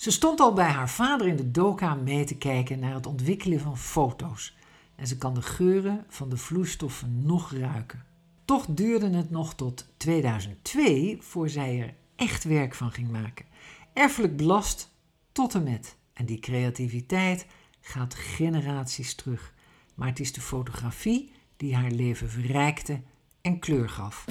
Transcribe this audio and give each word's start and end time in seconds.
Ze 0.00 0.10
stond 0.10 0.40
al 0.40 0.52
bij 0.52 0.68
haar 0.68 0.90
vader 0.90 1.26
in 1.26 1.36
de 1.36 1.50
doka 1.50 1.94
mee 1.94 2.24
te 2.24 2.36
kijken 2.36 2.78
naar 2.78 2.94
het 2.94 3.06
ontwikkelen 3.06 3.60
van 3.60 3.78
foto's. 3.78 4.56
En 4.96 5.06
ze 5.06 5.18
kan 5.18 5.34
de 5.34 5.42
geuren 5.42 6.04
van 6.08 6.28
de 6.28 6.36
vloeistoffen 6.36 7.26
nog 7.26 7.52
ruiken. 7.52 8.04
Toch 8.44 8.66
duurde 8.68 9.10
het 9.10 9.30
nog 9.30 9.54
tot 9.54 9.86
2002 9.96 11.18
voor 11.20 11.48
zij 11.48 11.80
er 11.80 11.94
echt 12.16 12.44
werk 12.44 12.74
van 12.74 12.90
ging 12.90 13.10
maken. 13.10 13.46
Erfelijk 13.92 14.36
belast 14.36 14.90
tot 15.32 15.54
en 15.54 15.62
met. 15.62 15.96
En 16.12 16.26
die 16.26 16.38
creativiteit 16.38 17.46
gaat 17.80 18.14
generaties 18.14 19.14
terug. 19.14 19.54
Maar 19.94 20.08
het 20.08 20.20
is 20.20 20.32
de 20.32 20.40
fotografie 20.40 21.32
die 21.56 21.74
haar 21.74 21.90
leven 21.90 22.30
verrijkte 22.30 23.00
en 23.40 23.58
kleur 23.58 23.88
gaf. 23.88 24.24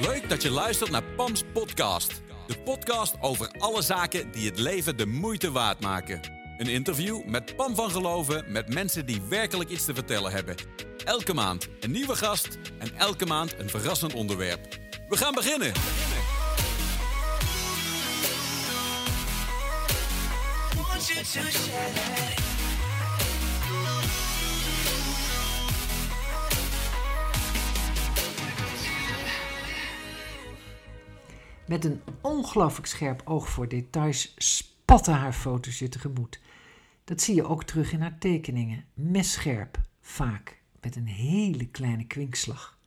Leuk 0.00 0.28
dat 0.28 0.42
je 0.42 0.50
luistert 0.50 0.90
naar 0.90 1.02
Pams 1.02 1.42
podcast. 1.52 2.22
De 2.46 2.58
podcast 2.58 3.14
over 3.20 3.50
alle 3.58 3.82
zaken 3.82 4.30
die 4.30 4.48
het 4.48 4.58
leven 4.58 4.96
de 4.96 5.06
moeite 5.06 5.50
waard 5.50 5.80
maken. 5.80 6.20
Een 6.58 6.68
interview 6.68 7.24
met 7.24 7.56
Pam 7.56 7.74
van 7.74 7.90
Geloven 7.90 8.44
met 8.52 8.74
mensen 8.74 9.06
die 9.06 9.22
werkelijk 9.28 9.70
iets 9.70 9.84
te 9.84 9.94
vertellen 9.94 10.32
hebben. 10.32 10.54
Elke 11.04 11.34
maand 11.34 11.68
een 11.80 11.90
nieuwe 11.90 12.16
gast 12.16 12.58
en 12.78 12.96
elke 12.96 13.26
maand 13.26 13.54
een 13.58 13.70
verrassend 13.70 14.14
onderwerp. 14.14 14.78
We 15.08 15.16
gaan 15.16 15.34
beginnen. 15.34 15.72
Met 31.66 31.84
een 31.84 32.00
ongelooflijk 32.20 32.86
scherp 32.86 33.22
oog 33.24 33.48
voor 33.48 33.68
details 33.68 34.34
spatten 34.36 35.14
haar 35.14 35.32
foto's 35.32 35.78
je 35.78 35.88
tegemoet. 35.88 36.40
Dat 37.04 37.20
zie 37.20 37.34
je 37.34 37.44
ook 37.44 37.64
terug 37.64 37.92
in 37.92 38.00
haar 38.00 38.18
tekeningen. 38.18 38.84
Messcherp, 38.94 39.80
vaak 40.00 40.60
met 40.80 40.96
een 40.96 41.06
hele 41.06 41.66
kleine 41.66 42.06
kwinkslag. 42.06 42.78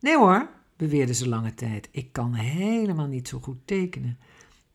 Nee 0.00 0.16
hoor, 0.16 0.50
beweerde 0.76 1.14
ze 1.14 1.28
lange 1.28 1.54
tijd, 1.54 1.88
ik 1.90 2.12
kan 2.12 2.34
helemaal 2.34 3.06
niet 3.06 3.28
zo 3.28 3.38
goed 3.38 3.66
tekenen. 3.66 4.18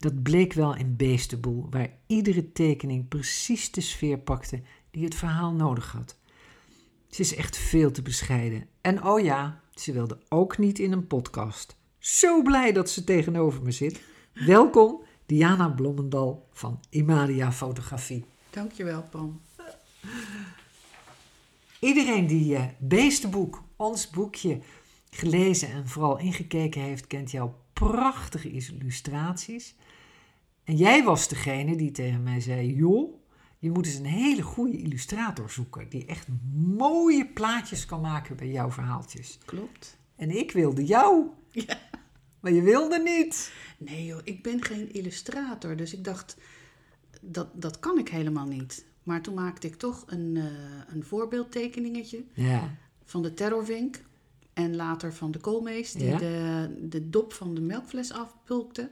Dat 0.04 0.24
bleek 0.24 0.54
wel 0.54 0.76
in 0.76 0.96
Beestenboel, 0.96 1.68
waar 1.70 1.90
iedere 2.08 2.52
tekening 2.52 3.08
precies 3.08 3.72
de 3.72 3.82
sfeer 3.82 4.18
pakte 4.18 4.62
die 4.92 5.04
het 5.04 5.16
verhaal 5.16 5.52
nodig 5.52 5.92
had. 5.92 6.18
Ze 7.10 7.22
is 7.22 7.36
echt 7.36 7.58
veel 7.58 7.92
te 7.92 8.02
bescheiden. 8.02 8.68
En 8.82 9.04
oh 9.04 9.20
ja, 9.20 9.62
ze 9.74 9.92
wilde 9.92 10.18
ook 10.30 10.58
niet 10.58 10.80
in 10.80 10.92
een 10.92 11.08
podcast. 11.08 11.76
Zo 12.00 12.42
blij 12.42 12.72
dat 12.72 12.90
ze 12.90 13.04
tegenover 13.04 13.64
me 13.64 13.72
zit. 13.72 14.02
Welkom, 14.34 15.02
Diana 15.26 15.70
Blommendal 15.70 16.48
van 16.52 16.80
Imaria 16.90 17.52
Fotografie. 17.52 18.26
Dankjewel, 18.50 19.04
Pam. 19.04 19.42
Iedereen 21.80 22.28
die 22.28 22.54
uh, 22.54 22.64
Beestenboek, 22.80 23.64
ons 23.76 24.10
boekje, 24.10 24.60
gelezen 25.10 25.70
en 25.70 25.88
vooral 25.88 26.20
ingekeken 26.20 26.82
heeft, 26.82 27.08
kent 27.08 27.32
jouw 27.32 27.56
prachtige 27.74 28.52
illustraties. 28.52 29.76
En 30.64 30.76
jij 30.76 31.04
was 31.04 31.28
degene 31.28 31.76
die 31.76 31.92
tegen 31.92 32.24
mij 32.24 32.40
zei: 32.40 32.74
Joh, 32.76 33.14
je 33.60 33.72
moet 33.72 33.86
eens 33.86 33.96
een 33.96 34.06
hele 34.06 34.42
goede 34.42 34.78
illustrator 34.78 35.50
zoeken. 35.50 35.90
Die 35.90 36.06
echt 36.06 36.28
mooie 36.78 37.28
plaatjes 37.28 37.86
kan 37.86 38.02
maken 38.02 38.36
bij 38.36 38.52
jouw 38.52 38.72
verhaaltjes. 38.72 39.38
Klopt. 39.46 39.98
En 40.16 40.38
ik 40.38 40.52
wilde 40.52 40.86
jou. 40.86 41.26
Ja. 41.52 41.78
Maar 42.40 42.52
je 42.52 42.62
wilde 42.62 43.00
niet. 43.00 43.54
Nee 43.78 44.06
joh, 44.06 44.20
ik 44.24 44.44
ben 44.44 44.64
geen 44.64 44.94
illustrator. 44.94 45.76
Dus 45.76 45.94
ik 45.94 46.04
dacht, 46.04 46.38
dat, 47.22 47.48
dat 47.54 47.80
kan 47.80 48.00
ik 48.00 48.10
helemaal 48.10 48.46
niet. 48.48 48.86
Maar 49.04 49.22
toen 49.22 49.34
maakte 49.34 49.68
ik 49.68 49.76
toch 49.76 50.04
een, 50.08 50.36
uh, 50.36 50.44
een 50.88 51.04
voorbeeldtekeningetje 51.04 52.24
Ja. 52.34 52.76
van 53.04 53.22
de 53.22 53.34
terrorvink. 53.34 54.02
En 54.54 54.76
later 54.76 55.14
van 55.14 55.32
de 55.32 55.40
koolmees 55.40 55.92
die 55.92 56.06
Ja. 56.08 56.18
de, 56.18 56.70
de 56.90 57.10
dop 57.10 57.34
van 57.34 57.56
de 57.56 57.62
melkfles 57.62 58.12
afpulkte. 58.12 58.92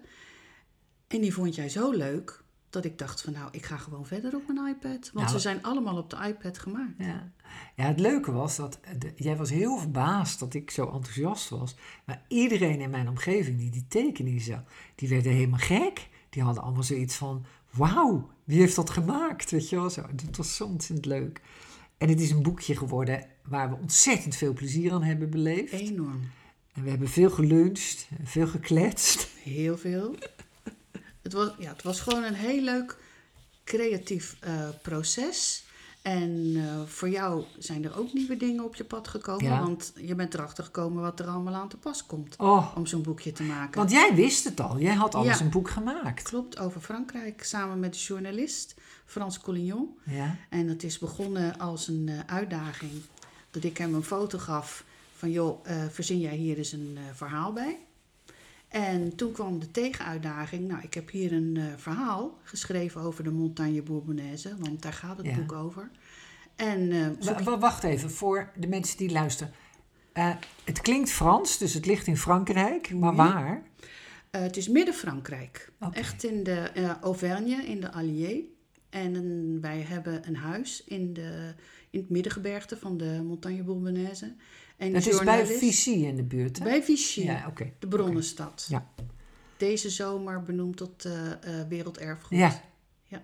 En 1.12 1.22
die 1.22 1.34
vond 1.34 1.56
jij 1.56 1.70
zo 1.70 1.92
leuk 1.92 2.44
dat 2.70 2.86
ik 2.86 2.98
dacht 2.98 3.22
van 3.22 3.34
nou, 3.34 3.48
ik 3.52 3.66
ga 3.66 3.78
gewoon 3.78 4.06
verder 4.06 4.36
op 4.36 4.44
mijn 4.48 4.68
iPad. 4.68 4.92
Want 5.14 5.14
Nou, 5.14 5.28
ze 5.28 5.40
zijn 5.40 5.64
allemaal 5.64 5.98
op 5.98 6.10
de 6.10 6.18
iPad 6.28 6.58
gemaakt. 6.60 6.94
Ja. 6.98 7.32
ja, 7.76 7.84
het 7.86 8.00
leuke 8.00 8.32
was 8.32 8.56
dat 8.56 8.80
de- 9.00 9.12
jij 9.16 9.38
was 9.38 9.50
heel 9.50 9.78
verbaasd 9.78 10.40
dat 10.40 10.54
ik 10.54 10.72
zo 10.72 10.86
enthousiast 10.92 11.50
was. 11.50 11.76
Maar 12.06 12.22
iedereen 12.28 12.82
in 12.82 12.90
mijn 12.90 13.10
omgeving 13.10 13.58
die 13.58 13.70
die 13.70 13.86
tekening 13.88 14.42
zag, 14.42 14.64
die 14.96 15.10
werden 15.10 15.32
helemaal 15.32 15.60
gek. 15.60 16.10
Die 16.30 16.44
hadden 16.44 16.64
allemaal 16.64 16.84
zoiets 16.84 17.16
van, 17.16 17.46
wauw, 17.72 18.30
wie 18.44 18.60
heeft 18.60 18.76
dat 18.76 18.90
gemaakt? 18.90 19.52
Weet 19.52 19.70
je 19.70 19.76
wel, 19.76 19.90
zo. 19.90 20.02
Dat 20.14 20.38
was 20.38 20.56
zo 20.56 20.64
ontzettend 20.66 21.06
leuk. 21.06 21.42
En 21.98 22.10
het 22.10 22.20
is 22.22 22.32
een 22.32 22.42
boekje 22.44 22.76
geworden 22.76 23.26
waar 23.44 23.70
we 23.70 23.76
ontzettend 23.76 24.36
veel 24.36 24.54
plezier 24.54 24.92
aan 24.92 25.04
hebben 25.04 25.30
beleefd. 25.30 25.74
Enorm. 25.74 26.22
En 26.74 26.84
we 26.84 26.90
hebben 26.90 27.08
veel 27.10 27.30
geluncht, 27.30 28.08
veel 28.24 28.48
gekletst. 28.48 29.28
Heel 29.44 29.78
veel. 29.78 30.16
Het 31.32 31.40
was, 31.40 31.52
ja, 31.58 31.72
het 31.72 31.84
was 31.84 32.00
gewoon 32.02 32.24
een 32.24 32.34
heel 32.34 32.62
leuk 32.62 32.98
creatief 33.64 34.38
eh, 34.40 34.70
proces. 34.82 35.64
En 36.02 36.54
eh, 36.56 36.82
voor 36.86 37.10
jou 37.10 37.44
zijn 37.58 37.84
er 37.86 37.98
ook 38.00 38.14
nieuwe 38.14 38.38
dingen 38.38 38.64
op 38.64 38.76
je 38.76 38.84
pad 38.84 39.08
gekomen. 39.08 39.46
Ja. 39.46 39.60
Want 39.62 39.94
je 39.96 40.16
bent 40.16 40.34
erachter 40.34 40.64
gekomen 40.64 41.02
wat 41.02 41.20
er 41.20 41.28
allemaal 41.28 41.54
aan 41.54 41.68
te 41.70 41.78
pas 41.78 42.06
komt. 42.06 42.36
Oh, 42.38 42.72
Om 42.76 42.86
zo'n 42.86 43.02
boekje 43.02 43.32
te 43.32 43.44
maken. 43.44 43.78
want 43.78 43.92
jij 43.92 44.16
wist 44.16 44.44
het 44.44 44.60
al. 44.60 44.80
Jij 44.80 44.94
had 44.94 45.16
alles 45.16 45.38
Ja. 45.40 45.46
een 45.46 45.50
boek 45.52 45.70
gemaakt. 45.70 46.22
Klopt, 46.24 46.60
over 46.60 46.82
Frankrijk. 46.82 47.44
Samen 47.44 47.80
met 47.80 47.94
de 47.94 48.00
journalist 48.00 48.76
Frans 49.06 49.40
Collignon. 49.40 49.98
Ja, 50.06 50.36
En 50.50 50.68
het 50.68 50.84
is 50.84 50.98
begonnen 51.00 51.60
als 51.60 51.88
een 51.88 52.10
eh, 52.10 52.20
uitdaging. 52.36 52.92
Dat 53.52 53.64
ik 53.64 53.78
hem 53.78 53.94
een 53.96 54.04
foto 54.04 54.38
gaf 54.38 54.84
van... 55.16 55.32
joh, 55.32 55.60
eh, 55.68 55.84
verzin 55.90 56.20
jij 56.20 56.36
hier 56.36 56.58
eens 56.58 56.72
een 56.72 56.98
verhaal 57.14 57.54
bij? 57.54 57.80
En 58.72 59.16
toen 59.16 59.32
kwam 59.32 59.60
de 59.60 59.72
tegenuitdaging. 59.72 60.68
Nou, 60.68 60.82
ik 60.82 60.94
heb 60.94 61.10
hier 61.10 61.32
een 61.34 61.58
eh, 61.58 61.64
verhaal 61.78 62.38
geschreven 62.44 63.02
over 63.02 63.24
de 63.24 63.32
Montagne 63.32 63.82
Bourbonnaise. 63.82 64.56
Want 64.60 64.82
daar 64.82 64.94
gaat 64.94 65.18
het 65.18 65.26
Ja. 65.26 65.36
boek 65.36 65.52
over. 65.52 65.90
En 66.56 67.18
wa- 67.44 67.58
wacht 67.60 67.84
even, 67.84 68.12
voor 68.12 68.52
de 68.56 68.68
mensen 68.68 68.98
die 68.98 69.12
luisteren. 69.12 69.54
Eh, 70.14 70.36
het 70.64 70.82
klinkt 70.82 71.12
Frans, 71.12 71.58
dus 71.58 71.74
het 71.74 71.86
ligt 71.86 72.08
in 72.08 72.18
Frankrijk. 72.18 72.94
Maar 72.94 73.10
Oui. 73.12 73.16
waar? 73.18 73.64
het 74.32 74.58
is 74.58 74.68
midden-Frankrijk. 74.68 75.72
Oké. 75.80 75.98
Echt 75.98 76.24
in 76.24 76.44
de 76.44 76.72
Auvergne, 77.02 77.56
in 77.66 77.82
de 77.82 77.92
Allier. 77.92 78.44
En 78.90 79.62
wij 79.62 79.82
hebben 79.82 80.28
een 80.28 80.36
huis 80.36 80.84
in, 80.84 81.14
de, 81.14 81.54
in 81.90 82.00
het 82.00 82.10
middengebergte 82.10 82.78
van 82.78 82.98
de 82.98 83.22
Montagne 83.26 83.64
Bourbonnaise. 83.64 84.34
En 84.82 84.94
Het 84.94 85.08
is 85.08 85.24
bij 85.24 85.46
Vichy 85.46 85.90
in 85.90 86.16
de 86.16 86.24
buurt, 86.24 86.58
hè? 86.58 86.64
Bij 86.64 86.84
Vichy. 86.84 87.24
Ja. 87.24 87.54
De 87.80 87.88
Bronnenstad. 87.88 88.66
Ja. 88.70 88.88
Deze 89.58 89.90
zomer 89.90 90.44
benoemd 90.44 90.78
tot 90.78 91.06
eh, 91.06 91.14
werelderfgoed. 91.70 92.38
Ja. 92.38 92.62
Ja. 93.08 93.22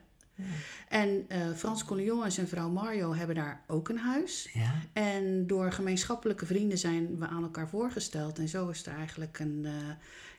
En 0.88 1.26
eh, 1.28 1.52
Frans 1.56 1.84
Collignon 1.86 2.24
en 2.24 2.32
zijn 2.32 2.48
vrouw 2.48 2.70
Mario 2.70 3.14
hebben 3.14 3.36
daar 3.36 3.64
ook 3.68 3.90
een 3.90 3.98
huis. 3.98 4.50
Ja. 4.54 4.74
En 4.94 5.48
door 5.48 5.72
gemeenschappelijke 5.72 6.46
vrienden 6.46 6.78
zijn 6.78 7.20
we 7.20 7.28
aan 7.28 7.44
elkaar 7.44 7.70
voorgesteld. 7.70 8.40
En 8.40 8.48
zo 8.48 8.70
is 8.70 8.86
er 8.86 8.94
eigenlijk 8.94 9.40
een, 9.40 9.68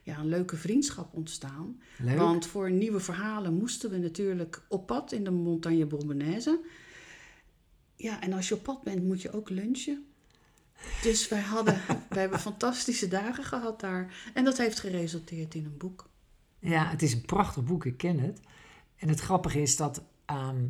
ja, 0.02 0.18
een 0.18 0.28
leuke 0.28 0.56
vriendschap 0.56 1.14
ontstaan. 1.14 1.80
Leuk. 1.98 2.16
Want 2.16 2.46
voor 2.46 2.70
nieuwe 2.70 3.00
verhalen 3.00 3.54
moesten 3.54 3.90
we 3.90 3.98
natuurlijk 3.98 4.62
op 4.68 4.86
pad 4.86 5.12
in 5.12 5.24
de 5.24 5.30
Montagne 5.30 5.86
Bourbonnaise. 5.86 6.60
Ja, 7.96 8.20
en 8.22 8.32
als 8.32 8.48
je 8.48 8.54
op 8.54 8.62
pad 8.62 8.82
bent 8.82 9.04
moet 9.04 9.22
je 9.22 9.32
ook 9.32 9.50
lunchen. 9.50 10.07
Dus 11.02 11.28
wij, 11.28 11.40
hadden, 11.40 11.80
wij 12.08 12.20
hebben 12.20 12.40
fantastische 12.40 13.08
dagen 13.08 13.44
gehad 13.44 13.80
daar. 13.80 14.14
En 14.34 14.44
dat 14.44 14.58
heeft 14.58 14.80
geresulteerd 14.80 15.54
in 15.54 15.64
een 15.64 15.76
boek. 15.76 16.08
Ja, 16.58 16.88
het 16.88 17.02
is 17.02 17.12
een 17.12 17.22
prachtig 17.24 17.64
boek, 17.64 17.84
ik 17.84 17.96
ken 17.96 18.18
het. 18.18 18.40
En 18.96 19.08
het 19.08 19.20
grappige 19.20 19.62
is 19.62 19.76
dat, 19.76 20.02
ehm, 20.24 20.64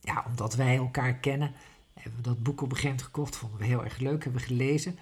ja, 0.00 0.24
omdat 0.28 0.54
wij 0.54 0.76
elkaar 0.76 1.14
kennen, 1.14 1.52
hebben 1.94 2.22
we 2.22 2.28
dat 2.28 2.42
boek 2.42 2.60
op 2.60 2.70
een 2.70 2.76
gegeven 2.76 2.88
moment 2.88 3.06
gekocht. 3.06 3.36
Vonden 3.36 3.58
we 3.58 3.64
heel 3.64 3.84
erg 3.84 3.98
leuk, 3.98 4.22
hebben 4.22 4.40
we 4.40 4.46
gelezen. 4.46 4.98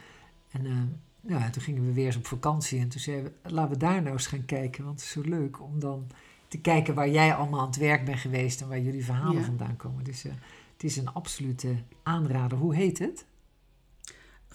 En 0.51 1.01
ja, 1.21 1.51
toen 1.51 1.63
gingen 1.63 1.87
we 1.87 1.93
weer 1.93 2.07
eens 2.07 2.17
op 2.17 2.27
vakantie 2.27 2.81
en 2.81 2.89
toen 2.89 3.01
zeiden 3.01 3.33
we, 3.43 3.51
laten 3.51 3.73
we 3.73 3.77
daar 3.79 4.03
nou 4.03 4.13
eens 4.13 4.27
gaan 4.27 4.45
kijken. 4.45 4.85
Want 4.85 4.97
het 4.97 5.05
is 5.05 5.13
zo 5.13 5.21
leuk 5.21 5.61
om 5.63 5.79
dan 5.81 6.07
te 6.49 6.59
kijken 6.61 6.95
waar 6.95 7.11
jij 7.11 7.35
allemaal 7.35 7.61
aan 7.61 7.67
het 7.67 7.77
werk 7.77 8.05
bent 8.05 8.19
geweest 8.19 8.61
en 8.61 8.69
waar 8.69 8.81
jullie 8.81 9.05
verhalen 9.05 9.39
Ja. 9.39 9.45
vandaan 9.45 9.77
komen. 9.77 10.05
Dus 10.05 10.25
eh, 10.25 10.33
het 10.73 10.85
is 10.85 10.97
een 10.97 11.09
absolute 11.13 11.75
aanrader. 12.03 12.59
Hoe 12.59 12.75
heet 12.75 12.99
het? 12.99 13.25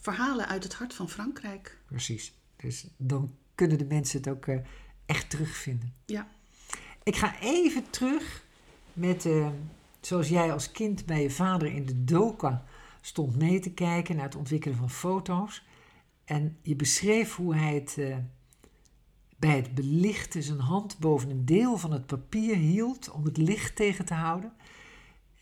Verhalen 0.06 0.48
uit 0.48 0.64
het 0.64 0.74
hart 0.74 0.94
van 0.94 1.10
Frankrijk. 1.10 1.78
Precies. 1.86 2.34
Dus 2.56 2.88
dan 2.98 3.36
kunnen 3.56 3.78
de 3.78 3.86
mensen 3.86 4.18
het 4.18 4.30
ook 4.30 4.46
eh, 4.46 4.60
echt 5.06 5.30
terugvinden. 5.30 5.94
Ja. 6.06 6.28
Ik 7.04 7.16
ga 7.16 7.40
even 7.40 7.90
terug 7.90 8.46
met, 8.94 9.26
eh, 9.26 9.50
zoals 10.02 10.30
jij 10.30 10.52
als 10.52 10.72
kind 10.72 11.06
bij 11.06 11.22
je 11.22 11.30
vader 11.30 11.74
in 11.74 11.86
de 11.86 12.04
doka 12.04 12.64
stond 13.02 13.36
mee 13.36 13.60
te 13.60 13.72
kijken 13.72 14.16
naar 14.16 14.26
het 14.26 14.36
ontwikkelen 14.36 14.78
van 14.78 14.90
foto's. 14.90 15.64
En 16.26 16.58
je 16.62 16.76
beschreef 16.76 17.36
hoe 17.36 17.56
hij 17.56 17.74
het 17.74 17.98
eh, 17.98 18.18
bij 19.38 19.56
het 19.56 19.76
belichten 19.76 20.44
zijn 20.44 20.60
hand 20.60 21.00
boven 21.00 21.30
een 21.30 21.46
deel 21.46 21.78
van 21.78 21.92
het 21.92 22.06
papier 22.06 22.56
hield 22.56 23.12
om 23.12 23.24
het 23.24 23.38
licht 23.38 23.76
tegen 23.76 24.06
te 24.06 24.14
houden. 24.14 24.54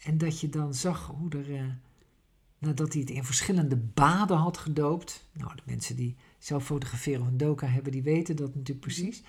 En 0.03 0.17
dat 0.17 0.39
je 0.39 0.49
dan 0.49 0.73
zag 0.73 1.05
hoe 1.05 1.29
er, 1.29 1.77
nadat 2.65 2.93
hij 2.93 3.01
het 3.01 3.09
in 3.09 3.23
verschillende 3.23 3.77
baden 3.77 4.37
had 4.37 4.57
gedoopt. 4.57 5.25
Nou, 5.33 5.55
de 5.55 5.61
mensen 5.65 5.95
die 5.95 6.15
zelf 6.39 6.65
fotograferen 6.65 7.21
of 7.21 7.27
een 7.27 7.37
doka 7.37 7.67
hebben, 7.67 7.91
die 7.91 8.03
weten 8.03 8.35
dat 8.35 8.55
natuurlijk 8.55 8.79
precies. 8.79 9.23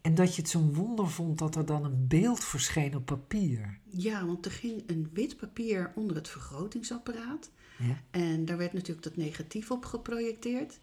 En 0.00 0.14
dat 0.14 0.34
je 0.34 0.42
het 0.42 0.50
zo'n 0.50 0.74
wonder 0.74 1.08
vond 1.08 1.38
dat 1.38 1.56
er 1.56 1.66
dan 1.66 1.84
een 1.84 2.06
beeld 2.08 2.44
verscheen 2.44 2.96
op 2.96 3.06
papier. 3.06 3.78
Ja, 3.90 4.26
want 4.26 4.44
er 4.44 4.52
ging 4.52 4.82
een 4.86 5.10
wit 5.12 5.36
papier 5.36 5.92
onder 5.94 6.16
het 6.16 6.28
vergrotingsapparaat. 6.28 7.50
Ja? 7.78 8.02
En 8.10 8.44
daar 8.44 8.56
werd 8.56 8.72
natuurlijk 8.72 9.02
dat 9.02 9.16
negatief 9.16 9.70
op 9.70 9.84
geprojecteerd. 9.84 10.80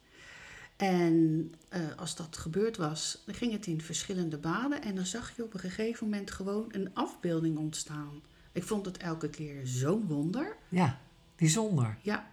En 0.76 1.52
eh, 1.70 1.82
als 1.96 2.16
dat 2.16 2.38
gebeurd 2.38 2.78
was, 2.78 3.24
dan 3.26 3.36
ging 3.36 3.52
het 3.52 3.66
in 3.66 3.82
verschillende 3.82 4.38
baden. 4.38 4.82
En 4.82 4.96
dan 4.96 5.06
zag 5.06 5.36
je 5.36 5.44
op 5.44 5.54
een 5.54 5.60
gegeven 5.60 6.10
moment 6.10 6.32
gewoon 6.32 6.66
een 6.72 6.94
afbeelding 6.94 7.58
ontstaan. 7.58 8.22
Ik 8.52 8.64
vond 8.64 8.86
het 8.86 8.98
elke 8.98 9.30
keer 9.30 9.62
zo'n 9.64 10.06
wonder. 10.08 10.58
ja, 10.70 11.00
bijzonder. 11.38 11.98
Ja, 12.02 12.28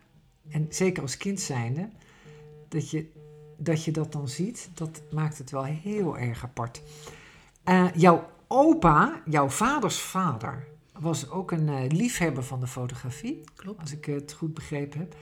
En 0.49 0.67
zeker 0.71 1.03
als 1.03 1.17
kind 1.17 1.41
zijnde, 1.41 1.89
dat 2.69 2.91
je, 2.91 3.11
dat 3.56 3.85
je 3.85 3.91
dat 3.91 4.12
dan 4.12 4.29
ziet, 4.29 4.71
dat 4.75 5.03
maakt 5.12 5.39
het 5.39 5.51
wel 5.51 5.65
heel 5.65 6.19
erg 6.19 6.43
apart. 6.45 6.83
Eh, 7.65 7.87
jouw 7.95 8.31
opa, 8.47 9.23
jouw 9.25 9.49
vaders 9.49 9.99
vader, 9.99 10.67
was 10.99 11.31
ook 11.31 11.51
een 11.51 11.69
eh, 11.69 11.89
liefhebber 11.91 12.45
van 12.45 12.61
de 12.61 12.67
fotografie, 12.67 13.41
klopt. 13.55 13.81
als 13.81 13.93
ik 13.93 14.05
het 14.05 14.33
goed 14.33 14.55
begrepen 14.55 14.99
heb. 14.99 15.17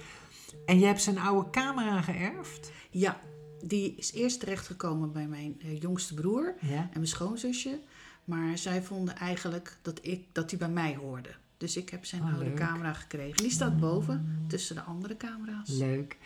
En 0.67 0.78
je 0.78 0.87
hebt 0.87 1.02
zijn 1.02 1.19
oude 1.19 1.50
camera 1.50 2.00
geërfd. 2.02 2.73
Ja, 2.90 3.20
die 3.64 3.94
is 3.96 4.12
eerst 4.12 4.40
terechtgekomen 4.40 5.12
bij 5.12 5.26
mijn 5.26 5.61
eh, 5.61 5.81
jongste 5.81 6.14
broer 6.14 6.55
Ja. 6.61 6.76
en 6.76 6.88
mijn 6.93 7.06
schoonzusje. 7.06 7.81
Maar 8.25 8.58
zij 8.58 8.82
vonden 8.82 9.17
eigenlijk 9.17 9.78
dat, 9.82 9.99
ik, 10.02 10.25
dat 10.32 10.49
die 10.49 10.58
bij 10.58 10.69
mij 10.69 10.94
hoorde. 10.96 11.28
Dus 11.62 11.76
ik 11.76 11.88
heb 11.91 12.05
zijn 12.05 12.23
Oh, 12.23 12.29
oude 12.29 12.44
leuk. 12.44 12.55
camera 12.56 12.93
gekregen. 12.93 13.37
Die 13.37 13.50
staat 13.50 13.81
boven, 13.81 14.44
tussen 14.49 14.75
de 14.75 14.81
andere 14.82 15.17
camera's. 15.17 15.69
Leuk. 15.69 16.17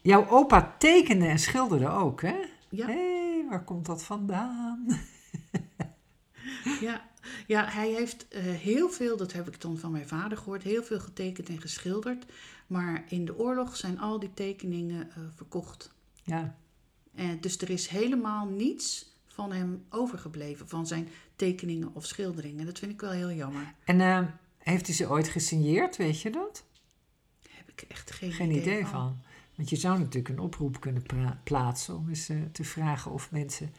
Jouw 0.00 0.28
opa 0.28 0.74
tekende 0.78 1.26
en 1.26 1.38
schilderde 1.38 1.88
ook, 1.88 2.22
hè? 2.22 2.34
Ja. 2.68 2.86
Hé, 2.86 3.44
waar 3.48 3.64
komt 3.64 3.86
dat 3.86 4.02
vandaan? 4.04 4.86
Ja, 6.80 7.02
ja 7.46 7.64
hij 7.68 7.90
heeft 7.90 8.28
eh, 8.28 8.42
heel 8.42 8.90
veel, 8.90 9.16
dat 9.16 9.32
heb 9.32 9.48
ik 9.48 9.60
dan 9.60 9.78
van 9.78 9.90
mijn 9.92 10.08
vader 10.08 10.38
gehoord, 10.38 10.62
heel 10.62 10.82
veel 10.82 11.00
getekend 11.00 11.48
en 11.48 11.60
geschilderd. 11.60 12.24
Maar 12.66 13.04
in 13.08 13.24
de 13.24 13.38
oorlog 13.38 13.76
zijn 13.76 14.00
al 14.00 14.18
die 14.18 14.34
tekeningen 14.34 15.10
eh, 15.10 15.16
verkocht. 15.34 15.90
Ja, 16.22 16.56
En 17.14 17.40
dus 17.40 17.58
er 17.58 17.70
is 17.70 17.86
helemaal 17.88 18.46
niets 18.46 19.10
van 19.26 19.52
hem 19.52 19.84
overgebleven, 19.90 20.68
van 20.68 20.86
zijn 20.86 21.08
tekeningen 21.36 21.90
of 21.94 22.06
schilderingen. 22.06 22.66
Dat 22.66 22.78
vind 22.78 22.92
ik 22.92 23.00
wel 23.00 23.10
heel 23.10 23.32
jammer. 23.32 23.74
en 23.84 24.00
eh, 24.00 24.22
heeft 24.62 24.86
hij 24.86 24.94
ze 24.94 25.08
ooit 25.08 25.28
gesigneerd, 25.28 25.96
weet 25.96 26.20
je 26.20 26.30
dat? 26.30 26.64
Daar 27.42 27.52
heb 27.56 27.68
ik 27.68 27.84
echt 27.88 28.10
geen, 28.10 28.32
Geen 28.32 28.50
idee 28.50 28.86
van. 28.86 29.20
Want 29.54 29.70
je 29.70 29.76
zou 29.76 29.98
natuurlijk 29.98 30.28
een 30.28 30.38
oproep 30.38 30.80
kunnen 30.80 31.04
plaatsen 31.44 31.96
om 31.96 32.08
eens 32.08 32.28
eh, 32.28 32.36
te 32.52 32.64
vragen 32.64 33.10
of 33.10 33.30
mensen 33.30 33.74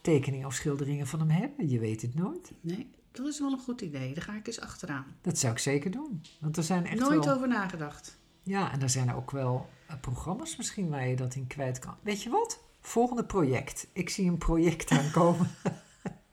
tekeningen 0.00 0.46
of 0.46 0.54
schilderingen 0.54 1.06
van 1.06 1.18
hem 1.18 1.30
hebben. 1.30 1.68
Je 1.68 1.78
weet 1.78 2.02
het 2.02 2.14
nooit. 2.14 2.52
Nee, 2.60 2.90
dat 3.12 3.26
is 3.26 3.40
wel 3.40 3.52
een 3.52 3.58
goed 3.58 3.80
idee. 3.80 4.14
Daar 4.14 4.24
ga 4.24 4.34
ik 4.34 4.46
eens 4.46 4.60
achteraan. 4.60 5.06
Dat 5.20 5.38
zou 5.38 5.52
ik 5.52 5.58
zeker 5.58 5.90
doen. 5.90 6.22
Want 6.40 6.56
er 6.56 6.62
zijn 6.62 6.86
echt 6.86 7.00
Nooit 7.00 7.24
wel... 7.24 7.34
over 7.34 7.48
nagedacht. 7.48 8.18
Ja, 8.42 8.72
en 8.72 8.82
er 8.82 8.90
zijn 8.90 9.14
ook 9.14 9.30
wel 9.30 9.68
eh, 9.86 9.96
programma's 10.00 10.56
misschien 10.56 10.88
waar 10.88 11.08
je 11.08 11.16
dat 11.16 11.34
in 11.34 11.46
kwijt 11.46 11.78
kan. 11.78 11.94
Weet 12.02 12.22
je 12.22 12.30
wat? 12.30 12.62
Volgende 12.80 13.24
project. 13.24 13.86
Ik 13.92 14.10
zie 14.10 14.28
een 14.28 14.38
project 14.38 14.90
aankomen. 14.90 15.50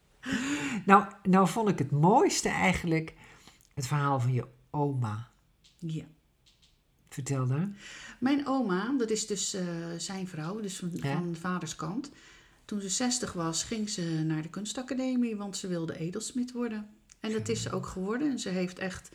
nou, 0.85 1.05
nou 1.23 1.47
vond 1.47 1.69
ik 1.69 1.79
het 1.79 1.91
mooiste 1.91 2.49
eigenlijk 2.49 3.13
het 3.79 3.87
verhaal 3.87 4.19
van 4.19 4.33
je 4.33 4.45
oma. 4.69 5.27
Ja. 5.77 6.03
Vertel 7.09 7.47
daar. 7.47 7.69
Mijn 8.19 8.47
oma, 8.47 8.93
dat 8.97 9.09
is 9.09 9.27
dus 9.27 9.53
eh, 9.53 9.65
zijn 9.97 10.27
vrouw, 10.27 10.59
dus 10.59 10.77
van, 10.77 10.89
Ja. 10.93 11.13
van 11.13 11.35
vaders 11.35 11.75
kant. 11.75 12.11
Toen 12.65 12.81
ze 12.81 12.89
60 12.89 13.33
was, 13.33 13.63
ging 13.63 13.89
ze 13.89 14.01
naar 14.01 14.41
de 14.41 14.49
kunstacademie, 14.49 15.35
want 15.35 15.57
ze 15.57 15.67
wilde 15.67 15.97
edelsmid 15.97 16.51
worden. 16.51 16.89
En 17.19 17.31
dat 17.31 17.49
is 17.49 17.61
ze 17.61 17.71
ook 17.71 17.85
geworden. 17.85 18.31
En 18.31 18.39
ze 18.39 18.49
heeft 18.49 18.79
echt, 18.79 19.09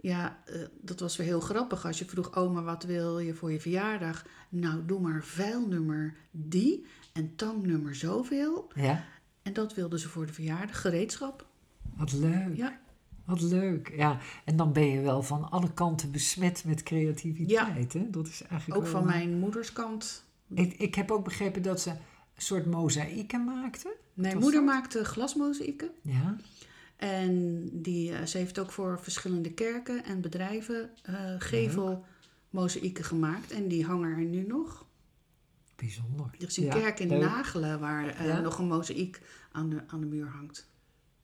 ja, 0.00 0.42
eh, 0.46 0.60
dat 0.80 1.00
was 1.00 1.16
weer 1.16 1.26
heel 1.26 1.40
grappig. 1.40 1.86
Als 1.86 1.98
je 1.98 2.04
vroeg, 2.04 2.34
oma, 2.36 2.62
wat 2.62 2.84
wil 2.84 3.18
je 3.18 3.34
voor 3.34 3.52
je 3.52 3.60
verjaardag? 3.60 4.24
Nou, 4.48 4.86
doe 4.86 5.00
maar 5.00 5.24
vuilnummer 5.24 6.16
die 6.30 6.86
en 7.12 7.36
tangnummer 7.36 7.94
zoveel. 7.94 8.70
Ja? 8.74 9.04
En 9.42 9.52
dat 9.52 9.74
wilde 9.74 9.98
ze 9.98 10.08
voor 10.08 10.26
de 10.26 10.32
verjaardag, 10.32 10.80
gereedschap. 10.80 11.46
Wat 11.96 12.12
leuk. 12.12 12.56
Ja, 12.56 12.80
Wat 13.28 13.40
leuk. 13.40 13.92
Ja, 13.96 14.18
en 14.44 14.56
dan 14.56 14.72
ben 14.72 14.86
je 14.86 15.00
wel 15.00 15.22
van 15.22 15.50
alle 15.50 15.72
kanten 15.72 16.10
besmet 16.10 16.64
met 16.66 16.82
creativiteit. 16.82 17.92
Hè? 17.92 18.10
Dat 18.10 18.26
is 18.26 18.42
eigenlijk 18.42 18.80
ook 18.80 18.86
wel- 18.86 18.92
van 19.00 19.06
mijn 19.06 19.38
moeders 19.38 19.72
kant. 19.72 20.24
Ik, 20.54 20.72
ik 20.78 20.94
heb 20.94 21.10
ook 21.10 21.24
begrepen 21.24 21.62
dat 21.62 21.80
ze 21.80 21.90
een 21.90 21.96
soort 22.36 22.66
mozaïeken 22.66 23.44
maakten. 23.44 23.90
Mijn 24.14 24.38
moeder 24.38 24.60
dat? 24.64 24.74
maakte 24.74 25.04
glasmozaïeken. 25.04 25.90
Ja. 26.02 26.36
En 26.96 27.64
die, 27.72 28.12
eh, 28.12 28.24
ze 28.26 28.38
heeft 28.38 28.58
ook 28.58 28.72
voor 28.72 28.98
verschillende 29.02 29.52
kerken 29.52 30.04
en 30.04 30.20
bedrijven 30.20 30.90
eh 31.02 31.14
gevelmozaïeken 31.38 33.04
gemaakt. 33.04 33.50
En 33.52 33.68
die 33.68 33.84
hangen 33.84 34.10
er 34.10 34.24
nu 34.24 34.46
nog. 34.46 34.86
Bijzonder. 35.76 36.26
Er 36.38 36.46
is 36.46 36.56
een 36.56 36.64
Ja, 36.64 36.72
kerk 36.72 37.00
in 37.00 37.08
leuk. 37.08 37.20
Nagelen 37.20 37.80
waar 37.80 38.08
eh, 38.08 38.26
Ja. 38.26 38.40
nog 38.40 38.58
een 38.58 38.66
mozaïek 38.66 39.20
aan 39.52 39.68
de, 39.70 39.82
aan 39.86 40.00
de 40.00 40.06
muur 40.06 40.26
hangt. 40.28 40.68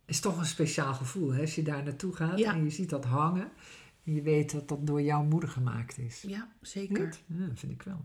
Is 0.06 0.20
toch 0.20 0.38
een 0.38 0.46
speciaal 0.46 0.94
gevoel 0.94 1.32
hè? 1.32 1.40
als 1.40 1.54
je 1.54 1.62
daar 1.62 1.82
naartoe 1.82 2.12
gaat 2.16 2.38
Ja. 2.38 2.54
en 2.54 2.64
je 2.64 2.70
ziet 2.70 2.90
dat 2.90 3.04
hangen. 3.04 3.50
En 4.04 4.14
je 4.14 4.22
weet 4.22 4.52
dat 4.52 4.68
dat 4.68 4.86
door 4.86 5.02
jouw 5.02 5.22
moeder 5.22 5.48
gemaakt 5.48 5.98
is. 5.98 6.22
Ja, 6.26 6.48
zeker. 6.60 7.04
Niet? 7.04 7.22
Ja, 7.38 7.48
vind 7.54 7.72
ik 7.72 7.82
wel. 7.82 8.04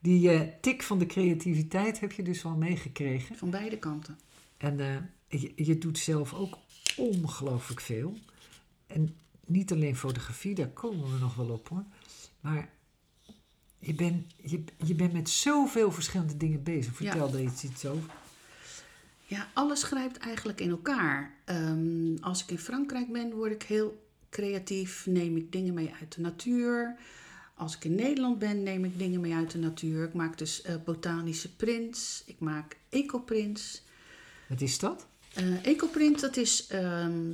Die 0.00 0.30
eh, 0.30 0.48
tik 0.60 0.82
van 0.82 0.98
de 0.98 1.06
creativiteit 1.06 2.00
heb 2.00 2.12
je 2.12 2.22
dus 2.22 2.42
wel 2.42 2.56
meegekregen. 2.56 3.36
Van 3.36 3.50
beide 3.50 3.78
kanten. 3.78 4.18
En 4.56 4.80
eh, 4.80 5.40
je, 5.40 5.52
je 5.56 5.78
doet 5.78 5.98
zelf 5.98 6.34
ook 6.34 6.58
ongelooflijk 6.96 7.80
veel. 7.80 8.16
En 8.86 9.16
niet 9.46 9.72
alleen 9.72 9.96
fotografie, 9.96 10.54
daar 10.54 10.68
komen 10.68 11.12
we 11.12 11.18
nog 11.18 11.34
wel 11.34 11.48
op 11.48 11.68
hoor. 11.68 11.84
Maar 12.40 12.68
je 13.78 13.94
bent 13.94 14.32
je, 14.44 14.64
je 14.84 14.94
bent 14.94 15.12
met 15.12 15.28
zoveel 15.28 15.92
verschillende 15.92 16.36
dingen 16.36 16.62
bezig. 16.62 16.94
Vertel 16.96 17.26
Ja. 17.26 17.32
daar 17.32 17.42
iets, 17.42 17.64
iets 17.64 17.86
over. 17.86 18.10
Ja, 19.30 19.48
alles 19.52 19.82
grijpt 19.82 20.16
eigenlijk 20.16 20.60
in 20.60 20.70
elkaar. 20.70 21.34
Ehm, 21.44 22.16
als 22.20 22.42
ik 22.42 22.50
in 22.50 22.58
Frankrijk 22.58 23.12
ben, 23.12 23.32
word 23.32 23.52
ik 23.52 23.62
heel 23.62 24.08
creatief. 24.30 25.06
Neem 25.06 25.36
ik 25.36 25.52
dingen 25.52 25.74
mee 25.74 25.92
uit 26.00 26.14
de 26.14 26.20
natuur. 26.20 26.96
Als 27.54 27.76
ik 27.76 27.84
in 27.84 27.94
Nederland 27.94 28.38
ben, 28.38 28.62
neem 28.62 28.84
ik 28.84 28.98
dingen 28.98 29.20
mee 29.20 29.34
uit 29.34 29.50
de 29.50 29.58
natuur. 29.58 30.04
Ik 30.04 30.14
maak 30.14 30.38
dus 30.38 30.62
eh, 30.62 30.74
botanische 30.84 31.56
prints. 31.56 32.22
Ik 32.26 32.40
maak 32.40 32.76
ecoprints. 32.88 33.82
Wat 34.48 34.60
is 34.60 34.78
dat? 34.78 35.06
Eh 35.34 35.66
ecoprint, 35.66 36.20
dat 36.20 36.36
is, 36.36 36.66
ehm, 36.66 37.32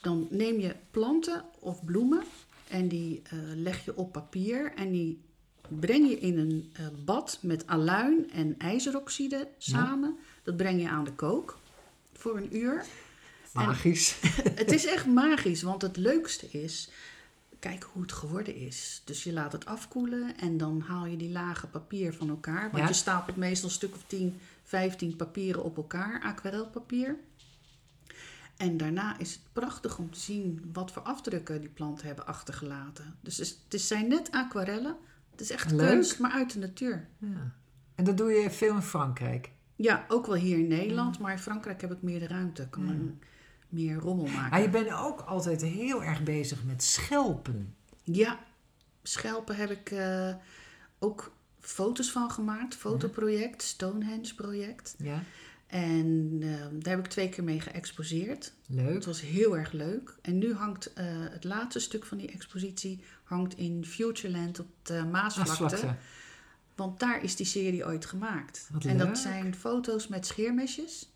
dan 0.00 0.26
neem 0.30 0.60
je 0.60 0.74
planten 0.90 1.44
of 1.58 1.84
bloemen 1.84 2.22
en 2.68 2.88
die 2.88 3.22
eh, 3.22 3.38
leg 3.54 3.84
je 3.84 3.96
op 3.96 4.12
papier 4.12 4.72
en 4.74 4.90
die 4.90 5.20
breng 5.68 6.08
je 6.08 6.18
in 6.18 6.38
een 6.38 6.72
bad 7.04 7.38
met 7.42 7.66
aluin 7.66 8.30
en 8.30 8.54
ijzeroxide 8.58 9.48
samen. 9.58 10.16
Dat 10.46 10.56
breng 10.56 10.80
je 10.82 10.88
aan 10.88 11.04
de 11.04 11.12
kook 11.12 11.58
voor 12.12 12.36
een 12.36 12.56
uur. 12.56 12.84
Magisch. 13.52 14.16
het 14.62 14.72
is 14.72 14.86
echt 14.86 15.06
magisch, 15.06 15.62
want 15.62 15.82
het 15.82 15.96
leukste 15.96 16.46
is, 16.50 16.90
kijk 17.58 17.82
hoe 17.92 18.02
het 18.02 18.12
geworden 18.12 18.54
is. 18.56 19.02
Dus 19.04 19.24
je 19.24 19.32
laat 19.32 19.52
het 19.52 19.64
afkoelen 19.66 20.36
en 20.38 20.56
dan 20.58 20.80
haal 20.80 21.06
je 21.06 21.16
die 21.16 21.30
lagen 21.30 21.70
papier 21.70 22.14
van 22.14 22.28
elkaar. 22.28 22.62
Want 22.70 22.82
Ja. 22.82 22.88
je 22.88 22.92
stapelt 22.94 23.36
meestal 23.36 23.68
een 23.68 23.74
stuk 23.74 23.94
of 23.94 24.02
10, 24.06 24.38
15 24.62 25.16
papieren 25.16 25.64
op 25.64 25.76
elkaar, 25.76 26.22
aquarelpapier. 26.22 27.16
En 28.56 28.76
daarna 28.76 29.18
is 29.18 29.32
het 29.32 29.42
prachtig 29.52 29.98
om 29.98 30.10
te 30.10 30.20
zien 30.20 30.70
wat 30.72 30.92
voor 30.92 31.02
afdrukken 31.02 31.60
die 31.60 31.70
planten 31.70 32.06
hebben 32.06 32.26
achtergelaten. 32.26 33.16
Dus 33.20 33.38
het 33.68 33.80
zijn 33.80 34.08
net 34.08 34.30
aquarellen. 34.30 34.96
Het 35.30 35.40
is 35.40 35.50
echt 35.50 35.70
Leuk. 35.70 35.88
kunst, 35.88 36.18
maar 36.18 36.30
uit 36.30 36.52
de 36.52 36.58
natuur. 36.58 37.08
Ja. 37.18 37.52
En 37.94 38.04
dat 38.04 38.16
doe 38.16 38.30
je 38.32 38.50
veel 38.50 38.74
in 38.74 38.82
Frankrijk. 38.82 39.50
Ja, 39.76 40.04
ook 40.08 40.26
wel 40.26 40.36
hier 40.36 40.58
in 40.58 40.68
Nederland, 40.68 41.18
maar 41.18 41.32
in 41.32 41.38
Frankrijk 41.38 41.80
heb 41.80 41.92
ik 41.92 42.02
meer 42.02 42.18
de 42.18 42.26
ruimte. 42.26 42.68
Kan 42.68 42.90
ik 42.90 43.26
meer 43.68 43.96
rommel 43.96 44.26
maken. 44.26 44.50
Maar 44.50 44.62
je 44.62 44.68
bent 44.68 44.92
ook 44.92 45.20
altijd 45.20 45.62
heel 45.62 46.04
erg 46.04 46.22
bezig 46.22 46.64
met 46.64 46.82
schelpen. 46.82 47.74
Ja, 48.04 48.38
schelpen 49.02 49.56
heb 49.56 49.70
ik 49.70 49.90
eh, 49.90 50.34
ook 50.98 51.32
foto's 51.60 52.10
van 52.10 52.30
gemaakt. 52.30 52.74
Fotoproject, 52.74 53.62
Stonehenge 53.62 54.34
project. 54.34 54.94
Ja? 54.98 55.22
En 55.66 56.38
eh, 56.42 56.48
daar 56.72 56.96
heb 56.96 57.04
ik 57.04 57.10
twee 57.10 57.28
keer 57.28 57.44
mee 57.44 57.60
geëxposeerd. 57.60 58.52
Leuk. 58.66 58.94
Het 58.94 59.04
was 59.04 59.20
heel 59.20 59.56
erg 59.56 59.72
leuk. 59.72 60.16
En 60.22 60.38
nu 60.38 60.54
hangt 60.54 60.92
eh, 60.92 61.04
het 61.08 61.44
laatste 61.44 61.80
stuk 61.80 62.04
van 62.04 62.18
die 62.18 62.30
expositie 62.30 63.04
hangt 63.24 63.56
in 63.56 63.84
Futureland 63.84 64.60
op 64.60 64.66
de 64.82 65.04
Maasvlakte. 65.04 65.64
Afslakte. 65.64 65.94
Want 66.76 67.00
daar 67.00 67.22
is 67.22 67.36
die 67.36 67.46
serie 67.46 67.86
ooit 67.86 68.06
gemaakt. 68.06 68.68
Wat 68.72 68.84
en 68.84 68.96
leuk. 68.96 69.06
dat 69.06 69.18
zijn 69.18 69.54
foto's 69.54 70.08
met 70.08 70.26
scheermesjes. 70.26 71.10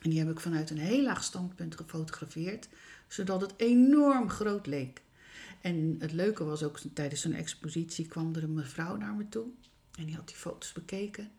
En 0.00 0.10
die 0.10 0.18
heb 0.18 0.30
ik 0.30 0.40
vanuit 0.40 0.70
een 0.70 0.78
heel 0.78 1.02
laag 1.02 1.24
standpunt 1.24 1.76
gefotografeerd, 1.76 2.68
zodat 3.08 3.40
het 3.40 3.54
enorm 3.56 4.30
groot 4.30 4.66
leek. 4.66 5.02
En 5.60 5.96
het 5.98 6.12
leuke 6.12 6.44
was 6.44 6.62
ook, 6.62 6.80
tijdens 6.94 7.20
zo'n 7.20 7.32
expositie 7.32 8.06
kwam 8.06 8.34
er 8.34 8.42
een 8.42 8.54
mevrouw 8.54 8.96
naar 8.96 9.14
me 9.14 9.28
toe. 9.28 9.46
En 9.98 10.04
die 10.04 10.14
had 10.14 10.26
die 10.28 10.36
foto's 10.36 10.72
bekeken. 10.72 11.30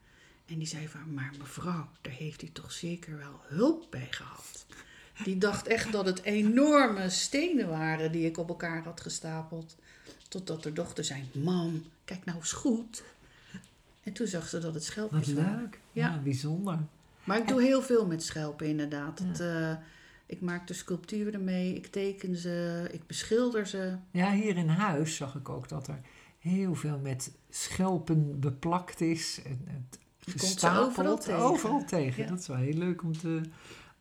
En 0.46 0.58
die 0.58 0.68
zei 0.68 0.88
van, 0.88 1.14
maar 1.14 1.34
mevrouw, 1.40 1.90
daar 2.02 2.14
heeft 2.14 2.42
u 2.42 2.52
toch 2.52 2.72
zeker 2.72 3.18
wel 3.18 3.42
hulp 3.44 3.88
bij 3.90 4.08
gehad. 4.12 4.66
Die 5.24 5.38
dacht 5.38 5.68
echt 5.68 5.92
dat 5.92 6.06
het 6.06 6.22
enorme 6.22 7.10
stenen 7.10 7.70
waren 7.70 8.12
die 8.12 8.26
ik 8.26 8.38
op 8.38 8.50
elkaar 8.50 8.84
had 8.84 9.02
gestapeld. 9.02 9.76
Totdat 10.28 10.64
haar 10.64 10.74
dochter 10.74 11.04
zei, 11.04 11.24
mam, 11.34 11.84
kijk 12.06 12.26
nou 12.26 12.38
eens 12.38 12.52
goed. 12.52 13.04
En 14.06 14.14
toen 14.14 14.28
zag 14.28 14.48
ze 14.48 14.56
dat 14.60 14.64
het 14.64 14.74
Wat 14.74 14.84
schelpjes 14.84 15.34
waren. 15.34 15.60
leuk. 15.60 15.80
Ja, 15.92 16.08
Ja. 16.14 16.20
bijzonder. 16.22 16.80
Maar 17.24 17.38
ik 17.38 17.48
doe 17.48 17.62
heel 17.62 17.82
veel 17.82 18.06
met 18.08 18.24
schelpen 18.24 18.68
inderdaad. 18.68 19.20
Het, 19.20 19.40
eh, 19.40 19.74
ik 20.26 20.42
maak 20.42 20.68
de 20.68 20.74
sculpturen 20.74 21.44
mee, 21.44 21.76
ik 21.76 21.88
teken 21.88 22.36
ze, 22.36 22.88
ik 22.92 23.08
beschilder 23.08 23.68
ze. 23.68 23.98
Ja, 24.12 24.32
hier 24.34 24.58
in 24.58 24.68
huis 24.68 25.16
zag 25.16 25.36
ik 25.36 25.50
ook 25.50 25.70
dat 25.70 25.88
er 25.88 26.00
heel 26.40 26.76
veel 26.76 27.00
met 27.00 27.32
schelpen 27.50 28.40
beplakt 28.40 29.02
is. 29.02 29.42
En 29.46 29.62
het 29.66 30.00
Je 30.20 30.26
komt 30.32 30.40
ze 30.42 30.46
gestapeld. 30.48 30.88
overal 30.88 31.18
tegen. 31.18 31.40
Overal 31.42 31.86
tegen. 31.86 32.24
Ja. 32.24 32.30
Dat 32.30 32.40
is 32.40 32.48
wel 32.48 32.58
heel 32.58 32.74
leuk 32.78 33.04
om 33.04 33.18
te, 33.18 33.42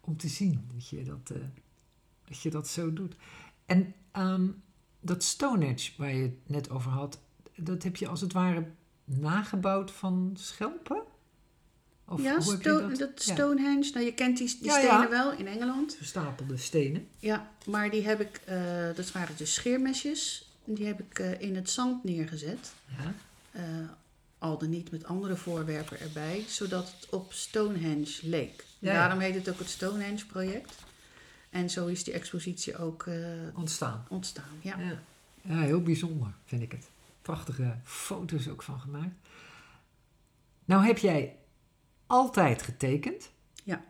om 0.00 0.16
te 0.16 0.28
zien 0.28 0.64
dat 0.74 0.88
je 0.88 1.02
dat, 1.04 1.30
eh, 1.36 1.42
dat 2.28 2.40
je 2.42 2.50
dat 2.50 2.68
zo 2.68 2.92
doet. 2.92 3.16
En 3.66 3.94
ehm, 4.12 4.46
dat 5.00 5.22
Stonehenge 5.22 5.90
waar 5.96 6.14
je 6.14 6.22
het 6.22 6.48
net 6.48 6.70
over 6.70 6.90
had, 6.90 7.20
dat 7.56 7.82
heb 7.82 7.96
je 7.96 8.08
als 8.08 8.20
het 8.20 8.32
ware 8.32 8.66
nagebouwd 9.04 9.90
van 9.90 10.36
schelpen? 10.38 11.02
Of 12.08 12.22
ja, 12.22 12.36
hoe 12.36 12.50
heb 12.52 12.62
je 12.62 12.68
Sto- 12.70 12.88
dat? 12.88 12.98
dat 12.98 13.24
Ja, 13.24 13.32
Stonehenge, 13.34 13.90
nou 13.92 14.04
je 14.04 14.14
kent 14.14 14.38
die, 14.38 14.46
die 14.60 14.64
Ja, 14.70 14.78
ja. 14.78 14.86
stenen 14.88 15.10
wel 15.10 15.32
in 15.32 15.46
Engeland. 15.46 15.94
Gestapelde 15.98 16.56
stenen. 16.56 17.08
Ja, 17.18 17.50
maar 17.66 17.90
die 17.90 18.02
heb 18.06 18.20
ik, 18.20 18.40
eh, 18.44 18.56
dat 18.96 19.12
waren 19.12 19.36
dus 19.36 19.54
scheermesjes. 19.54 20.48
Die 20.64 20.86
heb 20.86 21.00
ik 21.00 21.18
eh, 21.18 21.40
in 21.40 21.56
het 21.56 21.70
zand 21.70 22.04
neergezet. 22.04 22.72
Ja. 22.98 23.14
eh, 23.50 23.62
al 24.38 24.58
dan 24.58 24.70
niet 24.70 24.90
met 24.90 25.04
andere 25.04 25.36
voorwerpen 25.36 26.00
erbij, 26.00 26.44
zodat 26.48 26.92
het 27.00 27.10
op 27.10 27.32
Stonehenge 27.32 28.18
leek. 28.22 28.64
Daarom 28.78 29.18
heet 29.18 29.34
het 29.34 29.48
ook 29.50 29.58
het 29.58 29.68
Stonehenge 29.68 30.26
project. 30.26 30.72
En 31.50 31.70
zo 31.70 31.86
is 31.86 32.04
die 32.04 32.14
expositie 32.14 32.76
ook 32.78 33.06
Ontstaan. 33.54 34.06
ontstaan. 34.08 34.44
Ja, 34.62 34.76
heel 35.42 35.82
bijzonder 35.82 36.28
vind 36.44 36.62
ik 36.62 36.72
het. 36.72 36.86
Prachtige 37.24 37.76
foto's 37.84 38.48
ook 38.48 38.62
van 38.62 38.80
gemaakt. 38.80 39.14
Nou 40.64 40.84
heb 40.84 40.98
jij 40.98 41.38
altijd 42.06 42.62
getekend. 42.62 43.32
Ja. 43.64 43.84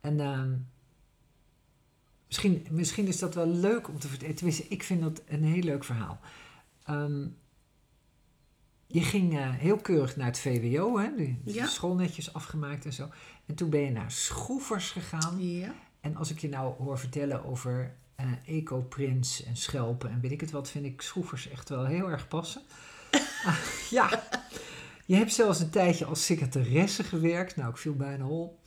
En 0.00 0.20
ehm, 0.20 0.56
misschien, 2.26 2.66
misschien 2.70 3.06
is 3.06 3.18
dat 3.18 3.34
wel 3.34 3.46
leuk 3.46 3.88
om 3.88 3.98
te 3.98 4.08
vertellen. 4.08 4.34
Tenminste, 4.34 4.68
ik 4.68 4.82
vind 4.82 5.00
dat 5.02 5.22
een 5.26 5.44
heel 5.44 5.62
leuk 5.62 5.84
verhaal. 5.84 6.20
Ehm, 6.84 7.26
je 8.86 9.02
ging 9.02 9.38
eh, 9.38 9.50
heel 9.50 9.76
keurig 9.76 10.16
naar 10.16 10.26
het 10.26 10.38
VWO, 10.38 10.98
hè? 10.98 11.14
De 11.16 11.34
Ja. 11.44 11.66
school 11.66 11.94
netjes 11.94 12.32
afgemaakt 12.32 12.84
en 12.84 12.92
zo. 12.92 13.08
En 13.46 13.54
toen 13.54 13.70
ben 13.70 13.80
je 13.80 13.90
naar 13.90 14.10
Schroevers 14.10 14.90
gegaan. 14.90 15.42
Ja. 15.48 15.74
En 16.00 16.16
als 16.16 16.30
ik 16.30 16.38
je 16.38 16.48
nou 16.48 16.74
hoor 16.82 16.98
vertellen 16.98 17.44
over 17.44 17.96
eh 18.20 18.56
ecoprints 18.56 19.44
en 19.44 19.56
schelpen 19.56 20.10
en 20.10 20.20
weet 20.20 20.30
ik 20.32 20.40
het 20.40 20.50
wat, 20.50 20.70
vind 20.70 20.84
ik 20.84 21.00
schroefers 21.02 21.48
echt 21.48 21.68
wel 21.68 21.84
heel 21.84 22.10
erg 22.10 22.28
passen. 22.28 22.62
Ah, 23.44 23.56
ja, 23.90 24.22
je 25.06 25.14
hebt 25.16 25.32
zelfs 25.32 25.60
een 25.60 25.70
tijdje 25.70 26.04
als 26.04 26.24
secretaresse 26.24 27.02
gewerkt. 27.04 27.56
Nou, 27.56 27.70
ik 27.70 27.76
viel 27.76 27.94
bijna 27.94 28.26
op. 28.26 28.58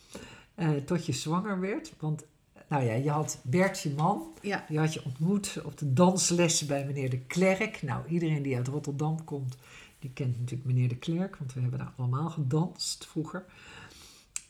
eh, 0.56 0.70
tot 0.72 1.06
je 1.06 1.12
zwanger 1.14 1.60
werd. 1.60 1.94
Want, 2.00 2.24
nou 2.70 2.84
ja, 2.84 2.94
je 2.94 3.10
had 3.10 3.40
Bertje 3.44 3.90
Man. 3.94 4.34
Ja. 4.42 4.66
Die 4.68 4.80
had 4.80 4.94
je 4.94 5.04
ontmoet 5.06 5.60
op 5.64 5.78
de 5.78 5.94
danslessen 5.94 6.68
bij 6.68 6.86
meneer 6.86 7.10
de 7.10 7.20
Klerk. 7.20 7.82
Nou, 7.82 8.08
iedereen 8.08 8.42
die 8.44 8.56
uit 8.56 8.68
Rotterdam 8.68 9.24
komt, 9.24 9.58
die 10.00 10.12
kent 10.14 10.40
natuurlijk 10.40 10.70
meneer 10.70 10.90
de 10.90 10.98
Klerk. 10.98 11.36
Want 11.38 11.54
we 11.54 11.62
hebben 11.62 11.80
daar 11.80 11.94
allemaal 11.98 12.30
gedanst 12.30 13.06
vroeger. 13.08 13.46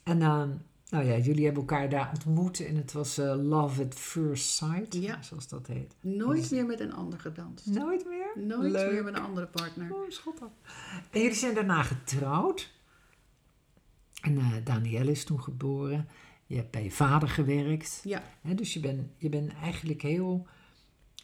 En 0.03 0.21
ehm, 0.21 0.49
nou 0.93 1.05
ja, 1.05 1.17
jullie 1.17 1.43
hebben 1.45 1.61
elkaar 1.61 1.89
daar 1.89 2.09
ontmoet. 2.13 2.59
En 2.65 2.75
het 2.75 2.91
was 2.91 3.17
eh, 3.17 3.35
Love 3.37 3.83
at 3.83 3.93
First 3.93 4.49
Sight, 4.49 4.93
Ja. 4.93 5.21
zoals 5.21 5.47
dat 5.47 5.67
heet. 5.67 5.95
Nooit 6.01 6.51
meer 6.51 6.65
met 6.65 6.79
een 6.79 6.93
ander 6.93 7.19
gedanst. 7.19 7.65
Nooit 7.65 8.05
meer? 8.05 8.45
Nooit 8.45 8.71
Leuk. 8.71 8.91
meer 8.91 9.03
met 9.03 9.15
een 9.15 9.21
andere 9.21 9.47
partner. 9.47 9.93
Oh, 9.93 10.09
schattig. 10.09 10.47
En 11.11 11.19
jullie 11.21 11.35
zijn 11.35 11.55
daarna 11.55 11.83
getrouwd. 11.83 12.71
En 14.21 14.37
eh 14.37 14.51
Danielle 14.63 15.11
is 15.11 15.23
toen 15.23 15.41
geboren. 15.41 16.07
Je 16.45 16.55
hebt 16.55 16.71
bij 16.71 16.83
je 16.83 16.91
vader 16.91 17.29
gewerkt. 17.29 18.01
Ja. 18.03 18.23
Dus 18.55 18.73
je 18.73 18.79
bent 18.79 19.07
je 19.17 19.29
bent 19.29 19.53
eigenlijk 19.53 20.01
heel 20.01 20.47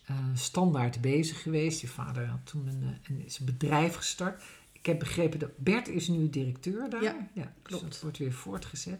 eh, 0.06 0.16
standaard 0.34 1.02
bezig 1.02 1.42
geweest. 1.42 1.82
Je 1.82 1.88
vader 1.88 2.26
had 2.26 2.46
toen 2.46 2.68
een, 2.68 2.98
een 3.08 3.46
bedrijf 3.46 3.96
gestart. 3.96 4.44
Ik 4.72 4.86
heb 4.86 5.00
begrepen 5.00 5.40
dat 5.40 5.58
Bert 5.58 5.88
is 5.88 6.08
nu 6.08 6.30
directeur 6.30 6.90
daar. 6.90 7.04
Ja, 7.04 7.14
dus 7.34 7.46
klopt. 7.62 7.84
dat 7.84 8.02
wordt 8.02 8.18
weer 8.18 8.34
voortgezet. 8.34 9.00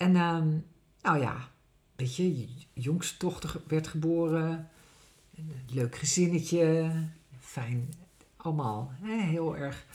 En 0.00 0.16
ehm, 0.16 0.48
nou 1.02 1.18
ja, 1.20 1.48
weet 1.96 2.16
je, 2.16 2.38
je 2.38 2.48
jongste 2.72 3.18
dochter 3.18 3.48
ge- 3.48 3.60
werd 3.66 3.86
geboren. 3.86 4.68
Een 5.36 5.52
leuk 5.72 5.96
gezinnetje. 5.96 6.92
Fijn, 7.38 7.88
allemaal 8.36 8.92
hè, 9.00 9.20
heel 9.22 9.56
erg. 9.56 9.86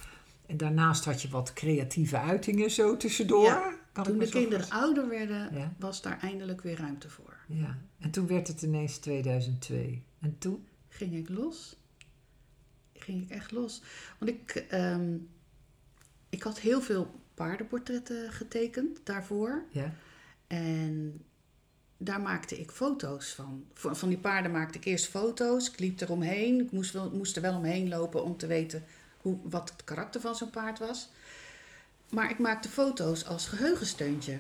En 0.46 0.58
daarnaast 0.58 1.06
had 1.06 1.22
je 1.22 1.30
wat 1.30 1.54
creatieve 1.54 2.18
uitingen 2.20 2.72
zo 2.72 2.98
tussendoor. 2.98 3.44
Ja, 3.46 3.74
kan 3.92 4.04
Toen 4.04 4.18
de 4.18 4.30
kinderen 4.30 4.70
ouder 4.70 5.08
werden, 5.10 5.54
Ja. 5.56 5.74
was 5.80 6.02
daar 6.02 6.20
eindelijk 6.20 6.62
weer 6.62 6.78
ruimte 6.78 7.10
voor. 7.10 7.38
Ja, 7.48 7.78
en 8.00 8.12
toen 8.12 8.28
werd 8.28 8.48
het 8.48 8.62
ineens 8.62 8.98
2002. 8.98 10.04
En 10.20 10.38
toen? 10.38 10.68
Ging 10.88 11.14
ik 11.14 11.30
los. 11.30 11.76
Ging 12.94 13.24
ik 13.24 13.30
echt 13.30 13.52
los. 13.52 13.82
Want 14.20 14.32
ik, 14.32 14.66
ehm, 14.70 15.16
ik 16.30 16.44
had 16.44 16.60
heel 16.60 16.82
veel 16.82 17.20
paardenportretten 17.36 18.32
getekend 18.32 19.00
daarvoor. 19.04 19.64
Ja. 19.70 19.94
En 20.48 21.22
daar 21.98 22.22
maakte 22.22 22.60
ik 22.60 22.72
foto's 22.72 23.34
van. 23.34 23.66
Van 23.74 24.10
die 24.10 24.18
paarden 24.18 24.52
maakte 24.52 24.78
ik 24.78 24.86
eerst 24.86 25.08
foto's. 25.08 25.70
Ik 25.70 25.80
liep 25.80 26.02
eromheen. 26.02 26.60
Ik 26.60 26.72
moest, 26.72 26.94
wel, 26.94 27.12
moest 27.12 27.36
er 27.36 27.42
wel 27.42 27.56
omheen 27.56 27.90
lopen 27.90 28.24
om 28.24 28.38
te 28.38 28.48
weten 28.48 28.84
hoe, 29.18 29.38
wat 29.44 29.70
het 29.70 29.84
karakter 29.84 30.22
van 30.22 30.36
zo'n 30.36 30.50
paard 30.50 30.80
was. 30.80 31.10
Maar 32.10 32.30
ik 32.30 32.40
maakte 32.40 32.70
foto's 32.70 33.26
als 33.26 33.48
geheugensteuntje. 33.48 34.40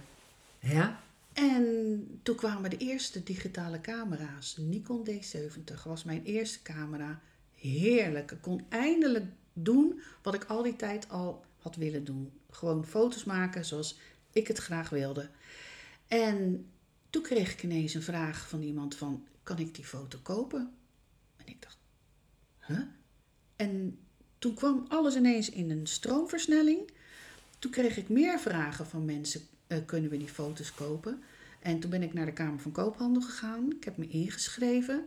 Ja? 0.59 0.99
En 1.33 2.19
toen 2.23 2.35
kwamen 2.35 2.69
de 2.69 2.77
eerste 2.77 3.23
digitale 3.23 3.81
camera's. 3.81 4.57
Nikon 4.57 5.07
D70 5.09 5.83
was 5.83 6.03
mijn 6.03 6.23
eerste 6.23 6.61
camera. 6.61 7.19
Heerlijk. 7.55 8.31
Ik 8.31 8.41
kon 8.41 8.65
eindelijk 8.69 9.25
doen 9.53 10.01
wat 10.21 10.33
ik 10.33 10.43
al 10.43 10.63
die 10.63 10.75
tijd 10.75 11.09
al 11.09 11.45
had 11.65 11.75
willen 11.75 12.03
doen. 12.03 12.31
Gewoon 12.49 12.85
foto's 12.85 13.23
maken 13.23 13.65
zoals 13.65 13.97
ik 14.31 14.47
het 14.47 14.57
graag 14.57 14.89
wilde. 14.89 15.29
En 16.07 16.65
toen 17.09 17.21
kreeg 17.21 17.53
ik 17.53 17.63
ineens 17.63 17.93
een 17.93 18.01
vraag 18.01 18.47
van 18.47 18.61
iemand 18.61 18.95
van... 18.95 19.25
kan 19.43 19.57
ik 19.57 19.75
die 19.75 19.85
foto 19.85 20.19
kopen? 20.23 20.73
En 21.37 21.47
ik 21.47 21.61
dacht, 21.61 21.77
huh? 22.59 22.81
En 23.55 23.99
toen 24.37 24.53
kwam 24.53 24.85
alles 24.87 25.15
ineens 25.15 25.49
in 25.49 25.69
een 25.69 25.87
stroomversnelling. 25.87 26.91
Toen 27.59 27.71
kreeg 27.71 27.97
ik 27.97 28.09
meer 28.09 28.39
vragen 28.39 28.87
van 28.87 29.05
mensen, 29.05 29.41
eh, 29.67 29.77
kunnen 29.85 30.09
we 30.09 30.17
die 30.17 30.27
foto's 30.27 30.73
kopen? 30.73 31.23
En 31.59 31.79
toen 31.79 31.89
ben 31.89 32.03
ik 32.03 32.13
naar 32.13 32.25
de 32.25 32.33
Kamer 32.33 32.59
van 32.59 32.71
Koophandel 32.71 33.21
gegaan. 33.21 33.71
Ik 33.71 33.83
heb 33.83 33.97
me 33.97 34.07
ingeschreven. 34.07 35.05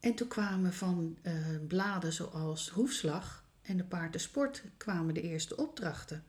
En 0.00 0.14
toen 0.14 0.28
kwamen 0.28 0.72
van 0.72 1.16
eh, 1.22 1.34
bladen 1.68 2.12
zoals 2.12 2.68
Hoefslag 2.68 3.41
en 3.62 3.76
de 3.76 3.84
Paard 3.84 4.14
en 4.14 4.20
Sport 4.20 4.62
kwamen 4.76 5.14
de 5.14 5.22
eerste 5.22 5.56
opdrachten. 5.56 6.24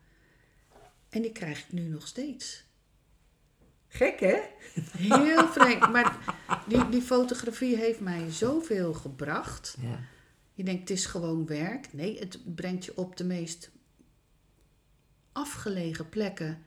En 1.09 1.21
die 1.21 1.31
krijg 1.31 1.59
ik 1.59 1.71
nu 1.71 1.81
nog 1.81 2.07
steeds. 2.07 2.65
Gek, 3.87 4.19
hè? 4.19 4.39
Heel 4.97 5.47
vreemd. 5.57 5.91
Maar 5.91 6.35
die, 6.67 6.89
die 6.89 7.01
fotografie 7.01 7.75
heeft 7.75 7.99
mij 7.99 8.31
zoveel 8.31 8.93
gebracht. 8.93 9.77
Ja. 9.81 9.99
Je 10.53 10.63
denkt, 10.63 10.79
het 10.79 10.89
is 10.89 11.05
gewoon 11.05 11.45
werk. 11.45 11.93
Nee, 11.93 12.19
het 12.19 12.55
brengt 12.55 12.85
je 12.85 12.97
op 12.97 13.17
de 13.17 13.23
meest 13.23 13.71
afgelegen 15.31 16.09
plekken. 16.09 16.63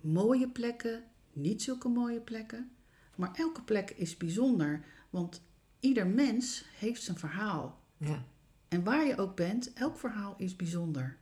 Mooie 0.00 0.48
plekken, 0.48 1.04
niet 1.32 1.62
zulke 1.62 1.88
mooie 1.88 2.20
plekken. 2.20 2.70
Maar 3.14 3.34
elke 3.34 3.62
plek 3.62 3.90
is 3.90 4.16
bijzonder, 4.16 4.84
want 5.10 5.42
ieder 5.80 6.06
mens 6.06 6.64
heeft 6.74 7.02
zijn 7.02 7.18
verhaal. 7.18 7.80
Ja. 7.96 8.24
En 8.68 8.84
waar 8.84 9.06
je 9.06 9.16
ook 9.18 9.36
bent, 9.36 9.72
elk 9.72 9.98
verhaal 9.98 10.34
is 10.38 10.56
bijzonder. 10.56 11.16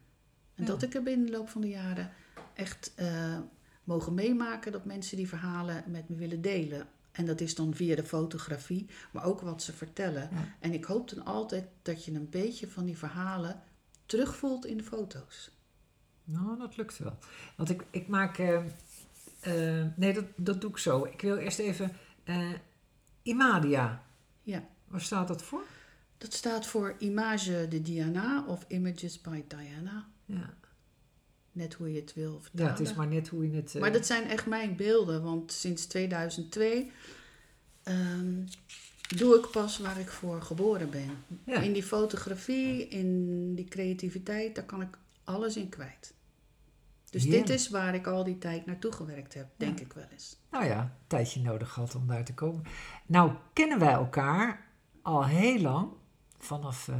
En 0.55 0.63
Ja. 0.65 0.69
dat 0.71 0.83
ik 0.83 0.95
er 0.95 1.03
binnen 1.03 1.27
de 1.27 1.33
loop 1.33 1.49
van 1.49 1.61
de 1.61 1.69
jaren 1.69 2.11
echt 2.55 2.93
eh, 2.97 3.39
mogen 3.85 4.15
meemaken 4.15 4.73
dat 4.73 4.85
mensen 4.85 5.17
die 5.17 5.29
verhalen 5.29 5.85
met 5.87 6.09
me 6.09 6.17
willen 6.17 6.41
delen. 6.41 6.87
En 7.13 7.27
dat 7.27 7.41
is 7.41 7.55
dan 7.55 7.75
via 7.75 7.97
de 7.97 8.05
fotografie, 8.05 8.87
maar 9.13 9.25
ook 9.25 9.41
wat 9.41 9.63
ze 9.63 9.73
vertellen. 9.73 10.29
Ja. 10.33 10.55
En 10.61 10.73
ik 10.73 10.85
hoop 10.85 11.09
dan 11.11 11.25
altijd 11.25 11.65
dat 11.83 12.05
je 12.05 12.13
een 12.15 12.31
beetje 12.31 12.69
van 12.69 12.85
die 12.85 12.99
verhalen 12.99 13.63
terugvoelt 14.07 14.67
in 14.67 14.77
de 14.77 14.83
foto's. 14.85 15.51
Nou, 16.25 16.59
dat 16.59 16.77
lukt 16.77 16.99
wel. 16.99 17.19
Want 17.57 17.71
ik, 17.71 17.85
ik 17.91 18.09
maak. 18.09 18.39
eh, 18.39 18.57
eh, 19.41 19.87
nee, 19.97 20.13
dat, 20.13 20.25
dat 20.37 20.61
doe 20.61 20.71
ik 20.71 20.79
zo. 20.79 21.05
Ik 21.05 21.21
wil 21.21 21.37
eerst 21.37 21.59
even. 21.59 21.93
Imadia. 23.23 24.03
Ja. 24.43 24.65
Waar 24.87 25.01
staat 25.01 25.29
dat 25.29 25.43
voor? 25.43 25.63
Dat 26.19 26.33
staat 26.33 26.67
voor 26.67 26.95
Image 26.99 27.69
de 27.69 27.83
Diana 27.83 28.45
of 28.47 28.65
Images 28.69 29.21
by 29.21 29.43
Diana. 29.49 30.07
Ja, 30.25 30.55
Net 31.53 31.75
hoe 31.75 31.93
je 31.93 32.01
het 32.01 32.15
wil 32.15 32.33
ja 32.35 32.41
vertalen. 32.41 32.73
het 32.73 32.81
is 32.81 32.95
maar 32.95 33.07
net 33.07 33.29
hoe 33.29 33.51
je 33.51 33.57
het. 33.57 33.75
eh, 33.75 33.81
Maar 33.81 33.93
dat 33.93 34.07
zijn 34.07 34.25
echt 34.29 34.47
mijn 34.47 34.77
beelden, 34.77 35.23
want 35.23 35.53
sinds 35.53 35.87
2002 35.87 36.91
ehm, 37.83 38.45
doe 39.17 39.37
ik 39.39 39.51
pas 39.51 39.79
waar 39.79 39.99
ik 39.99 40.09
voor 40.09 40.43
geboren 40.43 40.91
ben. 40.91 41.11
ja. 41.45 41.61
In 41.61 41.73
die 41.73 41.83
fotografie, 41.83 42.89
in 42.89 43.55
die 43.55 43.65
creativiteit, 43.65 44.55
daar 44.55 44.65
kan 44.65 44.81
ik 44.83 44.99
alles 45.25 45.57
in 45.57 45.69
kwijt. 45.69 46.15
Dus 47.11 47.25
dit 47.25 47.49
is 47.49 47.69
waar 47.71 47.95
ik 47.95 48.07
al 48.07 48.25
die 48.25 48.39
tijd 48.39 48.67
naartoe 48.67 48.93
gewerkt 48.93 49.35
heb, 49.35 49.47
denk 49.57 49.81
ik 49.81 49.93
wel 49.93 50.05
eens. 50.13 50.37
Nou 50.51 50.65
ja, 50.65 50.81
een 50.81 50.91
tijdje 51.07 51.41
nodig 51.41 51.73
gehad 51.73 51.95
om 51.95 52.07
daar 52.07 52.25
te 52.25 52.35
komen. 52.35 52.63
Nou, 53.07 53.33
kennen 53.53 53.79
wij 53.79 53.93
elkaar 53.93 54.67
al 55.03 55.25
heel 55.27 55.61
lang. 55.61 55.89
Vanaf, 56.39 56.89
eh, 56.89 56.97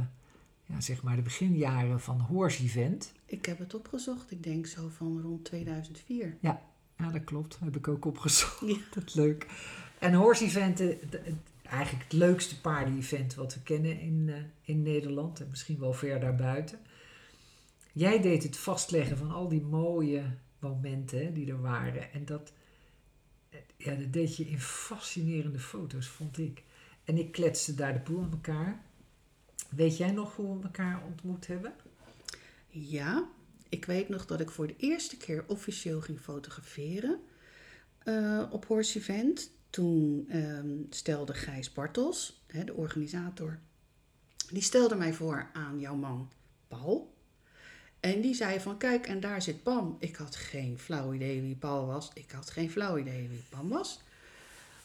ja, 0.65 0.81
zeg 0.81 1.03
maar, 1.03 1.15
de 1.15 1.21
beginjaren 1.21 2.01
van 2.01 2.21
Horse 2.21 2.63
Event. 2.63 3.13
Ik 3.25 3.45
heb 3.45 3.59
het 3.59 3.73
opgezocht, 3.73 4.31
ik 4.31 4.43
denk 4.43 4.65
zo 4.65 4.89
van 4.89 5.21
rond 5.21 5.45
2004. 5.45 6.37
Ja, 6.39 6.61
dat 6.97 7.23
klopt. 7.23 7.59
Heb 7.59 7.75
ik 7.75 7.87
ook 7.87 8.05
opgezocht. 8.05 8.59
Ja. 8.59 8.77
Dat 8.93 9.03
is 9.05 9.13
leuk. 9.13 9.47
En 9.99 10.13
Horse 10.13 10.43
Event, 10.43 10.79
eh, 10.79 10.95
eigenlijk 11.63 12.03
het 12.03 12.13
leukste 12.13 12.61
paarden-event 12.61 13.35
wat 13.35 13.53
we 13.53 13.61
kennen 13.61 13.99
in, 13.99 14.29
eh, 14.29 14.35
in 14.61 14.81
Nederland. 14.81 15.39
En 15.39 15.47
misschien 15.49 15.79
wel 15.79 15.93
ver 15.93 16.19
daarbuiten. 16.19 16.79
Jij 17.93 18.21
deed 18.21 18.43
het 18.43 18.57
vastleggen 18.57 19.17
van 19.17 19.31
al 19.31 19.47
die 19.47 19.61
mooie 19.61 20.23
momenten 20.59 21.25
hè, 21.25 21.31
die 21.31 21.51
er 21.51 21.61
waren. 21.61 22.13
En 22.13 22.25
dat, 22.25 22.53
ja, 23.77 23.95
dat 23.95 24.13
deed 24.13 24.35
je 24.35 24.49
in 24.49 24.59
fascinerende 24.59 25.59
foto's, 25.59 26.07
vond 26.07 26.37
ik. 26.37 26.63
En 27.03 27.17
ik 27.17 27.31
kletste 27.31 27.75
daar 27.75 27.93
de 27.93 27.99
boel 27.99 28.23
aan 28.23 28.31
elkaar. 28.31 28.85
Weet 29.69 29.97
jij 29.97 30.11
nog 30.11 30.35
hoe 30.35 30.57
we 30.57 30.63
elkaar 30.63 31.01
ontmoet 31.05 31.47
hebben? 31.47 31.73
Ja, 32.69 33.27
ik 33.69 33.85
weet 33.85 34.09
nog 34.09 34.25
dat 34.25 34.39
ik 34.39 34.49
voor 34.49 34.67
de 34.67 34.75
eerste 34.77 35.17
keer 35.17 35.43
officieel 35.47 36.01
ging 36.01 36.19
fotograferen 36.19 37.19
eh, 38.03 38.43
op 38.49 38.65
Horse 38.65 38.99
Event. 38.99 39.51
Toen 39.69 40.25
ehm, 40.29 40.75
stelde 40.89 41.33
Gijs 41.33 41.73
Bartels, 41.73 42.43
hè, 42.47 42.63
de 42.63 42.73
organisator, 42.73 43.59
die 44.51 44.61
stelde 44.61 44.95
mij 44.95 45.13
voor 45.13 45.49
aan 45.53 45.79
jouw 45.79 45.95
man 45.95 46.29
Paul. 46.67 47.15
En 47.99 48.21
die 48.21 48.33
zei 48.33 48.59
van, 48.59 48.77
kijk, 48.77 49.07
en 49.07 49.19
daar 49.19 49.41
zit 49.41 49.63
Pam. 49.63 49.95
Ik 49.99 50.15
had 50.15 50.35
geen 50.35 50.79
flauw 50.79 51.13
idee 51.13 51.41
wie 51.41 51.55
Paul 51.55 51.85
was. 51.85 52.11
Ik 52.13 52.31
had 52.31 52.49
geen 52.49 52.71
flauw 52.71 52.97
idee 52.97 53.27
wie 53.27 53.43
Pam 53.49 53.69
was. 53.69 54.01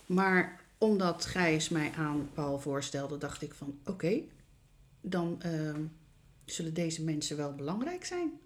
Maar 0.06 0.60
omdat 0.78 1.24
Gijs 1.24 1.68
mij 1.68 1.92
aan 1.96 2.30
Paul 2.34 2.60
voorstelde, 2.60 3.18
dacht 3.18 3.42
ik 3.42 3.54
van, 3.54 3.78
oké, 3.84 4.20
dan 5.02 5.42
ehm, 5.42 5.84
zullen 6.44 6.74
deze 6.74 7.04
mensen 7.04 7.36
wel 7.36 7.54
belangrijk 7.54 8.04
zijn. 8.04 8.40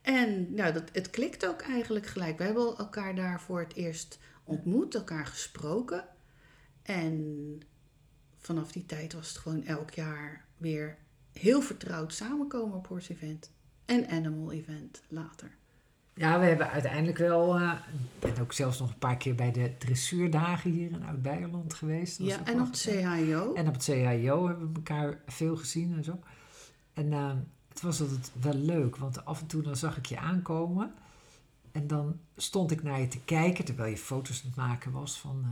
En 0.00 0.54
nou, 0.54 0.72
dat, 0.72 0.90
het 0.92 1.10
klikt 1.10 1.46
ook 1.46 1.60
eigenlijk 1.60 2.06
gelijk. 2.06 2.38
We 2.38 2.44
hebben 2.44 2.76
elkaar 2.76 3.14
daar 3.14 3.40
voor 3.40 3.60
het 3.60 3.74
eerst 3.74 4.18
ontmoet, 4.44 4.94
elkaar 4.94 5.26
gesproken. 5.26 6.08
En 6.82 7.60
vanaf 8.38 8.72
die 8.72 8.86
tijd 8.86 9.12
was 9.12 9.28
het 9.28 9.38
gewoon 9.38 9.64
elk 9.64 9.90
jaar 9.90 10.44
weer 10.56 10.98
heel 11.32 11.62
vertrouwd 11.62 12.12
samenkomen 12.12 12.76
op 12.76 12.86
Horse 12.86 13.12
Event. 13.12 13.50
En 13.84 14.08
Animal 14.08 14.52
Event 14.52 15.02
later. 15.08 15.56
Ja, 16.16 16.40
we 16.40 16.46
hebben 16.46 16.70
uiteindelijk 16.70 17.18
wel, 17.18 17.56
eh, 17.56 17.72
ik 17.90 18.20
ben 18.20 18.42
ook 18.42 18.52
zelfs 18.52 18.78
nog 18.78 18.88
een 18.88 18.98
paar 18.98 19.16
keer 19.16 19.34
bij 19.34 19.52
de 19.52 19.76
dressuurdagen 19.78 20.70
hier 20.70 20.90
in 20.90 21.04
Oud-Beierland 21.04 21.74
geweest. 21.74 22.18
Ja, 22.18 22.44
en 22.44 22.60
op 22.60 22.66
het. 22.66 22.80
CHIO. 22.80 23.54
En 23.54 23.68
op 23.68 23.74
het 23.74 23.82
CHIO 23.82 24.46
hebben 24.46 24.68
we 24.68 24.74
elkaar 24.74 25.18
veel 25.26 25.56
gezien 25.56 25.96
en 25.96 26.04
zo. 26.04 26.18
En 26.92 27.12
eh, 27.12 27.32
het 27.68 27.80
was 27.80 28.00
altijd 28.00 28.32
wel 28.40 28.54
leuk, 28.54 28.96
want 28.96 29.24
af 29.24 29.40
en 29.40 29.46
toe 29.46 29.62
dan 29.62 29.76
zag 29.76 29.96
ik 29.96 30.06
je 30.06 30.18
aankomen. 30.18 30.94
En 31.72 31.86
dan 31.86 32.20
stond 32.36 32.70
ik 32.70 32.82
naar 32.82 33.00
je 33.00 33.08
te 33.08 33.20
kijken, 33.24 33.64
terwijl 33.64 33.90
je 33.90 33.96
foto's 33.96 34.40
aan 34.40 34.46
het 34.46 34.56
maken 34.56 34.92
was 34.92 35.18
van 35.18 35.46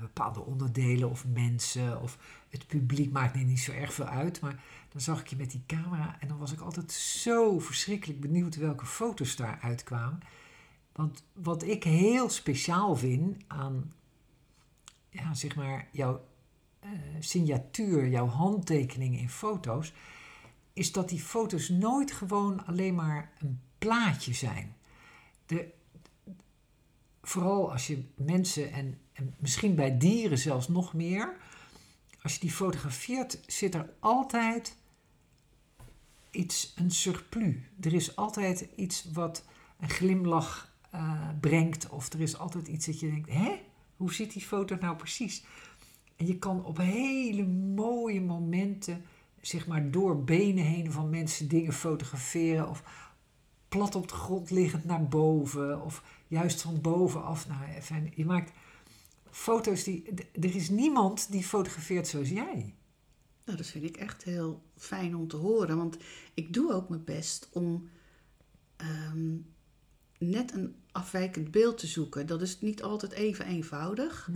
bepaalde 0.00 0.40
onderdelen 0.40 1.10
of 1.10 1.26
mensen. 1.26 2.02
Of 2.02 2.18
het 2.48 2.66
publiek 2.66 3.12
maakt 3.12 3.34
niet 3.34 3.60
zo 3.60 3.72
erg 3.72 3.92
veel 3.92 4.04
uit. 4.04 4.40
Maar 4.40 4.62
dan 4.88 5.00
zag 5.00 5.20
ik 5.20 5.26
je 5.26 5.36
met 5.36 5.50
die 5.50 5.62
camera 5.66 6.16
en 6.20 6.28
dan 6.28 6.38
was 6.38 6.52
ik 6.52 6.60
altijd 6.60 6.92
zo 6.92 7.58
verschrikkelijk 7.58 8.20
benieuwd 8.20 8.56
welke 8.56 8.86
foto's 8.86 9.36
daar 9.36 9.58
uitkwamen. 9.62 10.20
Want 10.92 11.24
wat 11.32 11.62
ik 11.62 11.84
heel 11.84 12.28
speciaal 12.28 12.96
vind 12.96 13.42
aan, 13.46 13.92
ja, 15.08 15.34
zeg 15.34 15.56
maar, 15.56 15.88
jouw 15.92 16.24
eh, 16.80 16.90
signatuur, 17.18 18.08
jouw 18.08 18.26
handtekeningen 18.26 19.20
in 19.20 19.30
foto's, 19.30 19.92
is 20.72 20.92
dat 20.92 21.08
die 21.08 21.20
foto's 21.20 21.68
nooit 21.68 22.12
gewoon 22.12 22.66
alleen 22.66 22.94
maar 22.94 23.32
een 23.38 23.60
plaatje 23.78 24.32
zijn. 24.32 24.76
Vooral 27.34 27.72
als 27.72 27.86
je 27.86 28.02
mensen 28.16 28.72
en, 28.72 28.98
en 29.12 29.34
misschien 29.38 29.74
bij 29.74 29.98
dieren 29.98 30.38
zelfs 30.38 30.68
nog 30.68 30.94
meer, 30.94 31.36
als 32.22 32.34
je 32.34 32.40
die 32.40 32.50
fotografeert, 32.50 33.40
zit 33.46 33.74
er 33.74 33.90
altijd 34.00 34.76
iets, 36.30 36.72
een 36.76 36.90
surplus. 36.90 37.54
Er 37.80 37.94
is 37.94 38.16
altijd 38.16 38.68
iets 38.76 39.10
wat 39.12 39.44
een 39.80 39.90
glimlach 39.90 40.74
eh, 40.90 41.28
brengt, 41.40 41.88
of 41.88 42.12
er 42.12 42.20
is 42.20 42.38
altijd 42.38 42.68
iets 42.68 42.86
dat 42.86 43.00
je 43.00 43.10
denkt: 43.10 43.30
hè, 43.30 43.60
hoe 43.96 44.12
ziet 44.12 44.32
die 44.32 44.42
foto 44.42 44.76
nou 44.80 44.96
precies? 44.96 45.44
En 46.16 46.26
je 46.26 46.38
kan 46.38 46.64
op 46.64 46.76
hele 46.76 47.46
mooie 47.74 48.20
momenten, 48.20 49.04
zeg 49.40 49.66
maar 49.66 49.90
door 49.90 50.24
benen 50.24 50.64
heen 50.64 50.92
van 50.92 51.10
mensen 51.10 51.48
dingen 51.48 51.72
fotograferen. 51.72 52.68
Of 52.68 52.82
plat 53.74 53.94
op 53.94 54.08
de 54.08 54.14
grond 54.14 54.50
liggend 54.50 54.84
naar 54.84 55.08
boven. 55.08 55.82
Of 55.82 56.02
juist 56.28 56.62
van 56.62 56.80
bovenaf 56.80 57.48
naar 57.48 57.74
even. 57.76 58.12
Je 58.14 58.24
maakt 58.24 58.52
foto's 59.30 59.84
die. 59.84 60.04
Er 60.32 60.54
is 60.54 60.68
niemand 60.68 61.30
die 61.30 61.42
fotografeert 61.42 62.08
zoals 62.08 62.28
jij. 62.28 62.74
Nou, 63.44 63.58
dat 63.58 63.66
vind 63.66 63.84
ik 63.84 63.96
echt 63.96 64.22
heel 64.22 64.62
fijn 64.76 65.16
om 65.16 65.28
te 65.28 65.36
horen. 65.36 65.76
Want 65.76 65.96
ik 66.34 66.52
doe 66.52 66.72
ook 66.72 66.88
mijn 66.88 67.04
best 67.04 67.48
om 67.52 67.88
ehm, 68.76 69.36
net 70.18 70.52
een 70.52 70.74
afwijkend 70.92 71.50
beeld 71.50 71.78
te 71.78 71.86
zoeken. 71.86 72.26
Dat 72.26 72.42
is 72.42 72.60
niet 72.60 72.82
altijd 72.82 73.12
even 73.12 73.46
eenvoudig. 73.46 74.28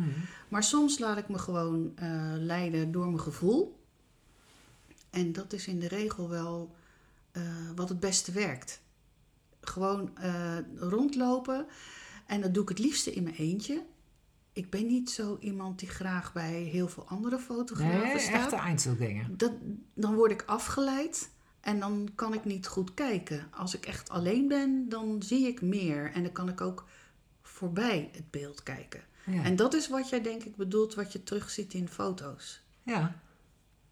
Maar 0.49 0.65
soms 0.65 0.99
laat 0.99 1.19
ik 1.19 1.29
me 1.29 1.39
gewoon 1.39 1.93
eh, 1.97 2.33
leiden 2.37 2.93
door 2.93 3.07
mijn 3.07 3.21
gevoel. 3.21 3.79
En 5.11 5.33
dat 5.33 5.53
is 5.53 5.67
in 5.67 5.79
de 5.79 5.89
regel 5.89 6.29
wel 6.29 6.75
eh, 7.31 7.43
wat 7.75 7.89
het 7.89 8.01
beste 8.01 8.33
werkt. 8.33 8.81
Gewoon 9.69 10.17
eh, 10.17 10.57
rondlopen. 10.77 11.67
En 12.27 12.41
dat 12.41 12.55
doe 12.55 12.63
ik 12.63 12.69
het 12.69 12.79
liefste 12.79 13.13
in 13.13 13.23
mijn 13.23 13.35
eentje. 13.37 13.83
Ik 14.53 14.71
ben 14.71 14.87
niet 14.87 15.11
zo 15.11 15.37
iemand 15.41 15.79
die 15.79 15.89
graag 15.89 16.33
bij 16.33 16.53
heel 16.63 16.89
veel 16.89 17.05
andere 17.09 17.39
fotografen 17.39 17.99
Nee, 18.09 18.19
staat. 18.19 18.53
echte 18.53 18.57
Einzelgänger. 18.57 19.37
Dat, 19.37 19.53
dan 19.95 20.15
word 20.15 20.31
ik 20.31 20.43
afgeleid 20.47 21.31
en 21.61 21.81
dan 21.81 22.09
kan 22.15 22.35
ik 22.35 22.45
niet 22.45 22.67
goed 22.67 22.95
kijken. 22.95 23.47
Als 23.51 23.75
ik 23.75 23.87
echt 23.87 24.09
alleen 24.11 24.49
ben, 24.49 24.89
dan 24.89 25.23
zie 25.23 25.47
ik 25.47 25.63
meer 25.63 26.13
en 26.13 26.23
dan 26.23 26.33
kan 26.33 26.49
ik 26.49 26.61
ook 26.61 26.85
voorbij 27.43 28.09
het 28.13 28.31
beeld 28.31 28.63
kijken. 28.63 29.01
Ja. 29.27 29.43
En 29.45 29.57
dat 29.57 29.75
is 29.75 29.89
wat 29.89 30.09
jij 30.09 30.21
denk 30.23 30.43
ik 30.43 30.57
bedoelt, 30.57 30.95
wat 30.95 31.13
je 31.13 31.23
terugziet 31.23 31.75
in 31.75 31.89
foto's. 31.89 32.63
Ja. 32.83 33.21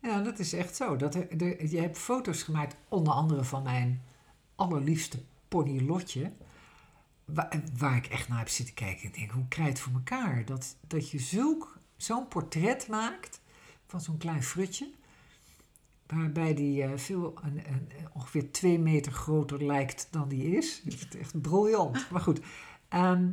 ja, 0.03 0.23
dat 0.23 0.39
is 0.39 0.53
echt 0.53 0.77
zo. 0.77 0.97
Dat 0.97 1.15
er, 1.15 1.31
er- 1.43 1.67
je 1.71 1.81
hebt 1.81 1.99
foto's 1.99 2.43
gemaakt, 2.43 2.77
onder 2.89 3.12
andere 3.12 3.45
van 3.45 3.62
mijn 3.62 4.03
allerliefste 4.55 5.19
pony 5.57 5.81
Lotje. 5.81 6.33
Waar, 7.25 7.62
waar 7.79 7.97
ik 7.97 8.07
echt 8.07 8.29
naar 8.29 8.38
heb 8.38 8.49
zitten 8.49 8.75
kijken. 8.75 9.07
Ik 9.07 9.14
denk, 9.14 9.31
hoe 9.31 9.49
krijg 9.49 9.66
je 9.69 9.73
het 9.75 9.83
voor 9.83 9.92
elkaar? 9.92 10.45
Dat, 10.45 10.77
dat 10.87 11.11
je 11.11 11.19
zulk, 11.19 11.79
zo'n 11.97 12.29
portret 12.29 12.88
maakt 12.88 13.40
van 13.87 14.01
zo'n 14.01 14.16
klein 14.16 14.42
frutje. 14.42 14.90
Waarbij 16.07 16.55
die 16.55 16.83
eh, 16.83 16.90
veel, 16.97 17.35
een, 17.42 17.62
ongeveer 18.12 18.53
twee 18.53 18.79
meter 18.79 19.12
groter 19.12 19.64
lijkt 19.64 20.09
dan 20.11 20.29
die 20.29 20.57
is. 20.57 20.83
Het 20.85 21.16
echt 21.16 21.40
briljant. 21.40 22.11
Maar 22.11 22.21
goed, 22.21 22.40
ehm, 22.88 23.31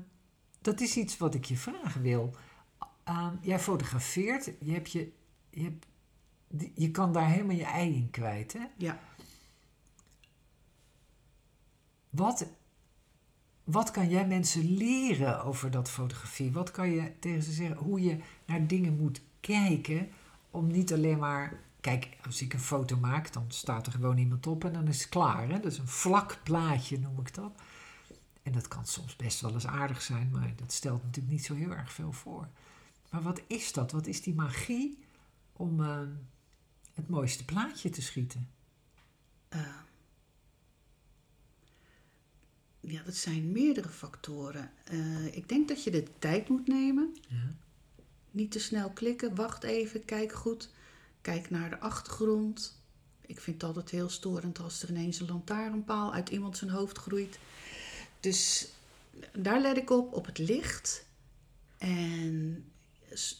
dat 0.62 0.82
is 0.82 0.98
iets 0.98 1.18
wat 1.18 1.36
ik 1.36 1.46
je 1.46 1.58
vragen 1.58 2.02
wil. 2.02 2.36
Ehm, 3.04 3.36
jij 3.42 3.60
fotografeert, 3.60 4.52
je, 4.60 4.72
hebt 4.72 4.92
je, 4.92 5.12
je, 5.50 5.78
je 6.74 6.92
kan 6.92 7.14
daar 7.14 7.30
helemaal 7.30 7.56
je 7.56 7.66
ei 7.66 7.96
in 7.96 8.10
kwijt. 8.10 8.54
Hè? 8.54 8.66
Ja. 8.78 9.00
Wat 12.13 12.45
wat 13.63 13.91
kan 13.91 14.10
jij 14.10 14.28
mensen 14.28 14.73
leren 14.73 15.43
over 15.43 15.71
dat 15.71 15.89
fotografie? 15.89 16.52
Wat 16.52 16.71
kan 16.71 16.89
je 16.89 17.19
tegen 17.19 17.43
ze 17.43 17.52
zeggen? 17.52 17.78
Hoe 17.78 18.02
je 18.02 18.17
naar 18.45 18.67
dingen 18.67 18.97
moet 18.97 19.21
kijken 19.39 20.10
om 20.52 20.67
niet 20.67 20.93
alleen 20.93 21.17
maar... 21.17 21.62
Kijk, 21.82 22.17
als 22.26 22.41
ik 22.41 22.54
een 22.54 22.60
foto 22.60 22.97
maak, 22.97 23.34
dan 23.34 23.45
staat 23.47 23.86
er 23.86 23.91
gewoon 23.91 24.17
iemand 24.17 24.47
op 24.47 24.63
en 24.63 24.73
dan 24.73 24.88
is 24.88 24.99
het 24.99 25.10
klaar. 25.10 25.49
Hè? 25.49 25.60
Dat 25.60 25.71
is 25.71 25.78
een 25.78 25.88
vlak 25.88 26.39
plaatje, 26.43 26.99
noem 26.99 27.19
ik 27.19 27.34
dat. 27.34 27.52
En 28.43 28.52
dat 28.52 28.67
kan 28.67 28.86
soms 28.86 29.15
best 29.15 29.41
wel 29.41 29.54
eens 29.54 29.67
aardig 29.67 30.02
zijn, 30.02 30.30
maar 30.32 30.54
dat 30.56 30.71
stelt 30.71 31.04
natuurlijk 31.04 31.34
niet 31.34 31.45
zo 31.45 31.56
heel 31.56 31.71
erg 31.71 31.91
veel 31.91 32.12
voor. 32.12 32.47
Maar 33.10 33.21
wat 33.21 33.41
is 33.47 33.73
dat? 33.73 33.91
Wat 33.91 34.08
is 34.08 34.21
die 34.21 34.34
magie 34.34 35.04
om 35.54 35.80
uh, 35.80 35.99
het 36.93 37.10
mooiste 37.10 37.45
plaatje 37.45 37.89
te 37.89 38.02
schieten? 38.02 38.49
Uh, 39.49 39.60
ja, 42.88 43.02
dat 43.04 43.15
zijn 43.15 43.52
meerdere 43.52 43.89
factoren. 43.89 44.72
Uh, 44.91 45.36
ik 45.36 45.50
denk 45.50 45.67
dat 45.67 45.84
je 45.84 45.91
de 45.91 46.04
tijd 46.19 46.50
moet 46.50 46.67
nemen. 46.67 47.15
Ja. 47.30 47.56
Niet 48.32 48.52
te 48.52 48.60
snel 48.60 48.89
klikken. 48.89 49.36
Wacht 49.36 49.63
even, 49.63 50.06
kijk 50.06 50.32
goed. 50.32 50.69
Kijk 51.22 51.50
naar 51.50 51.69
de 51.69 51.80
achtergrond. 51.80 52.82
Ik 53.26 53.39
vind 53.39 53.62
het 53.62 53.69
altijd 53.69 53.89
heel 53.89 54.10
storend 54.10 54.60
als 54.60 54.84
er 54.84 54.89
ineens 54.89 55.19
een 55.19 55.28
lantaarnpaal 55.28 56.13
uit 56.13 56.30
iemand 56.30 56.58
zijn 56.58 56.72
hoofd 56.72 56.98
groeit. 56.98 57.39
Dus 58.19 58.69
daar 59.34 59.62
let 59.62 59.78
ik 59.78 59.89
op, 59.89 60.13
op 60.13 60.26
het 60.26 60.38
licht. 60.38 61.06
En 61.78 62.65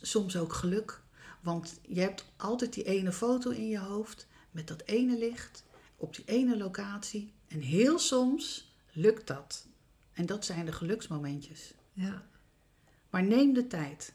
soms 0.02 0.38
ook 0.38 0.54
geluk. 0.54 1.02
Want 1.42 1.80
je 1.88 2.00
hebt 2.00 2.26
altijd 2.38 2.74
die 2.74 2.84
ene 2.84 3.12
foto 3.12 3.50
in 3.50 3.68
je 3.68 3.80
hoofd 3.80 4.28
met 4.52 4.68
dat 4.68 4.84
ene 4.86 5.18
licht 5.18 5.64
op 5.98 6.16
die 6.16 6.26
ene 6.26 6.58
locatie. 6.58 7.34
En 7.48 7.60
heel 7.60 8.00
soms 8.00 8.73
lukt 8.94 9.28
dat. 9.28 9.68
En 10.14 10.26
dat 10.26 10.46
zijn 10.46 10.66
de 10.66 10.72
geluksmomentjes. 10.72 11.74
Ja. 11.94 12.24
Maar 13.10 13.24
neem 13.24 13.54
de 13.54 13.68
tijd. 13.68 14.14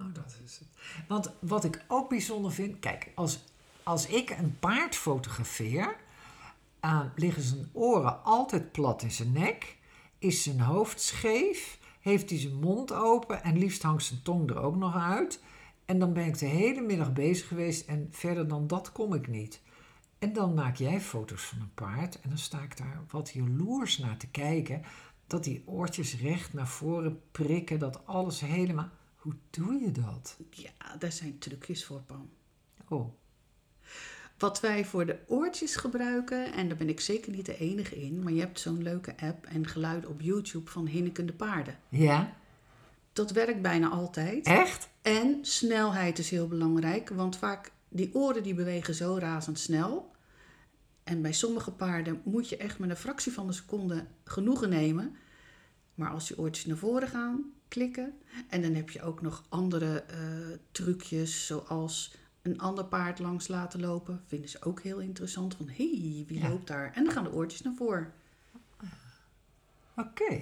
Oh, 0.00 0.14
dat 0.14 0.36
is 0.44 0.58
het. 0.58 0.68
Want 1.08 1.30
wat 1.40 1.64
ik 1.64 1.84
ook 1.88 2.08
bijzonder 2.08 2.52
vind, 2.52 2.78
kijk, 2.78 3.12
als, 3.14 3.44
als 3.82 4.06
ik 4.06 4.30
een 4.30 4.58
paard 4.58 4.94
fotografeer, 4.94 5.96
uh, 6.84 7.00
liggen 7.16 7.42
zijn 7.42 7.68
oren 7.72 8.24
altijd 8.24 8.72
plat 8.72 9.02
in 9.02 9.10
zijn 9.10 9.32
nek, 9.32 9.76
is 10.18 10.42
zijn 10.42 10.60
hoofd 10.60 11.00
scheef, 11.00 11.78
heeft 12.00 12.30
hij 12.30 12.38
zijn 12.38 12.54
mond 12.54 12.92
open 12.92 13.42
en 13.42 13.58
liefst 13.58 13.82
hangt 13.82 14.04
zijn 14.04 14.22
tong 14.22 14.50
er 14.50 14.58
ook 14.58 14.76
nog 14.76 14.96
uit. 14.96 15.40
En 15.84 15.98
dan 15.98 16.12
ben 16.12 16.26
ik 16.26 16.38
de 16.38 16.46
hele 16.46 16.80
middag 16.80 17.12
bezig 17.12 17.48
geweest 17.48 17.86
en 17.86 18.08
verder 18.10 18.48
dan 18.48 18.66
dat 18.66 18.92
kom 18.92 19.14
ik 19.14 19.28
niet. 19.28 19.60
En 20.24 20.32
dan 20.32 20.54
maak 20.54 20.76
jij 20.76 21.00
foto's 21.00 21.42
van 21.42 21.60
een 21.60 21.74
paard 21.74 22.20
en 22.20 22.28
dan 22.28 22.38
sta 22.38 22.62
ik 22.62 22.76
daar 22.76 23.00
wat 23.10 23.30
jaloers 23.30 23.98
naar 23.98 24.16
te 24.16 24.26
kijken. 24.26 24.82
Dat 25.26 25.44
die 25.44 25.62
oortjes 25.66 26.20
recht 26.20 26.52
naar 26.52 26.68
voren 26.68 27.20
prikken, 27.30 27.78
dat 27.78 28.06
alles 28.06 28.40
helemaal. 28.40 28.88
Hoe 29.16 29.34
doe 29.50 29.80
je 29.80 29.92
dat? 29.92 30.36
Ja, 30.50 30.96
daar 30.98 31.12
zijn 31.12 31.38
trucjes 31.38 31.84
voor, 31.84 32.00
Pam. 32.00 32.30
Oh. 32.88 33.14
Wat 34.38 34.60
wij 34.60 34.84
voor 34.84 35.06
de 35.06 35.18
oortjes 35.26 35.76
gebruiken, 35.76 36.52
en 36.52 36.68
daar 36.68 36.76
ben 36.76 36.88
ik 36.88 37.00
zeker 37.00 37.32
niet 37.32 37.46
de 37.46 37.58
enige 37.58 38.02
in, 38.02 38.22
maar 38.22 38.32
je 38.32 38.40
hebt 38.40 38.60
zo'n 38.60 38.82
leuke 38.82 39.16
app 39.16 39.46
en 39.46 39.66
geluid 39.66 40.06
op 40.06 40.20
YouTube 40.20 40.70
van 40.70 40.86
hinnikende 40.86 41.32
paarden. 41.32 41.78
Ja? 41.88 42.36
Dat 43.12 43.30
werkt 43.30 43.62
bijna 43.62 43.88
altijd. 43.88 44.46
Echt? 44.46 44.88
En 45.02 45.38
snelheid 45.42 46.18
is 46.18 46.30
heel 46.30 46.48
belangrijk, 46.48 47.08
want 47.08 47.36
vaak 47.36 47.72
die 47.88 48.14
oren 48.14 48.42
die 48.42 48.54
bewegen 48.54 48.94
zo 48.94 49.16
razendsnel. 49.18 50.12
En 51.04 51.22
bij 51.22 51.32
sommige 51.32 51.70
paarden 51.70 52.20
moet 52.24 52.48
je 52.48 52.56
echt 52.56 52.78
met 52.78 52.90
een 52.90 52.96
fractie 52.96 53.32
van 53.32 53.46
een 53.46 53.54
seconde 53.54 54.06
genoegen 54.24 54.68
nemen. 54.68 55.16
Maar 55.94 56.10
als 56.10 56.28
die 56.28 56.38
oortjes 56.38 56.64
naar 56.66 56.76
voren 56.76 57.08
gaan, 57.08 57.52
klikken. 57.68 58.12
En 58.48 58.62
dan 58.62 58.74
heb 58.74 58.90
je 58.90 59.02
ook 59.02 59.22
nog 59.22 59.44
andere 59.48 60.04
uh, 60.10 60.56
trucjes, 60.70 61.46
zoals 61.46 62.14
een 62.42 62.60
ander 62.60 62.84
paard 62.84 63.18
langs 63.18 63.48
laten 63.48 63.80
lopen. 63.80 64.22
Vinden 64.26 64.48
ze 64.50 64.62
ook 64.62 64.80
heel 64.82 64.98
interessant. 64.98 65.54
Van, 65.54 65.68
hé, 65.68 65.90
hey, 65.90 66.24
wie 66.26 66.38
Ja. 66.38 66.48
loopt 66.48 66.66
daar? 66.66 66.92
En 66.94 67.04
dan 67.04 67.12
gaan 67.12 67.24
de 67.24 67.32
oortjes 67.32 67.62
naar 67.62 67.74
voren. 67.76 68.12
Oké. 69.96 70.34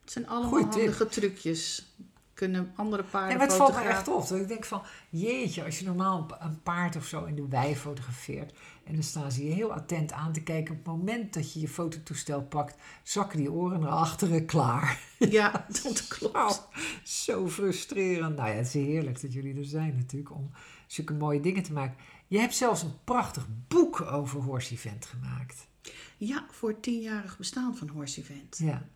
Het 0.00 0.12
zijn 0.12 0.26
allemaal 0.28 0.48
Goeie 0.50 0.68
tip. 0.68 0.72
handige 0.80 1.06
trucjes. 1.06 1.86
Kunnen 2.34 2.72
andere 2.76 3.02
paarden 3.02 3.30
Ja, 3.30 3.36
maar 3.36 3.46
het 3.46 3.56
valt 3.56 3.74
me 3.74 3.80
echt 3.80 4.08
op. 4.08 4.28
Dat 4.28 4.38
ik 4.38 4.48
denk 4.48 4.64
van, 4.64 4.82
jeetje, 5.10 5.64
als 5.64 5.78
je 5.78 5.84
normaal 5.84 6.18
een 6.18 6.26
pa- 6.26 6.38
een 6.44 6.62
paard 6.62 6.96
of 6.96 7.04
zo 7.06 7.24
in 7.24 7.34
de 7.34 7.48
wei 7.48 7.76
fotografeert. 7.76 8.52
En 8.84 8.94
dan 8.94 9.02
staan 9.02 9.32
ze 9.32 9.44
je 9.44 9.52
heel 9.52 9.72
attent 9.72 10.12
aan 10.12 10.32
te 10.32 10.42
kijken. 10.42 10.70
Op 10.72 10.78
het 10.78 10.86
moment 10.96 11.34
dat 11.34 11.52
je 11.52 11.60
je 11.60 11.68
fototoestel 11.68 12.42
pakt, 12.42 12.76
zakken 13.02 13.38
die 13.38 13.52
oren 13.52 13.80
naar 13.80 13.88
achteren 13.90 14.46
klaar. 14.46 15.00
Ja, 15.18 15.66
dat 15.82 16.08
klopt. 16.08 16.68
Zo 17.02 17.48
frustrerend. 17.48 18.36
Nou 18.36 18.48
ja, 18.48 18.54
het 18.54 18.66
is 18.66 18.72
heerlijk 18.72 19.20
dat 19.20 19.32
jullie 19.32 19.58
er 19.58 19.64
zijn 19.64 19.96
natuurlijk 19.96 20.34
om 20.34 20.50
zulke 20.86 21.12
mooie 21.14 21.40
dingen 21.40 21.62
te 21.62 21.72
maken. 21.72 21.96
Je 22.26 22.38
hebt 22.38 22.54
zelfs 22.54 22.82
een 22.82 22.94
prachtig 23.04 23.46
boek 23.68 24.00
over 24.00 24.40
Horse 24.40 24.72
Event 24.74 25.06
gemaakt. 25.06 25.66
Ja, 26.16 26.46
voor 26.50 26.68
het 26.68 26.82
tienjarig 26.82 27.36
bestaan 27.38 27.76
van 27.76 27.88
Horse 27.88 28.20
Event. 28.20 28.58
Ja, 28.58 28.86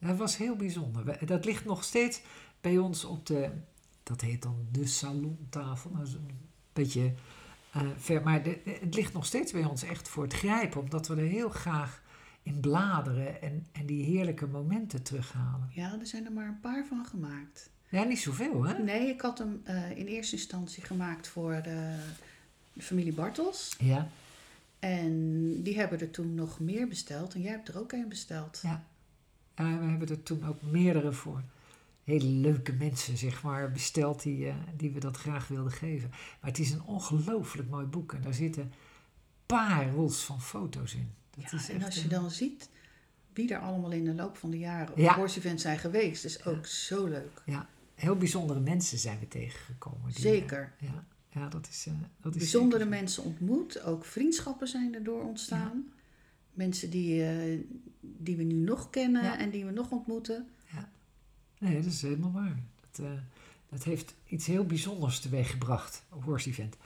dat 0.00 0.16
was 0.16 0.36
heel 0.36 0.56
bijzonder. 0.56 1.26
Dat 1.26 1.44
ligt 1.44 1.64
nog 1.64 1.84
steeds 1.84 2.20
bij 2.60 2.78
ons 2.78 3.04
op 3.04 3.26
de, 3.26 3.50
dat 4.02 4.20
heet 4.20 4.42
dan 4.42 4.66
de 4.72 4.86
salontafel. 4.86 5.90
Dat 5.96 6.06
is 6.06 6.12
een 6.14 6.30
beetje 6.72 7.12
eh, 7.72 7.82
ver, 7.96 8.22
maar 8.22 8.42
de- 8.42 8.60
het 8.80 8.94
ligt 8.94 9.12
nog 9.12 9.26
steeds 9.26 9.52
bij 9.52 9.64
ons 9.64 9.82
echt 9.82 10.08
voor 10.08 10.22
het 10.22 10.32
grijpen, 10.34 10.80
omdat 10.80 11.06
we 11.08 11.14
er 11.16 11.26
heel 11.28 11.48
graag 11.50 12.02
in 12.42 12.60
bladeren 12.60 13.42
en, 13.42 13.66
en 13.72 13.86
die 13.86 14.04
heerlijke 14.04 14.46
momenten 14.46 15.02
terughalen. 15.02 15.68
Ja, 15.72 15.98
er 16.00 16.06
zijn 16.06 16.24
er 16.26 16.32
maar 16.32 16.48
een 16.48 16.60
paar 16.60 16.86
van 16.86 17.06
gemaakt. 17.06 17.70
Ja, 17.88 18.02
niet 18.04 18.18
zoveel, 18.20 18.62
hè? 18.64 18.78
Nee, 18.82 19.08
ik 19.08 19.20
had 19.20 19.38
hem 19.38 19.60
eh, 19.64 19.90
in 19.90 20.06
eerste 20.06 20.36
instantie 20.36 20.84
gemaakt 20.84 21.28
voor 21.28 21.60
de 21.62 21.96
familie 22.78 23.12
Bartels. 23.12 23.74
Ja, 23.78 24.08
En 24.78 25.12
die 25.62 25.76
hebben 25.78 26.00
er 26.00 26.10
toen 26.10 26.34
nog 26.34 26.60
meer 26.60 26.88
besteld. 26.88 27.34
En 27.34 27.40
jij 27.40 27.50
hebt 27.52 27.68
er 27.68 27.78
ook 27.78 27.92
een 27.92 28.08
besteld. 28.08 28.58
ja. 28.62 28.84
Ja, 29.56 29.78
we 29.78 29.84
hebben 29.84 30.08
er 30.08 30.22
toen 30.22 30.46
ook 30.46 30.62
meerdere 30.62 31.12
voor 31.12 31.42
hele 32.08 32.24
leuke 32.26 32.72
mensen, 32.72 33.16
zeg 33.16 33.42
maar, 33.42 33.72
besteld 33.72 34.22
die, 34.22 34.46
eh, 34.48 34.54
die 34.76 34.90
we 34.90 35.00
dat 35.00 35.16
graag 35.16 35.48
wilden 35.48 35.72
geven. 35.72 36.08
Maar 36.10 36.50
het 36.50 36.58
is 36.58 36.70
een 36.70 36.82
ongelooflijk 36.82 37.68
mooi 37.70 37.86
boek 37.86 38.12
en 38.12 38.22
daar 38.22 38.34
zitten 38.34 38.72
parels 39.46 40.24
van 40.24 40.40
foto's 40.40 40.94
in. 40.94 41.08
Dat 41.36 41.50
Ja, 41.50 41.58
is 41.58 41.68
en 41.68 41.74
echt 41.76 41.84
als 41.84 41.94
je 41.94 42.02
een- 42.02 42.08
dan 42.08 42.30
ziet 42.30 42.68
wie 43.32 43.52
er 43.54 43.58
allemaal 43.60 43.90
in 43.90 44.04
de 44.04 44.14
loop 44.14 44.36
van 44.36 44.50
de 44.50 44.58
jaren 44.58 44.92
op 44.92 44.98
Ja. 44.98 45.14
Horse 45.14 45.38
Event 45.38 45.60
zijn 45.60 45.78
geweest, 45.78 46.24
is 46.24 46.44
ook 46.44 46.66
zo 46.66 47.06
leuk. 47.06 47.42
Ja, 47.46 47.68
heel 47.94 48.16
bijzondere 48.16 48.60
mensen 48.60 48.98
zijn 48.98 49.18
we 49.18 49.28
tegengekomen. 49.28 50.00
die, 50.06 50.20
Zeker. 50.20 50.72
eh, 50.80 50.88
ja, 50.88 51.04
ja, 51.40 51.48
dat 51.48 51.68
is, 51.70 51.84
eh, 51.86 51.92
dat 52.20 52.32
is 52.34 52.38
Bijzondere 52.38 52.82
zeker 52.82 52.94
zo. 52.94 53.00
mensen 53.00 53.24
ontmoet, 53.24 53.82
ook 53.82 54.04
vriendschappen 54.04 54.68
zijn 54.68 54.94
erdoor 54.94 55.22
ontstaan. 55.22 55.92
Mensen 56.52 56.90
die, 56.90 57.24
eh, 57.24 57.58
die 58.00 58.36
we 58.36 58.42
nu 58.42 58.54
nog 58.54 58.90
kennen 58.90 59.22
Ja. 59.22 59.38
en 59.38 59.50
die 59.50 59.64
we 59.64 59.70
nog 59.70 59.90
ontmoeten. 59.90 60.48
Nee, 61.58 61.74
dat 61.74 61.92
is 61.92 62.02
helemaal 62.02 62.32
waar. 62.32 62.58
Dat, 62.80 63.06
eh, 63.06 63.12
dat 63.68 63.84
heeft 63.84 64.14
iets 64.26 64.46
heel 64.46 64.64
bijzonders 64.66 65.20
teweeggebracht, 65.20 66.04
Horse 66.08 66.48
Event. 66.48 66.76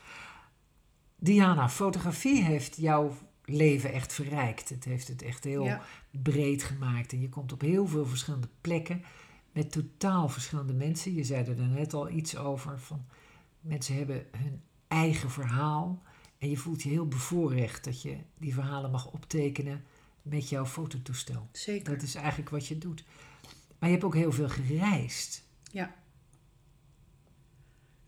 Diana, 1.15 1.69
fotografie 1.69 2.43
heeft 2.43 2.77
jouw 2.77 3.17
leven 3.45 3.91
echt 3.93 4.13
verrijkt. 4.13 4.69
Het 4.69 4.83
heeft 4.83 5.07
het 5.07 5.21
echt 5.21 5.43
heel 5.43 5.63
Ja. 5.63 5.81
breed 6.11 6.63
gemaakt. 6.63 7.11
En 7.11 7.21
je 7.21 7.29
komt 7.29 7.51
op 7.51 7.61
heel 7.61 7.87
veel 7.87 8.05
verschillende 8.05 8.47
plekken 8.61 9.03
met 9.51 9.71
totaal 9.71 10.29
verschillende 10.29 10.73
mensen. 10.73 11.13
Je 11.13 11.23
zei 11.23 11.45
er 11.45 11.55
net 11.67 11.93
al 11.93 12.09
iets 12.09 12.37
over. 12.37 12.79
Van 12.79 13.05
mensen 13.61 13.95
hebben 13.95 14.25
hun 14.37 14.61
eigen 14.87 15.29
verhaal. 15.31 16.01
En 16.37 16.49
je 16.49 16.57
voelt 16.57 16.83
je 16.83 16.89
heel 16.89 17.07
bevoorrecht 17.07 17.83
dat 17.83 18.01
je 18.01 18.17
die 18.37 18.53
verhalen 18.53 18.91
mag 18.91 19.11
optekenen 19.11 19.83
met 20.21 20.49
jouw 20.49 20.65
fototoestel. 20.65 21.49
Zeker. 21.51 21.93
Dat 21.93 22.01
is 22.03 22.15
eigenlijk 22.15 22.49
wat 22.49 22.67
je 22.67 22.77
doet. 22.77 23.03
Maar 23.83 23.91
je 23.91 23.97
hebt 23.97 24.07
ook 24.07 24.21
heel 24.21 24.31
veel 24.31 24.49
gereisd. 24.49 25.43
Ja. 25.71 25.95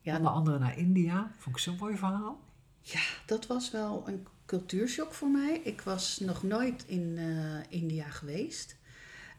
Ja, 0.01 0.17
Onder 0.17 0.31
andere 0.31 0.59
naar 0.59 0.77
India. 0.77 1.31
Vond 1.37 1.55
ik 1.55 1.61
zo'n 1.61 1.77
mooi 1.79 1.97
verhaal. 1.97 2.43
Ja, 2.81 3.01
dat 3.25 3.47
was 3.47 3.71
wel 3.71 4.07
een 4.07 4.27
cultuurshock 4.45 5.13
voor 5.13 5.29
mij. 5.29 5.61
Ik 5.63 5.81
was 5.81 6.19
nog 6.19 6.43
nooit 6.43 6.85
in 6.87 7.17
eh, 7.17 7.79
India 7.79 8.09
geweest. 8.09 8.77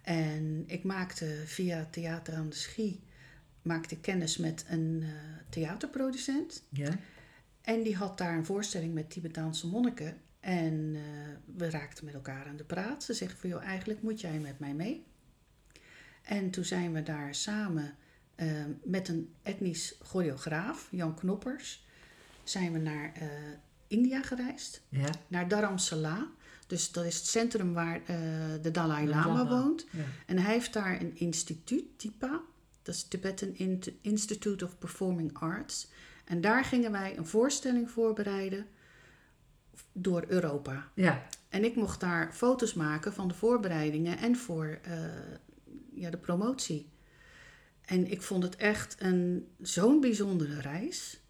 En 0.02 0.64
ik 0.66 0.84
maakte 0.84 1.42
via 1.46 1.86
Theater 1.90 2.34
aan 2.34 2.48
de 2.48 2.56
Schie 2.56 3.02
maakte 3.62 3.96
kennis 4.00 4.36
met 4.36 4.64
een 4.68 5.02
eh, 5.02 5.10
theaterproducent. 5.48 6.62
Ja. 6.68 6.98
En 7.60 7.82
die 7.82 7.96
had 7.96 8.18
daar 8.18 8.36
een 8.36 8.46
voorstelling 8.46 8.94
met 8.94 9.10
Tibetaanse 9.10 9.66
monniken. 9.66 10.20
En 10.40 10.92
eh, 10.94 11.02
we 11.56 11.70
raakten 11.70 12.04
met 12.04 12.14
elkaar 12.14 12.46
aan 12.46 12.56
de 12.56 12.64
praat. 12.64 13.04
Ze 13.04 13.14
zegt 13.14 13.38
van, 13.38 13.50
joh, 13.50 13.62
eigenlijk 13.62 14.02
moet 14.02 14.20
jij 14.20 14.38
met 14.38 14.58
mij 14.58 14.74
mee. 14.74 15.06
En 16.26 16.50
toen 16.50 16.64
zijn 16.64 16.92
we 16.92 17.02
daar 17.02 17.34
samen 17.34 17.94
eh, 18.34 18.48
met 18.82 19.08
een 19.08 19.34
etnisch 19.42 19.94
choreograaf, 20.02 20.88
Jan 20.90 21.14
Knoppers, 21.14 21.86
zijn 22.44 22.72
we 22.72 22.78
naar 22.78 23.12
eh, 23.14 23.28
India 23.86 24.22
gereisd. 24.22 24.82
Ja. 24.88 25.10
Naar 25.28 25.48
Dharamsala. 25.48 26.26
Dus 26.66 26.92
dat 26.92 27.04
is 27.04 27.16
het 27.16 27.26
centrum 27.26 27.72
waar 27.72 28.00
eh, 28.06 28.16
de 28.62 28.70
Dalai 28.70 29.08
Lama 29.08 29.26
Lama. 29.26 29.48
woont. 29.48 29.86
Ja. 29.90 30.04
En 30.26 30.38
hij 30.38 30.52
heeft 30.52 30.72
daar 30.72 31.00
een 31.00 31.16
instituut, 31.16 31.84
TIPA. 31.98 32.40
Dat 32.82 32.94
is 32.94 33.02
Tibetan 33.02 33.56
Institute 34.00 34.64
of 34.64 34.78
Performing 34.78 35.38
Arts. 35.38 35.88
En 36.24 36.40
daar 36.40 36.64
gingen 36.64 36.92
wij 36.92 37.16
een 37.16 37.26
voorstelling 37.26 37.90
voorbereiden 37.90 38.66
door 39.92 40.24
Europa. 40.28 40.90
ja, 40.94 41.26
En 41.48 41.64
ik 41.64 41.76
mocht 41.76 42.00
daar 42.00 42.32
foto's 42.32 42.74
maken 42.74 43.12
van 43.12 43.28
de 43.28 43.34
voorbereidingen 43.34 44.18
en 44.18 44.36
voor 44.36 44.78
eh, 44.82 44.92
ja, 45.96 46.10
de 46.10 46.16
promotie. 46.16 46.88
En 47.84 48.10
ik 48.10 48.22
vond 48.22 48.42
het 48.42 48.56
echt 48.56 48.96
een, 48.98 49.48
zo'n 49.62 50.00
bijzondere 50.00 50.60
reis. 50.60 51.20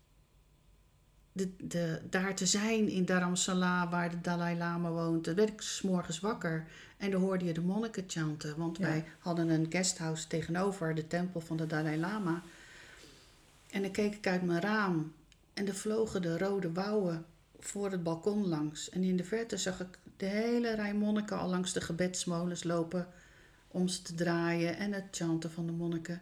De, 1.33 1.51
de, 1.57 2.01
daar 2.11 2.35
te 2.35 2.47
zijn 2.47 2.89
in 2.89 3.05
Dharamsala, 3.05 3.89
waar 3.89 4.11
de 4.11 4.21
Dalai 4.21 4.57
Lama 4.57 4.91
woont. 4.91 5.25
Dan 5.25 5.35
werd 5.35 5.49
ik 5.49 5.61
's 5.61 5.83
morgens 5.83 6.21
wakker 6.21 6.67
en 6.97 7.11
dan 7.11 7.21
hoorde 7.21 7.45
je 7.45 7.53
de 7.53 7.61
monniken 7.61 8.05
chanten. 8.07 8.57
Want 8.57 8.77
Ja. 8.79 8.87
wij 8.87 9.05
hadden 9.19 9.49
een 9.49 9.67
guesthouse 9.71 10.27
tegenover 10.27 10.95
de 10.95 11.07
tempel 11.07 11.41
van 11.41 11.57
de 11.57 11.67
Dalai 11.67 11.99
Lama. 11.99 12.43
En 13.71 13.83
dan 13.83 13.91
keek 13.91 14.15
ik 14.15 14.27
uit 14.27 14.43
mijn 14.43 14.61
raam 14.61 15.13
en 15.55 15.67
er 15.67 15.75
vlogen 15.75 16.23
de 16.23 16.39
rode 16.39 16.73
wouwen 16.73 17.25
voor 17.59 17.91
het 17.91 18.03
balkon 18.03 18.47
langs. 18.49 18.91
En 18.91 19.03
in 19.03 19.17
de 19.17 19.25
verte 19.25 19.57
zag 19.57 19.81
ik 19.81 19.99
de 20.17 20.27
hele 20.27 20.75
rij 20.75 20.95
monniken 20.95 21.39
al 21.39 21.49
langs 21.49 21.73
de 21.73 21.81
gebedsmolens 21.81 22.65
lopen 22.65 23.09
om 23.77 23.89
ze 23.89 24.03
te 24.03 24.15
draaien 24.15 24.77
en 24.77 24.93
het 24.93 25.05
chanten 25.11 25.51
van 25.51 25.67
de 25.67 25.73
monniken. 25.73 26.21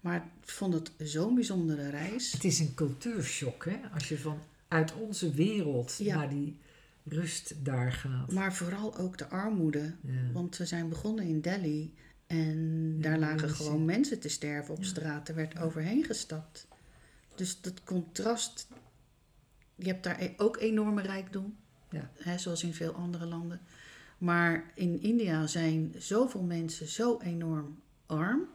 Maar 0.00 0.16
ik 0.16 0.50
vond 0.50 0.74
het 0.74 0.92
zo'n 0.98 1.34
bijzondere 1.34 1.90
reis. 1.90 2.32
het 2.32 2.44
is 2.44 2.58
een 2.60 2.74
cultuurshock, 2.74 3.64
hè? 3.64 3.76
Als 3.94 4.08
je 4.08 4.18
van 4.18 4.38
uit 4.68 4.92
onze 4.94 5.30
wereld 5.30 5.96
Ja. 5.98 6.16
naar 6.16 6.28
die 6.28 6.56
rust 7.04 7.64
daar 7.64 7.92
gaat. 7.92 8.32
Maar 8.32 8.54
vooral 8.54 8.96
ook 8.98 9.18
de 9.18 9.28
armoede. 9.28 9.94
Ja. 10.00 10.32
Want 10.32 10.56
we 10.56 10.66
zijn 10.66 10.88
begonnen 10.88 11.24
in 11.24 11.40
Delhi 11.40 11.94
en 12.26 12.94
Ja, 12.96 13.02
daar 13.02 13.18
lagen 13.18 13.50
gewoon 13.50 13.84
mensen 13.84 14.20
te 14.20 14.28
sterven 14.28 14.74
op 14.74 14.84
straat. 14.84 15.28
Er 15.28 15.34
werd 15.34 15.58
overheen 15.58 16.04
gestapt. 16.04 16.66
Dus 17.34 17.60
dat 17.60 17.84
contrast. 17.84 18.68
Je 19.74 19.86
hebt 19.86 20.02
daar 20.04 20.20
e- 20.22 20.34
ook 20.36 20.56
enorme 20.56 21.02
rijkdom, 21.02 21.56
Ja. 21.90 22.10
hè, 22.14 22.38
zoals 22.38 22.62
in 22.62 22.74
veel 22.74 22.92
andere 22.92 23.26
landen. 23.26 23.60
Maar 24.24 24.72
in 24.74 25.00
India 25.00 25.46
zijn 25.46 25.94
zoveel 25.98 26.42
mensen 26.42 26.88
zo 26.88 27.18
enorm 27.20 27.82
arm. 28.06 28.48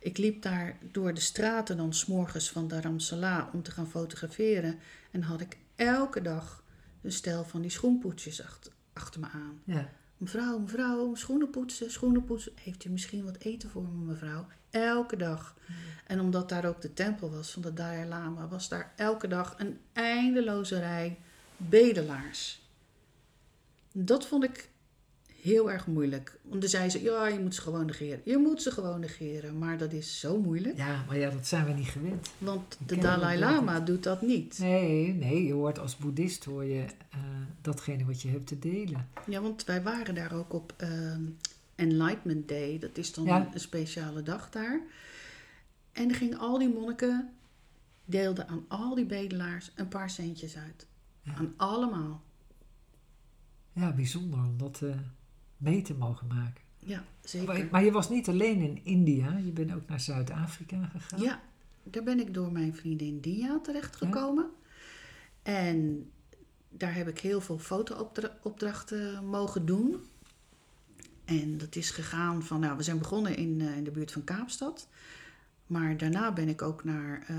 Ik 0.00 0.18
liep 0.18 0.42
daar 0.42 0.78
door 0.92 1.14
de 1.14 1.20
straten 1.20 1.76
dan 1.76 1.94
s'morgens 1.94 2.50
van 2.50 2.68
Dharamsala 2.68 3.50
om 3.52 3.62
te 3.62 3.70
gaan 3.70 3.88
fotograferen. 3.88 4.78
En 5.10 5.22
had 5.22 5.40
ik 5.40 5.58
elke 5.76 6.22
dag 6.22 6.64
een 7.02 7.12
stel 7.12 7.44
van 7.44 7.60
die 7.60 7.70
schoenpoetsjes 7.70 8.42
achter, 8.42 8.72
achter 8.92 9.20
me 9.20 9.26
aan. 9.26 9.60
Ja. 9.64 9.88
Mevrouw, 10.16 10.58
mevrouw, 10.58 11.14
schoenen 11.14 11.50
poetsen, 11.50 11.90
schoenen 11.90 12.24
poetsen. 12.24 12.52
Heeft 12.54 12.84
u 12.84 12.90
misschien 12.90 13.24
wat 13.24 13.38
eten 13.38 13.70
voor 13.70 13.82
me, 13.82 14.04
mevrouw? 14.04 14.46
Elke 14.70 15.16
dag. 15.16 15.56
En 16.06 16.20
omdat 16.20 16.48
daar 16.48 16.64
ook 16.64 16.80
de 16.80 16.92
tempel 16.92 17.30
was 17.30 17.50
van 17.50 17.62
de 17.62 17.72
Dalai 17.72 18.08
Lama, 18.08 18.48
was 18.48 18.68
daar 18.68 18.92
elke 18.96 19.28
dag 19.28 19.54
een 19.58 19.78
eindeloze 19.92 20.78
rij 20.78 21.18
bedelaars. 21.56 22.62
Dat 23.92 24.26
vond 24.26 24.44
ik 24.44 24.72
heel 25.44 25.70
erg 25.70 25.86
moeilijk. 25.86 26.38
Want 26.42 26.60
dan 26.60 26.70
zei 26.70 26.90
ze, 26.90 27.02
ja, 27.02 27.26
je 27.26 27.38
moet 27.38 27.54
ze 27.54 27.60
gewoon 27.60 27.86
negeren. 27.86 28.20
Je 28.24 28.36
moet 28.36 28.62
ze 28.62 28.70
gewoon 28.70 29.00
negeren. 29.00 29.58
Maar 29.58 29.78
dat 29.78 29.92
is 29.92 30.20
zo 30.20 30.40
moeilijk. 30.40 30.76
ja, 30.76 31.04
maar 31.06 31.18
ja, 31.18 31.30
dat 31.30 31.46
zijn 31.46 31.64
we 31.66 31.72
niet 31.72 31.86
gewend. 31.86 32.30
Want 32.38 32.78
de 32.86 32.96
Dalai 32.96 33.38
Lama 33.38 33.80
doet 33.80 34.02
dat 34.02 34.22
niet. 34.22 34.58
Nee, 34.58 35.12
nee, 35.14 35.44
je 35.46 35.52
hoort 35.52 35.78
als 35.78 35.96
boeddhist 35.96 36.44
hoor 36.44 36.64
je 36.64 36.84
eh, 37.10 37.18
datgene 37.60 38.04
wat 38.04 38.22
je 38.22 38.28
hebt 38.28 38.46
te 38.46 38.58
delen. 38.58 39.08
Ja, 39.26 39.40
want 39.40 39.64
wij 39.64 39.82
waren 39.82 40.14
daar 40.14 40.32
ook 40.32 40.52
op 40.52 40.74
ehm, 40.76 41.22
Enlightenment 41.74 42.48
Day. 42.48 42.78
Dat 42.78 42.98
is 42.98 43.12
dan 43.12 43.24
Ja. 43.24 43.48
een 43.52 43.60
speciale 43.60 44.22
dag 44.22 44.50
daar. 44.50 44.80
En 45.92 46.08
er 46.08 46.14
gingen 46.14 46.38
al 46.38 46.58
die 46.58 46.68
monniken, 46.68 47.32
deelden 48.04 48.48
aan 48.48 48.64
al 48.68 48.94
die 48.94 49.06
bedelaars 49.06 49.70
een 49.74 49.88
paar 49.88 50.10
centjes 50.10 50.56
uit. 50.56 50.86
Ja. 51.22 51.34
Aan 51.34 51.54
allemaal. 51.56 52.22
Ja, 53.72 53.92
bijzonder 53.92 54.38
om 54.38 54.58
dat 54.58 54.80
eh, 54.82 54.94
mee 55.56 55.82
te 55.82 55.94
mogen 55.94 56.26
maken. 56.26 56.62
Ja, 56.78 57.04
zeker. 57.20 57.68
Maar, 57.70 57.84
je 57.84 57.92
was 57.92 58.08
niet 58.08 58.28
alleen 58.28 58.60
in 58.60 58.80
India, 58.84 59.36
je 59.36 59.52
bent 59.52 59.74
ook 59.74 59.88
naar 59.88 60.00
Zuid-Afrika 60.00 60.86
gegaan. 60.86 61.20
Ja, 61.20 61.42
daar 61.82 62.02
ben 62.02 62.20
ik 62.20 62.34
door 62.34 62.52
mijn 62.52 62.74
vriendin 62.74 63.20
Dia 63.20 63.60
terechtgekomen. 63.62 64.50
En 65.42 66.10
daar 66.68 66.94
heb 66.94 67.08
ik 67.08 67.18
heel 67.18 67.40
veel 67.40 67.58
fotoopdrachten 67.58 69.26
mogen 69.26 69.66
doen. 69.66 70.02
En 71.24 71.58
dat 71.58 71.76
is 71.76 71.90
gegaan 71.90 72.42
van, 72.42 72.60
nou, 72.60 72.76
we 72.76 72.82
zijn 72.82 72.98
begonnen 72.98 73.36
in, 73.36 73.60
eh, 73.60 73.76
in 73.76 73.84
de 73.84 73.90
buurt 73.90 74.12
van 74.12 74.24
Kaapstad. 74.24 74.88
Maar 75.66 75.96
daarna 75.96 76.32
ben 76.32 76.48
ik 76.48 76.62
ook 76.62 76.84
naar 76.84 77.24
eh, 77.26 77.36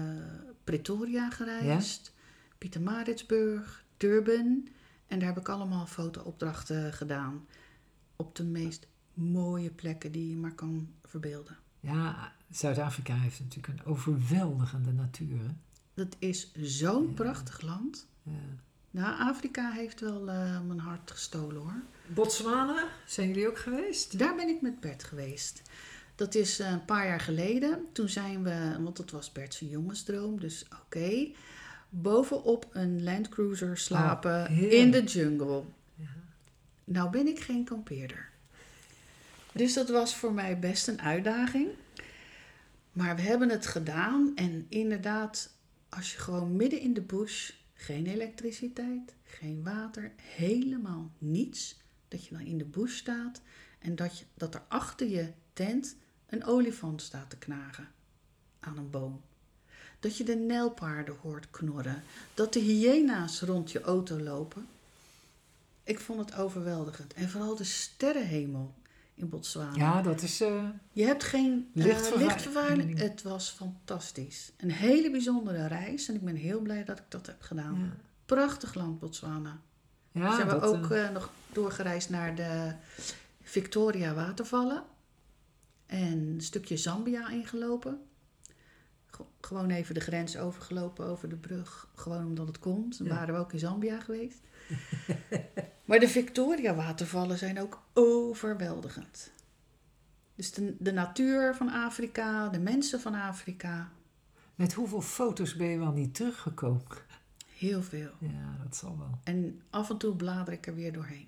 Pretoria 0.64 1.30
gereisd, 1.30 2.14
Pietermaritzburg, 2.58 3.84
Durban. 3.98 4.68
En 5.08 5.20
daar 5.20 5.28
heb 5.28 5.38
ik 5.38 5.50
allemaal 5.50 5.86
fotoopdrachten 5.86 6.94
gedaan. 6.94 7.46
Op 8.16 8.36
de 8.36 8.44
meest 8.44 8.88
mooie 9.14 9.70
plekken 9.70 10.12
die 10.12 10.30
je 10.30 10.36
maar 10.36 10.56
kan 10.56 10.88
verbeelden. 11.06 11.58
Ja, 11.80 12.34
Zuid-Afrika 12.52 13.16
heeft 13.16 13.40
natuurlijk 13.40 13.80
een 13.80 13.86
overweldigende 13.86 14.92
natuur. 14.92 15.40
Hè? 15.40 15.50
Dat 15.94 16.16
is 16.20 16.52
zo'n 16.62 17.08
Ja. 17.08 17.14
prachtig 17.14 17.62
land. 17.62 18.08
Ja. 18.24 18.32
Nou, 18.92 19.20
Afrika 19.20 19.72
heeft 19.72 20.00
wel 20.00 20.30
eh, 20.30 20.62
mijn 20.62 20.80
hart 20.80 21.12
gestolen 21.12 21.62
hoor. 21.62 21.82
Botswana, 22.08 22.88
zijn 23.08 23.28
jullie 23.28 23.48
ook 23.48 23.58
geweest? 23.60 24.20
Daar 24.20 24.36
ben 24.36 24.48
ik 24.48 24.62
met 24.62 24.80
Bert 24.80 25.04
geweest. 25.04 25.62
Dat 26.16 26.36
is 26.36 26.60
eh, 26.60 26.72
een 26.72 26.86
paar 26.86 27.08
jaar 27.08 27.20
geleden. 27.20 27.86
Toen 27.92 28.10
zijn 28.10 28.44
we, 28.44 28.76
want 28.84 28.98
dat 28.98 29.12
was 29.12 29.32
Bert's 29.32 29.60
jongensdroom, 29.60 30.40
dus 30.40 30.66
oké. 30.86 31.28
Bovenop 31.90 32.68
een 32.72 33.04
Landcruiser 33.04 33.78
slapen 33.78 34.48
Oh, 34.50 34.58
in 34.62 34.92
de 34.92 35.04
jungle. 35.04 35.64
Nou 36.86 37.10
ben 37.10 37.28
ik 37.28 37.40
geen 37.40 37.64
kampeerder. 37.64 38.30
Dus 39.52 39.74
dat 39.74 39.90
was 39.90 40.16
voor 40.16 40.34
mij 40.34 40.60
best 40.60 40.88
een 40.88 41.02
uitdaging. 41.02 41.70
Maar 42.92 43.16
we 43.16 43.22
hebben 43.22 43.50
het 43.50 43.66
gedaan 43.66 44.32
en 44.36 44.66
inderdaad, 44.70 45.54
als 45.90 46.12
je 46.12 46.20
gewoon 46.20 46.56
midden 46.56 46.80
in 46.80 46.94
de 46.94 47.02
bush, 47.02 47.52
geen 47.74 48.06
elektriciteit, 48.06 49.14
geen 49.24 49.64
water, 49.64 50.12
helemaal 50.16 51.12
niets, 51.18 51.80
dat 52.08 52.26
je 52.26 52.36
dan 52.36 52.46
in 52.46 52.58
de 52.58 52.66
bush 52.66 52.98
staat 52.98 53.42
en 53.80 53.96
dat, 53.96 54.20
je, 54.20 54.26
dat 54.34 54.54
er 54.54 54.64
achter 54.68 55.08
je 55.08 55.32
tent 55.54 55.96
een 56.28 56.44
olifant 56.44 57.02
staat 57.02 57.30
te 57.30 57.38
knagen 57.38 57.88
aan 58.60 58.78
een 58.78 58.90
boom. 58.90 59.22
Dat 60.00 60.18
je 60.18 60.24
de 60.24 60.36
nijlpaarden 60.36 61.16
hoort 61.22 61.50
knorren, 61.52 62.04
dat 62.34 62.54
de 62.54 62.60
hyena's 62.60 63.42
rond 63.42 63.72
je 63.72 63.82
auto 63.82 64.20
lopen. 64.20 64.68
Ik 65.86 66.00
vond 66.00 66.20
het 66.20 66.36
overweldigend. 66.40 67.14
En 67.14 67.30
vooral 67.30 67.56
de 67.56 67.64
sterrenhemel 67.64 68.74
in 69.16 69.30
Botswana. 69.30 69.76
Ja, 69.76 70.02
dat 70.02 70.22
is... 70.22 70.42
eh, 70.42 70.64
Je 70.92 71.04
hebt 71.06 71.24
geen 71.24 71.70
eh, 71.76 71.84
Lichtvervuiling. 71.84 72.32
lichtvervuiling. 72.32 72.98
Het 73.00 73.22
was 73.22 73.50
fantastisch. 73.50 74.52
Een 74.58 74.72
hele 74.72 75.12
bijzondere 75.12 75.68
reis. 75.68 76.08
En 76.08 76.16
ik 76.16 76.22
ben 76.24 76.36
heel 76.36 76.60
blij 76.60 76.84
dat 76.84 76.98
ik 77.00 77.06
dat 77.10 77.26
heb 77.26 77.42
gedaan. 77.42 77.76
ja. 77.80 78.04
Prachtig 78.26 78.74
land, 78.74 79.00
Botswana. 79.00 79.60
Ja, 80.12 80.36
zijn 80.36 80.48
we 80.48 80.54
dat, 80.54 80.64
ook 80.64 80.92
eh, 80.92 81.06
eh, 81.06 81.12
nog 81.14 81.30
doorgereisd 81.52 82.10
naar 82.10 82.36
de 82.36 82.74
Victoria 83.42 84.14
watervallen. 84.14 84.84
En 85.86 86.18
een 86.18 86.42
stukje 86.42 86.78
Zambia 86.78 87.30
ingelopen. 87.30 88.02
Ge- 89.16 89.24
Gewoon 89.42 89.70
even 89.70 89.94
de 89.94 90.00
grens 90.00 90.38
overgelopen 90.38 91.06
over 91.06 91.30
de 91.30 91.36
brug. 91.36 91.88
Gewoon 91.96 92.26
omdat 92.26 92.48
het 92.48 92.60
kon. 92.60 92.94
Dan 92.98 93.08
waren 93.08 93.34
we 93.34 93.40
ook 93.40 93.54
in 93.54 93.60
Zambia 93.60 94.00
geweest. 94.00 94.40
maar 95.86 96.00
de 96.00 96.08
Victoria 96.08 96.76
watervallen 96.76 97.38
zijn 97.38 97.60
ook 97.62 97.82
overweldigend. 97.94 99.32
Dus 100.36 100.52
de, 100.52 100.76
de 100.80 100.92
natuur 100.92 101.56
van 101.56 101.70
Afrika, 101.70 102.50
de 102.50 102.60
mensen 102.60 103.00
van 103.02 103.14
Afrika. 103.14 103.90
met 104.56 104.74
hoeveel 104.74 105.02
foto's 105.02 105.56
ben 105.56 105.68
je 105.68 105.78
wel 105.78 105.92
niet 105.92 106.16
teruggekomen? 106.16 106.82
Heel 107.58 107.82
veel. 107.84 108.10
Ja, 108.20 108.58
dat 108.64 108.76
zal 108.76 108.98
wel. 108.98 109.20
En 109.24 109.62
af 109.70 109.90
en 109.90 109.98
toe 109.98 110.16
blader 110.16 110.54
ik 110.54 110.68
er 110.68 110.76
weer 110.76 110.94
doorheen. 110.94 111.28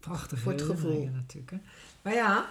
Prachtige 0.00 0.42
Voor 0.42 0.52
het 0.52 0.62
gevoel. 0.62 1.08
natuurlijk. 1.08 1.50
Hè? 1.50 1.58
Maar 2.02 2.14
ja, 2.14 2.46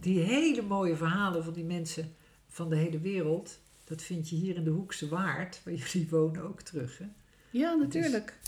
die 0.00 0.18
hele 0.20 0.62
mooie 0.62 0.96
verhalen 0.96 1.44
van 1.44 1.52
die 1.52 1.64
mensen 1.64 2.14
van 2.56 2.68
de 2.68 2.76
hele 2.76 2.98
wereld... 3.00 3.58
dat 3.84 4.02
vind 4.02 4.28
je 4.28 4.36
hier 4.36 4.56
in 4.56 4.64
de 4.64 4.70
Hoekse 4.70 5.08
Waard, 5.08 5.60
waar 5.64 5.74
jullie 5.82 6.08
wonen, 6.08 6.42
ook 6.42 6.60
terug. 6.62 6.98
Hè? 6.98 7.04
Ja, 7.50 7.74
natuurlijk. 7.74 8.38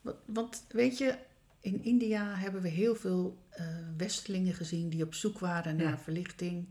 Want, 0.00 0.16
want 0.24 0.64
weet 0.70 0.98
je, 0.98 1.14
in 1.60 1.84
India 1.84 2.34
hebben 2.34 2.62
we 2.62 2.68
heel 2.68 2.94
veel 2.96 3.38
eh 3.50 3.66
westelingen 3.96 4.54
gezien 4.54 4.88
die 4.88 5.04
op 5.04 5.14
zoek 5.14 5.38
waren 5.38 5.76
naar 5.76 5.90
Ja. 5.90 5.98
verlichting. 5.98 6.66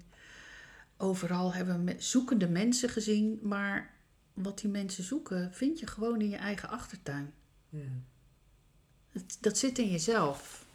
Overal 0.97 1.53
hebben 1.53 1.85
we 1.85 1.95
zoekende 1.97 2.47
mensen 2.47 2.89
gezien, 2.89 3.39
maar 3.41 3.93
wat 4.33 4.59
die 4.59 4.69
mensen 4.69 5.03
zoeken 5.03 5.53
vind 5.53 5.79
je 5.79 5.87
gewoon 5.87 6.21
in 6.21 6.29
je 6.29 6.35
eigen 6.35 6.69
achtertuin. 6.69 7.33
Ja. 7.69 7.79
Het- 9.11 9.37
dat 9.41 9.57
zit 9.57 9.77
in 9.79 9.89
jezelf. 9.91 10.65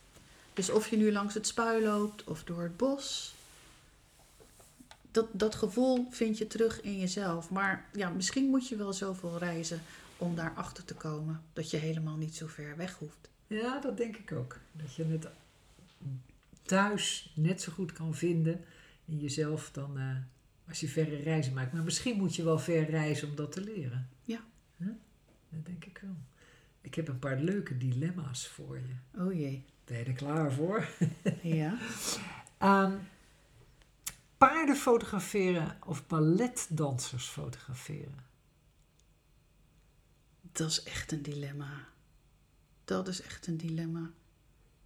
Dus 0.55 0.71
of 0.71 0.89
je 0.89 0.97
nu 0.97 1.13
langs 1.13 1.35
het 1.35 1.47
spui 1.47 1.85
loopt 1.85 2.25
of 2.25 2.45
door 2.45 2.63
het 2.63 2.77
bos. 2.77 3.35
Dat, 5.19 5.29
dat 5.33 5.55
gevoel 5.55 6.07
vind 6.11 6.39
je 6.39 6.47
terug 6.47 6.81
in 6.81 6.99
jezelf. 6.99 7.51
Maar 7.51 7.85
ja, 7.93 8.09
misschien 8.09 8.51
moet 8.51 8.69
je 8.69 8.77
wel 8.77 8.93
zoveel 8.93 9.39
reizen 9.39 9.81
om 10.17 10.35
daarachter 10.35 10.85
te 10.85 10.95
komen. 10.95 11.43
Dat 11.53 11.71
je 11.71 11.77
helemaal 11.77 12.17
niet 12.17 12.37
zo 12.37 12.47
ver 12.47 12.77
weg 12.77 12.95
hoeft. 12.99 13.31
Ja, 13.47 13.81
dat 13.81 13.97
denk 13.97 14.17
ik 14.17 14.33
ook. 14.33 14.59
Dat 14.73 14.95
je 14.95 15.05
het 15.05 15.29
thuis 16.63 17.33
net 17.35 17.63
zo 17.63 17.73
goed 17.73 17.93
kan 17.93 18.15
vinden 18.15 18.65
in 19.05 19.19
jezelf 19.19 19.71
dan 19.71 19.99
eh, 19.99 20.17
als 20.69 20.81
je 20.81 20.89
verre 20.89 21.17
reizen 21.17 21.55
maakt. 21.55 21.73
Maar 21.73 21.83
misschien 21.83 22.17
moet 22.17 22.37
je 22.37 22.45
wel 22.45 22.59
ver 22.59 22.91
reizen 22.91 23.29
om 23.29 23.35
dat 23.35 23.53
te 23.53 23.61
leren. 23.61 24.09
Ja. 24.25 24.41
Huh? 24.77 24.89
Dat 25.49 25.67
denk 25.67 25.85
ik 25.85 25.99
wel. 26.03 26.17
Ik 26.81 26.95
heb 26.95 27.09
een 27.09 27.19
paar 27.19 27.41
leuke 27.41 27.79
dilemma's 27.79 28.47
voor 28.47 28.77
je. 28.77 29.21
Oh 29.21 29.33
jee. 29.33 29.65
Ben 29.85 29.99
je 29.99 30.05
er 30.05 30.13
klaar 30.13 30.53
voor? 30.53 30.89
Ja. 31.43 31.79
Ehm, 32.59 32.93
paarden 34.39 34.77
fotograferen 34.77 35.77
of 35.87 36.07
balletdansers 36.07 37.27
fotograferen? 37.27 38.27
Dat 40.53 40.71
is 40.71 40.83
echt 40.83 41.13
een 41.13 41.23
dilemma. 41.23 41.89
Dat 42.85 43.09
is 43.09 43.23
echt 43.23 43.47
een 43.47 43.57
dilemma. 43.57 44.11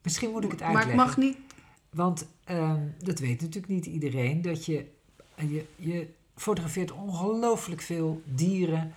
Misschien 0.02 0.30
moet 0.30 0.44
ik 0.44 0.50
het 0.50 0.60
Maar 0.60 0.68
uitleggen. 0.68 0.92
ik 0.92 1.06
mag 1.06 1.16
niet. 1.16 1.38
Want 1.90 2.26
ehm, 2.44 2.88
dat 2.98 3.18
weet 3.18 3.40
natuurlijk 3.40 3.72
niet 3.72 3.86
iedereen. 3.86 4.42
Dat 4.42 4.64
je, 4.64 4.90
je, 5.36 5.66
je 5.76 6.08
fotografeert 6.34 6.90
ongelooflijk 6.90 7.80
veel 7.80 8.22
dieren, 8.24 8.94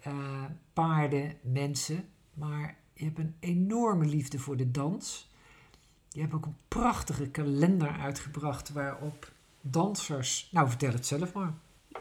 eh, 0.00 0.44
paarden, 0.72 1.36
mensen. 1.40 2.08
Maar 2.34 2.76
je 2.92 3.04
hebt 3.04 3.18
een 3.18 3.34
enorme 3.40 4.06
liefde 4.06 4.38
voor 4.38 4.56
de 4.56 4.70
dans. 4.70 5.30
Je 6.08 6.20
hebt 6.20 6.32
ook 6.32 6.46
een 6.46 6.56
prachtige 6.68 7.28
kalender 7.28 7.90
uitgebracht 7.90 8.72
waarop 8.72 9.32
dansers... 9.70 10.48
Nou, 10.52 10.68
vertel 10.68 10.92
het 10.92 11.06
zelf 11.06 11.32
maar. 11.32 11.54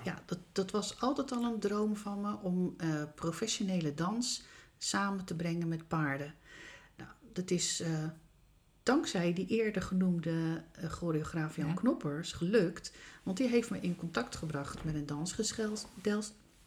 Ja, 0.04 0.22
dat, 0.26 0.40
dat 0.52 0.72
was 0.72 1.00
altijd 1.00 1.32
al 1.32 1.44
een 1.44 1.60
droom 1.60 1.96
van 1.96 2.22
me 2.22 2.38
om 2.42 2.74
eh, 2.78 3.04
professionele 3.16 3.94
dans 3.94 4.44
samen 4.78 5.26
te 5.26 5.36
brengen 5.36 5.68
met 5.68 5.88
paarden. 5.88 6.34
Nou, 6.98 7.10
dat 7.34 7.52
is 7.52 7.80
eh, 7.80 8.06
dankzij 8.84 9.34
die 9.34 9.48
eerder 9.48 9.82
genoemde 9.82 10.64
eh, 10.72 10.90
choreograaf 10.90 11.56
Jan 11.56 11.68
Ja. 11.68 11.74
Knoppers 11.74 12.32
gelukt. 12.32 12.92
Want 13.24 13.38
die 13.38 13.48
heeft 13.48 13.70
me 13.70 13.80
in 13.80 13.96
contact 13.96 14.36
gebracht 14.36 14.84
met 14.84 14.96
een 14.96 15.06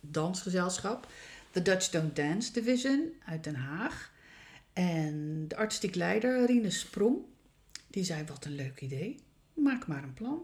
dansgezelschap. 0.00 1.06
De 1.52 1.62
Dutch 1.62 1.90
Don't 1.90 2.16
Dance 2.16 2.52
Division 2.52 3.12
uit 3.24 3.44
Den 3.44 3.56
Haag. 3.56 4.14
En 4.72 5.44
de 5.48 5.56
artistiek 5.56 5.94
leider 5.94 6.46
Rine 6.46 6.70
Sprong, 6.70 7.18
die 7.86 8.04
zei 8.04 8.24
wat 8.24 8.44
een 8.44 8.54
leuk 8.54 8.80
idee. 8.80 9.20
Maak 9.54 9.86
maar 9.86 10.02
een 10.02 10.14
plan. 10.14 10.42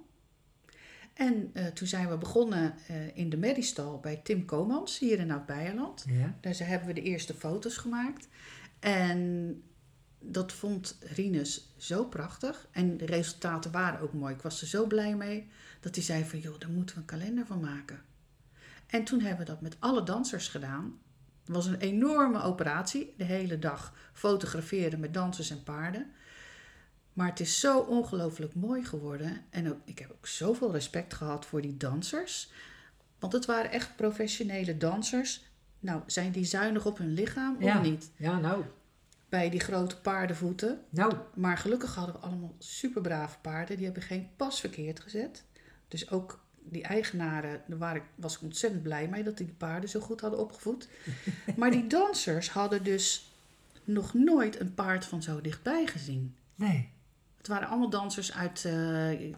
En 1.14 1.50
eh, 1.52 1.66
toen 1.66 1.86
zijn 1.86 2.08
we 2.08 2.16
begonnen 2.16 2.74
eh, 2.88 3.16
in 3.16 3.30
de 3.30 3.36
Medistal 3.36 4.00
bij 4.00 4.16
Tim 4.16 4.44
Komans, 4.44 4.98
hier 4.98 5.18
in 5.18 5.30
Oud-Beijerland. 5.30 6.04
Ja? 6.08 6.36
Daar 6.40 6.54
hebben 6.58 6.88
we 6.88 6.94
de 6.94 7.02
eerste 7.02 7.34
foto's 7.34 7.76
gemaakt. 7.76 8.28
En 8.80 9.62
dat 10.18 10.52
vond 10.52 10.98
Rinus 11.00 11.74
zo 11.76 12.04
prachtig. 12.04 12.68
En 12.70 12.96
de 12.96 13.06
resultaten 13.06 13.70
waren 13.70 14.00
ook 14.00 14.12
mooi. 14.12 14.34
Ik 14.34 14.42
was 14.42 14.60
er 14.60 14.66
zo 14.66 14.86
blij 14.86 15.16
mee 15.16 15.48
dat 15.80 15.94
hij 15.94 16.04
zei 16.04 16.24
van... 16.24 16.38
joh, 16.38 16.58
daar 16.58 16.70
moeten 16.70 16.94
we 16.94 17.00
een 17.00 17.06
kalender 17.06 17.46
van 17.46 17.60
maken. 17.60 18.02
En 18.86 19.04
toen 19.04 19.20
hebben 19.20 19.46
we 19.46 19.52
dat 19.52 19.60
met 19.60 19.76
alle 19.78 20.02
dansers 20.02 20.48
gedaan. 20.48 20.98
Het 21.44 21.54
was 21.54 21.66
een 21.66 21.78
enorme 21.78 22.42
operatie. 22.42 23.14
De 23.16 23.24
hele 23.24 23.58
dag 23.58 23.94
fotograferen 24.12 25.00
met 25.00 25.14
dansers 25.14 25.50
en 25.50 25.62
paarden. 25.62 26.12
Maar 27.12 27.28
het 27.28 27.40
is 27.40 27.60
zo 27.60 27.78
ongelooflijk 27.78 28.54
mooi 28.54 28.84
geworden. 28.84 29.44
En 29.50 29.70
ook, 29.70 29.78
ik 29.84 29.98
heb 29.98 30.10
ook 30.10 30.26
zoveel 30.26 30.72
respect 30.72 31.14
gehad 31.14 31.46
voor 31.46 31.60
die 31.60 31.76
dansers. 31.76 32.50
Want 33.18 33.32
het 33.32 33.44
waren 33.46 33.70
echt 33.70 33.96
professionele 33.96 34.76
dansers. 34.76 35.42
Nou, 35.80 36.02
zijn 36.06 36.32
die 36.32 36.44
zuinig 36.44 36.86
op 36.86 36.98
hun 36.98 37.12
lichaam 37.12 37.56
Ja. 37.60 37.76
of 37.78 37.82
niet? 37.84 38.10
Ja, 38.16 38.38
nou. 38.38 38.64
Bij 39.28 39.50
die 39.50 39.60
grote 39.60 40.00
paardenvoeten. 40.00 40.80
Nou, 40.90 41.14
Maar 41.34 41.58
gelukkig 41.58 41.94
hadden 41.94 42.14
we 42.14 42.20
allemaal 42.20 42.54
superbrave 42.58 43.38
paarden. 43.38 43.76
Die 43.76 43.84
hebben 43.84 44.02
geen 44.02 44.28
pas 44.36 44.60
verkeerd 44.60 45.00
gezet. 45.00 45.44
Dus 45.88 46.10
ook 46.10 46.40
die 46.64 46.82
eigenaren, 46.82 47.62
daar 47.66 47.78
waar 47.78 47.96
ik, 47.96 48.02
was 48.14 48.34
ik 48.36 48.42
ontzettend 48.42 48.82
blij 48.82 49.08
mee 49.08 49.22
dat 49.22 49.36
die 49.36 49.46
die 49.46 49.54
paarden 49.54 49.88
zo 49.90 50.00
goed 50.00 50.20
hadden 50.20 50.38
opgevoed. 50.40 50.88
maar 51.56 51.70
die 51.70 51.86
dansers 51.86 52.50
hadden 52.50 52.84
dus 52.84 53.32
nog 53.84 54.14
nooit 54.14 54.60
een 54.60 54.74
paard 54.74 55.04
van 55.04 55.22
zo 55.22 55.40
dichtbij 55.40 55.86
gezien. 55.86 56.34
nee. 56.54 56.90
Het 57.42 57.50
waren 57.50 57.68
allemaal 57.68 57.90
dansers 57.90 58.32
uit 58.32 58.64
eh, 58.64 59.32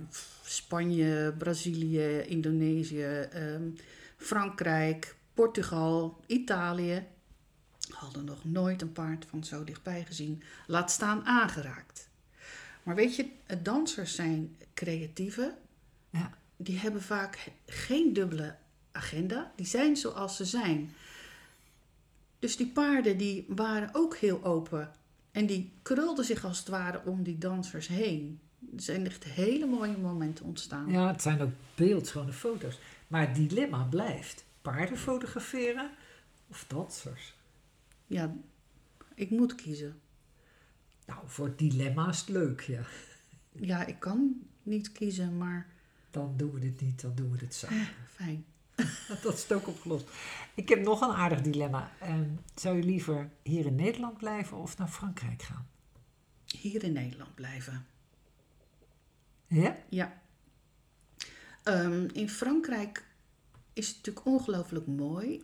Spanje, 0.45 1.35
Brazilië, 1.39 2.19
Indonesië, 2.19 3.29
ehm, 3.33 3.71
Frankrijk, 4.17 5.17
Portugal, 5.35 6.21
Italië. 6.27 7.07
Hadden 7.91 8.25
nog 8.25 8.45
nooit 8.45 8.83
een 8.83 8.93
paard 8.93 9.27
van 9.29 9.45
zo 9.45 9.65
dichtbij 9.65 10.05
gezien, 10.05 10.43
laat 10.67 10.91
staan 10.91 11.25
aangeraakt. 11.25 12.09
Maar 12.83 12.95
weet 12.95 13.17
je, 13.17 13.29
dansers 13.63 14.15
zijn 14.15 14.57
creatieven. 14.75 15.55
Ja. 16.11 16.31
Die 16.57 16.79
hebben 16.79 17.03
vaak 17.03 17.51
geen 17.67 18.13
dubbele 18.13 18.57
agenda. 18.93 19.53
Die 19.57 19.67
zijn 19.67 19.97
zoals 19.97 20.37
ze 20.37 20.45
zijn. 20.45 20.95
Dus 22.39 22.57
die 22.57 22.69
paarden 22.69 23.19
die 23.19 23.45
waren 23.49 23.89
ook 23.93 24.17
heel 24.17 24.45
open. 24.45 24.93
En 25.35 25.47
die 25.47 25.73
krulden 25.83 26.25
zich 26.25 26.45
als 26.45 26.59
het 26.59 26.69
ware 26.69 27.03
om 27.05 27.23
die 27.23 27.39
dansers 27.39 27.87
heen. 27.87 28.41
Er 28.77 28.83
zijn 28.83 29.07
echt 29.07 29.25
hele 29.25 29.67
mooie 29.67 29.97
momenten 29.99 30.45
ontstaan. 30.45 30.91
Ja, 30.91 31.07
het 31.13 31.23
zijn 31.23 31.41
ook 31.41 31.51
beeldschone 31.75 32.33
foto's. 32.33 32.79
Maar 33.09 33.27
het 33.27 33.35
dilemma 33.35 33.83
blijft: 33.83 34.45
paarden 34.63 34.99
fotograferen 34.99 35.91
of 36.49 36.65
dansers? 36.69 37.35
Ja, 38.07 38.35
ik 39.15 39.31
moet 39.31 39.55
kiezen. 39.55 40.01
Nou, 41.07 41.21
voor 41.27 41.47
het 41.47 41.59
dilemma 41.59 42.09
is 42.09 42.19
het 42.21 42.29
leuk, 42.29 42.61
ja. 42.61 42.83
Ja, 43.53 43.85
ik 43.87 43.99
kan 44.01 44.43
niet 44.63 44.93
kiezen, 44.93 45.37
maar 45.39 45.67
Dan 46.11 46.35
doen 46.37 46.51
we 46.53 46.61
dit 46.61 46.81
niet, 46.81 47.01
dan 47.01 47.15
doen 47.15 47.31
we 47.31 47.39
dit 47.39 47.55
samen. 47.55 47.87
fijn. 48.15 48.45
Dat 49.23 49.35
is 49.35 49.43
het 49.43 49.53
ook 49.53 49.69
opgelost. 49.69 50.09
Ik 50.55 50.69
heb 50.69 50.81
nog 50.83 51.01
een 51.01 51.11
aardig 51.15 51.41
dilemma. 51.41 51.91
Ehm, 52.01 52.29
zou 52.55 52.77
je 52.77 52.83
liever 52.83 53.31
hier 53.43 53.67
in 53.67 53.75
Nederland 53.75 54.19
blijven 54.19 54.57
of 54.57 54.79
naar 54.79 54.89
Frankrijk 54.89 55.43
gaan? 55.43 55.69
Hier 56.47 56.85
in 56.85 56.93
Nederland 56.93 57.35
blijven. 57.35 57.87
Ja? 59.47 59.77
Ja. 59.89 60.21
Ehm, 61.63 62.09
in 62.13 62.29
Frankrijk 62.31 63.05
is 63.73 63.89
het 63.89 63.97
natuurlijk 63.97 64.27
ongelooflijk 64.27 64.87
mooi. 64.87 65.43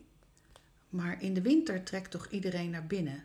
Maar 0.89 1.23
in 1.23 1.35
de 1.35 1.43
winter 1.43 1.83
trekt 1.85 2.11
toch 2.11 2.29
iedereen 2.31 2.71
naar 2.71 2.87
binnen. 2.87 3.25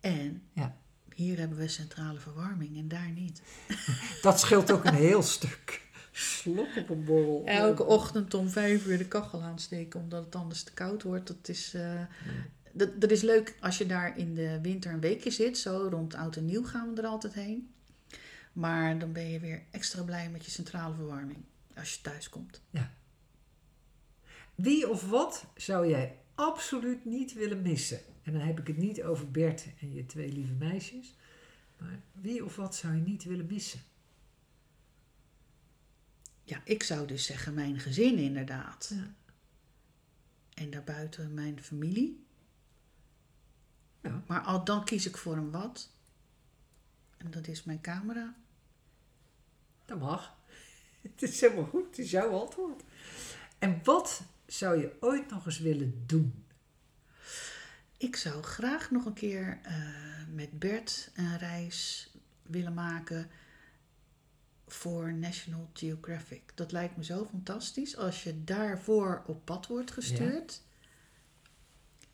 En 0.00 0.42
Ja. 0.52 0.76
hier 1.14 1.38
hebben 1.38 1.58
we 1.58 1.68
centrale 1.68 2.20
verwarming 2.20 2.76
en 2.76 2.88
daar 2.88 3.10
niet. 3.10 3.42
Dat 4.22 4.40
scheelt 4.40 4.72
ook 4.72 4.84
een 4.84 4.94
heel 4.94 5.22
stuk. 5.22 5.90
Slok 6.12 6.76
op 6.76 6.88
een 6.88 7.04
borrel. 7.04 7.42
Elke 7.44 7.84
ochtend 7.84 8.34
om 8.34 8.48
vijf 8.48 8.86
uur 8.86 8.98
de 8.98 9.08
kachel 9.08 9.42
aansteken 9.42 10.00
omdat 10.00 10.24
het 10.24 10.34
anders 10.34 10.62
te 10.62 10.72
koud 10.72 11.02
wordt. 11.02 11.26
Dat 11.26 11.48
is, 11.48 11.74
eh, 11.74 12.00
dat, 12.72 13.00
dat 13.00 13.10
is 13.10 13.22
leuk 13.22 13.56
als 13.60 13.78
je 13.78 13.86
daar 13.86 14.18
in 14.18 14.34
de 14.34 14.58
winter 14.62 14.92
een 14.92 15.00
weekje 15.00 15.30
zit. 15.30 15.58
Zo 15.58 15.88
rond 15.90 16.14
oud 16.14 16.36
en 16.36 16.44
nieuw 16.44 16.64
gaan 16.64 16.94
we 16.94 17.00
er 17.00 17.08
altijd 17.08 17.34
heen. 17.34 17.70
Maar 18.52 18.98
dan 18.98 19.12
ben 19.12 19.30
je 19.30 19.40
weer 19.40 19.62
extra 19.70 20.02
blij 20.02 20.30
met 20.30 20.44
je 20.44 20.50
centrale 20.50 20.94
verwarming 20.94 21.38
als 21.76 21.94
je 21.94 22.00
thuis 22.00 22.28
komt. 22.28 22.60
Wie 24.54 24.90
of 24.90 25.08
wat 25.08 25.44
zou 25.56 25.88
jij 25.88 26.18
absoluut 26.34 27.04
niet 27.04 27.32
willen 27.32 27.62
missen? 27.62 28.00
En 28.22 28.32
dan 28.32 28.42
heb 28.42 28.58
ik 28.58 28.66
het 28.66 28.76
niet 28.76 29.02
over 29.02 29.30
Bert 29.30 29.64
en 29.80 29.94
je 29.94 30.06
twee 30.06 30.32
lieve 30.32 30.52
meisjes. 30.52 31.14
Maar 31.78 32.00
wie 32.12 32.44
of 32.44 32.56
wat 32.56 32.74
zou 32.74 32.94
je 32.94 33.00
niet 33.00 33.24
willen 33.24 33.46
missen? 33.46 33.80
Ja, 36.52 36.60
ik 36.64 36.82
zou 36.82 37.06
dus 37.06 37.24
zeggen 37.24 37.54
mijn 37.54 37.78
gezin 37.78 38.18
inderdaad. 38.18 38.90
Ja. 38.94 39.14
En 40.54 40.70
daarbuiten 40.70 41.34
mijn 41.34 41.62
familie. 41.62 42.26
Ja. 44.00 44.22
Maar 44.26 44.40
al 44.40 44.64
dan 44.64 44.84
kies 44.84 45.06
ik 45.06 45.16
voor 45.16 45.36
een 45.36 45.50
wat. 45.50 45.90
En 47.16 47.30
dat 47.30 47.46
is 47.46 47.64
mijn 47.64 47.80
camera. 47.80 48.34
Dat 49.84 49.98
mag. 49.98 50.36
Het 51.02 51.22
is 51.22 51.40
helemaal 51.40 51.64
goed, 51.64 51.86
het 51.86 51.98
is 51.98 52.10
jouw 52.10 52.40
antwoord. 52.40 52.82
En 53.58 53.80
wat 53.84 54.22
zou 54.46 54.80
je 54.80 54.96
ooit 55.00 55.30
nog 55.30 55.46
eens 55.46 55.58
willen 55.58 56.02
doen? 56.06 56.44
Ik 57.96 58.16
zou 58.16 58.42
graag 58.42 58.90
nog 58.90 59.04
een 59.04 59.12
keer 59.12 59.58
eh, 59.62 59.74
met 60.28 60.58
Bert 60.58 61.10
een 61.14 61.38
reis 61.38 62.10
willen 62.42 62.74
maken 62.74 63.30
voor 64.74 65.12
National 65.12 65.70
Geographic. 65.72 66.52
Dat 66.54 66.72
lijkt 66.72 66.96
me 66.96 67.04
zo 67.04 67.24
fantastisch 67.24 67.96
als 67.96 68.22
je 68.22 68.44
daarvoor 68.44 69.22
op 69.26 69.44
pad 69.44 69.66
wordt 69.66 69.90
gestuurd. 69.90 70.62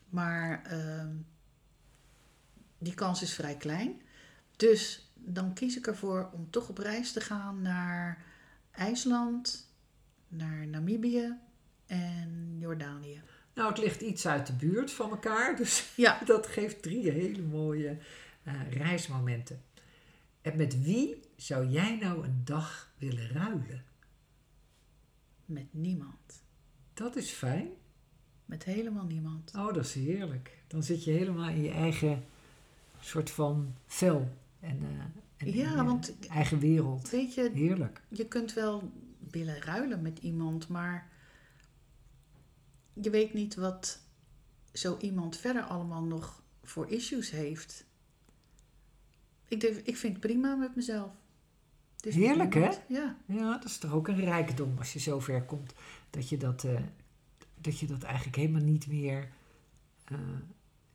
Maar 0.08 0.64
ehm, 0.64 1.14
die 2.78 2.94
kans 2.94 3.22
is 3.22 3.34
vrij 3.34 3.56
klein. 3.56 4.02
Dus 4.56 5.12
dan 5.14 5.54
kies 5.54 5.76
ik 5.76 5.86
ervoor 5.86 6.30
om 6.32 6.50
toch 6.50 6.68
op 6.68 6.78
reis 6.78 7.12
te 7.12 7.20
gaan 7.20 7.62
naar 7.62 8.24
IJsland, 8.70 9.72
naar 10.28 10.66
Namibië 10.66 11.36
en 11.86 12.56
Jordanië. 12.58 13.22
Nou, 13.54 13.68
het 13.70 13.78
ligt 13.78 14.00
iets 14.00 14.26
uit 14.26 14.46
de 14.46 14.52
buurt 14.52 14.90
van 14.92 15.10
elkaar, 15.10 15.56
dus 15.56 15.92
Ja, 15.96 16.20
dat 16.24 16.46
geeft 16.46 16.82
drie 16.82 17.10
hele 17.10 17.42
mooie 17.42 17.96
eh, 18.42 18.72
reismomenten. 18.72 19.62
En 20.50 20.56
met 20.56 20.82
wie 20.82 21.20
zou 21.36 21.66
jij 21.68 21.96
nou 21.96 22.24
een 22.24 22.40
dag 22.44 22.92
willen 22.98 23.28
ruilen? 23.28 23.84
met 25.44 25.66
niemand. 25.74 26.42
Dat 26.94 27.16
is 27.16 27.30
fijn. 27.30 27.68
Met 28.44 28.64
helemaal 28.64 29.04
niemand. 29.04 29.54
Oh, 29.54 29.72
dat 29.74 29.84
is 29.84 29.94
heerlijk. 29.94 30.62
Dan 30.66 30.82
zit 30.82 31.04
je 31.04 31.10
helemaal 31.10 31.48
in 31.48 31.62
je 31.62 31.70
eigen 31.70 32.24
soort 33.00 33.30
van 33.30 33.74
vel 33.86 34.28
en, 34.60 34.78
eh, 34.82 34.88
en 35.36 35.52
Ja, 35.52 35.70
in 35.70 35.76
je 35.76 35.84
want- 35.84 36.18
eigen 36.28 36.58
wereld. 36.58 37.10
Weet 37.10 37.34
je, 37.34 37.50
Heerlijk. 37.54 38.02
je 38.08 38.26
kunt 38.28 38.52
wel 38.52 38.92
willen 39.30 39.60
ruilen 39.62 40.02
met 40.02 40.18
iemand, 40.18 40.68
maar 40.68 41.10
je 42.92 43.10
weet 43.10 43.34
niet 43.34 43.54
wat 43.54 44.00
zo 44.72 44.96
iemand 45.00 45.36
verder 45.36 45.62
allemaal 45.62 46.02
nog 46.04 46.42
voor 46.62 46.88
issues 46.88 47.30
heeft. 47.30 47.86
Ik, 49.48 49.60
denk, 49.60 49.76
ik 49.76 49.96
vind 49.96 50.12
het 50.12 50.22
prima 50.22 50.54
met 50.54 50.76
mezelf. 50.76 51.10
Heerlijk, 52.00 52.54
hè? 52.54 52.70
Ja. 52.88 53.16
Ja, 53.26 53.52
dat 53.52 53.64
is 53.64 53.78
toch 53.78 53.92
ook 53.92 54.08
een 54.08 54.24
rijkdom 54.24 54.74
als 54.78 54.92
je 54.92 54.98
zover 54.98 55.42
komt 55.42 55.74
dat 56.10 56.28
je 56.28 56.36
dat, 56.36 56.64
eh, 56.64 56.80
dat, 57.54 57.78
je 57.78 57.86
dat 57.86 58.02
eigenlijk 58.02 58.36
helemaal 58.36 58.62
niet 58.62 58.86
meer 58.86 59.28
eh, 60.04 60.18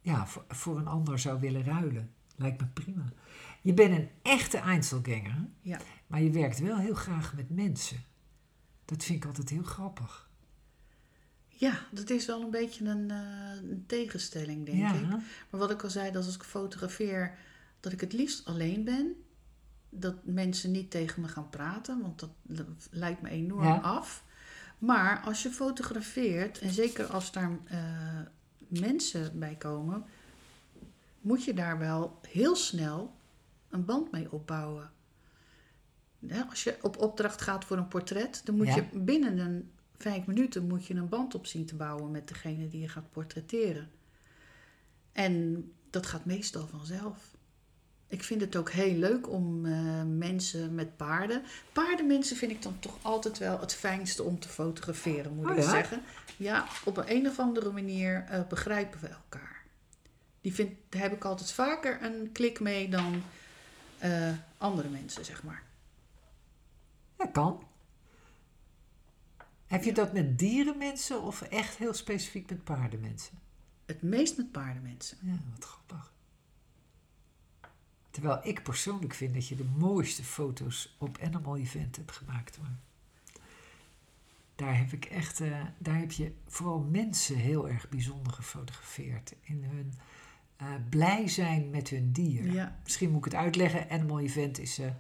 ja, 0.02 0.28
voor, 0.28 0.46
voor 0.48 0.78
een 0.78 0.88
ander 0.88 1.20
zou 1.20 1.40
willen 1.40 1.64
ruilen. 1.64 2.14
Lijkt 2.36 2.62
me 2.62 2.68
prima. 2.68 3.14
Je 3.62 3.74
bent 3.74 3.98
een 3.98 4.10
echte 4.22 4.58
Einzelganger? 4.58 5.48
Ja. 5.62 5.80
maar 6.08 6.22
je 6.22 6.30
werkt 6.30 6.60
wel 6.60 6.78
heel 6.78 6.96
graag 6.96 7.36
met 7.36 7.50
mensen. 7.50 7.98
Dat 8.86 9.04
vind 9.04 9.18
ik 9.18 9.26
altijd 9.26 9.50
heel 9.50 9.64
grappig. 9.64 10.30
ja, 11.48 11.80
dat 11.92 12.10
is 12.10 12.26
wel 12.26 12.42
een 12.42 12.52
beetje 12.52 12.86
een, 12.86 13.12
eh, 13.12 13.70
een 13.70 13.84
tegenstelling, 13.88 14.66
denk 14.66 14.78
ja, 14.78 14.94
ik. 14.94 15.08
Maar 15.10 15.60
wat 15.60 15.72
ik 15.72 15.84
al 15.84 15.90
zei, 15.90 16.12
dat 16.12 16.26
als 16.26 16.36
ik 16.36 16.44
fotografeer, 16.44 17.38
dat 17.84 17.92
ik 17.92 18.02
het 18.02 18.14
liefst 18.14 18.46
alleen 18.46 18.84
ben. 18.84 19.16
Dat 19.90 20.16
mensen 20.26 20.72
niet 20.72 20.92
tegen 20.92 21.22
me 21.22 21.28
gaan 21.28 21.50
praten, 21.50 22.02
want 22.02 22.20
dat 22.20 22.30
lijkt 22.92 23.22
me 23.22 23.30
enorm 23.30 23.64
Ja. 23.64 23.76
af. 23.78 24.24
Maar 24.78 25.22
als 25.26 25.44
je 25.44 25.50
fotografeert, 25.50 26.60
en 26.60 26.72
zeker 26.72 27.06
als 27.06 27.32
daar 27.32 27.52
eh, 27.66 27.80
mensen 28.68 29.40
bij 29.40 29.56
komen, 29.56 30.06
moet 31.22 31.44
je 31.44 31.54
daar 31.54 31.78
wel 31.80 32.20
heel 32.28 32.56
snel 32.56 33.16
een 33.70 33.86
band 33.86 34.12
mee 34.12 34.32
opbouwen. 34.32 34.92
Ja, 36.20 36.46
als 36.50 36.64
je 36.64 36.78
op 36.82 36.98
opdracht 36.98 37.42
gaat 37.42 37.66
voor 37.66 37.78
een 37.78 37.88
portret, 37.88 38.42
dan 38.46 38.56
moet 38.56 38.68
Ja. 38.68 38.76
je 38.76 39.00
binnen 39.00 39.38
een 39.38 39.72
vijf 39.98 40.26
minuten 40.26 40.68
moet 40.68 40.86
je 40.86 40.94
een 40.94 41.10
band 41.10 41.36
op 41.36 41.46
zien 41.46 41.66
te 41.66 41.76
bouwen 41.76 42.12
met 42.12 42.28
degene 42.28 42.68
die 42.68 42.82
je 42.82 42.90
gaat 42.90 43.10
portretteren. 43.12 43.92
En 45.12 45.64
dat 45.90 46.06
gaat 46.06 46.26
meestal 46.26 46.68
vanzelf. 46.68 47.33
Ik 48.14 48.24
vind 48.24 48.42
het 48.42 48.56
ook 48.56 48.72
heel 48.72 48.96
leuk 48.96 49.30
om 49.30 49.66
eh, 49.66 50.04
mensen 50.04 50.76
met 50.76 50.98
paarden. 50.98 51.44
Paardenmensen 51.72 52.38
vind 52.38 52.52
ik 52.52 52.62
dan 52.62 52.80
toch 52.80 52.98
altijd 53.02 53.38
wel 53.38 53.60
het 53.60 53.74
fijnste 53.74 54.24
om 54.24 54.40
te 54.40 54.50
fotograferen, 54.50 55.36
moet 55.36 55.46
Oh 55.46 55.52
ik 55.52 55.64
ja? 55.64 55.70
zeggen. 55.70 56.02
Ja, 56.38 56.68
op 56.86 56.98
een, 56.98 57.12
een 57.12 57.28
of 57.28 57.40
andere 57.40 57.72
manier 57.72 58.26
eh, 58.30 58.48
begrijpen 58.48 59.00
we 59.00 59.08
elkaar. 59.08 59.64
Die 60.42 60.54
vind, 60.54 60.72
daar 60.90 61.02
heb 61.02 61.14
ik 61.14 61.26
altijd 61.26 61.52
vaker 61.52 62.04
een 62.04 62.30
klik 62.32 62.60
mee 62.60 62.90
dan 62.90 63.24
eh, 63.98 64.32
andere 64.58 64.90
mensen, 64.90 65.26
zeg 65.26 65.44
maar. 65.44 65.64
dat 67.16 67.32
kan. 67.32 67.64
Heb 69.68 69.84
je 69.84 69.94
dat 69.94 70.14
met 70.14 70.40
dierenmensen 70.40 71.22
of 71.22 71.42
echt 71.42 71.76
heel 71.76 71.94
specifiek 71.94 72.50
met 72.50 72.64
paardenmensen? 72.64 73.40
Het 73.86 74.02
meest 74.02 74.38
met 74.38 74.52
paardenmensen. 74.52 75.18
Ja, 75.22 75.36
wat 75.54 75.66
grappig. 75.66 76.13
Terwijl 78.14 78.40
ik 78.44 78.64
persoonlijk 78.64 79.14
vind 79.14 79.34
dat 79.34 79.48
je 79.48 79.56
de 79.56 79.70
mooiste 79.78 80.24
foto's 80.24 80.96
op 80.98 81.18
Animal 81.22 81.58
Event 81.58 81.96
hebt 81.96 82.12
gemaakt. 82.12 82.60
Maar 82.62 82.78
daar 84.56 84.78
heb 84.78 84.92
ik 84.92 85.06
echt, 85.06 85.42
eh, 85.42 85.62
daar 85.78 85.98
heb 85.98 86.12
je 86.12 86.32
vooral 86.48 86.80
mensen 86.80 87.36
heel 87.36 87.70
erg 87.70 87.90
bijzonder 87.90 88.34
gefotografeerd. 88.34 89.36
In 89.42 89.64
hun 89.64 89.94
eh, 90.56 90.68
blij 90.90 91.28
zijn 91.28 91.70
met 91.70 91.90
hun 91.90 92.12
dier. 92.12 92.52
Ja. 92.52 92.80
Misschien 92.84 93.10
moet 93.10 93.26
ik 93.26 93.32
het 93.32 93.42
uitleggen. 93.42 93.90
Animal 93.90 94.20
Event 94.20 94.60
is 94.60 94.80
eh, 94.80 94.92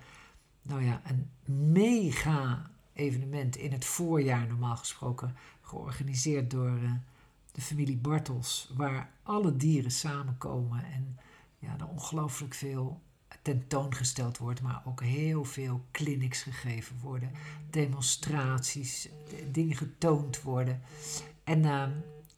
nou 0.61 0.84
ja, 0.84 1.01
een 1.05 1.30
mega 1.72 2.70
evenement 2.93 3.55
in 3.55 3.72
het 3.72 3.86
voorjaar 3.86 4.47
normaal 4.47 4.78
gesproken. 4.78 5.36
Georganiseerd 5.61 6.51
door 6.51 6.80
de 7.51 7.61
familie 7.61 7.97
Bartels. 7.97 8.72
Waar 8.76 9.09
alle 9.24 9.55
dieren 9.55 9.91
samenkomen 9.91 10.86
en 10.86 11.18
ja, 11.64 11.76
er 11.80 11.88
ongelooflijk 11.88 12.53
veel 12.53 13.01
tentoongesteld 13.41 14.38
wordt. 14.38 14.61
Maar 14.61 14.82
ook 14.86 15.01
heel 15.03 15.43
veel 15.45 15.82
clinics 15.91 16.41
gegeven 16.41 16.95
worden. 17.01 17.32
Demonstraties, 17.70 19.09
dingen 19.51 19.76
getoond 19.76 20.41
worden. 20.41 20.82
En 21.43 21.66
eh, 21.66 21.84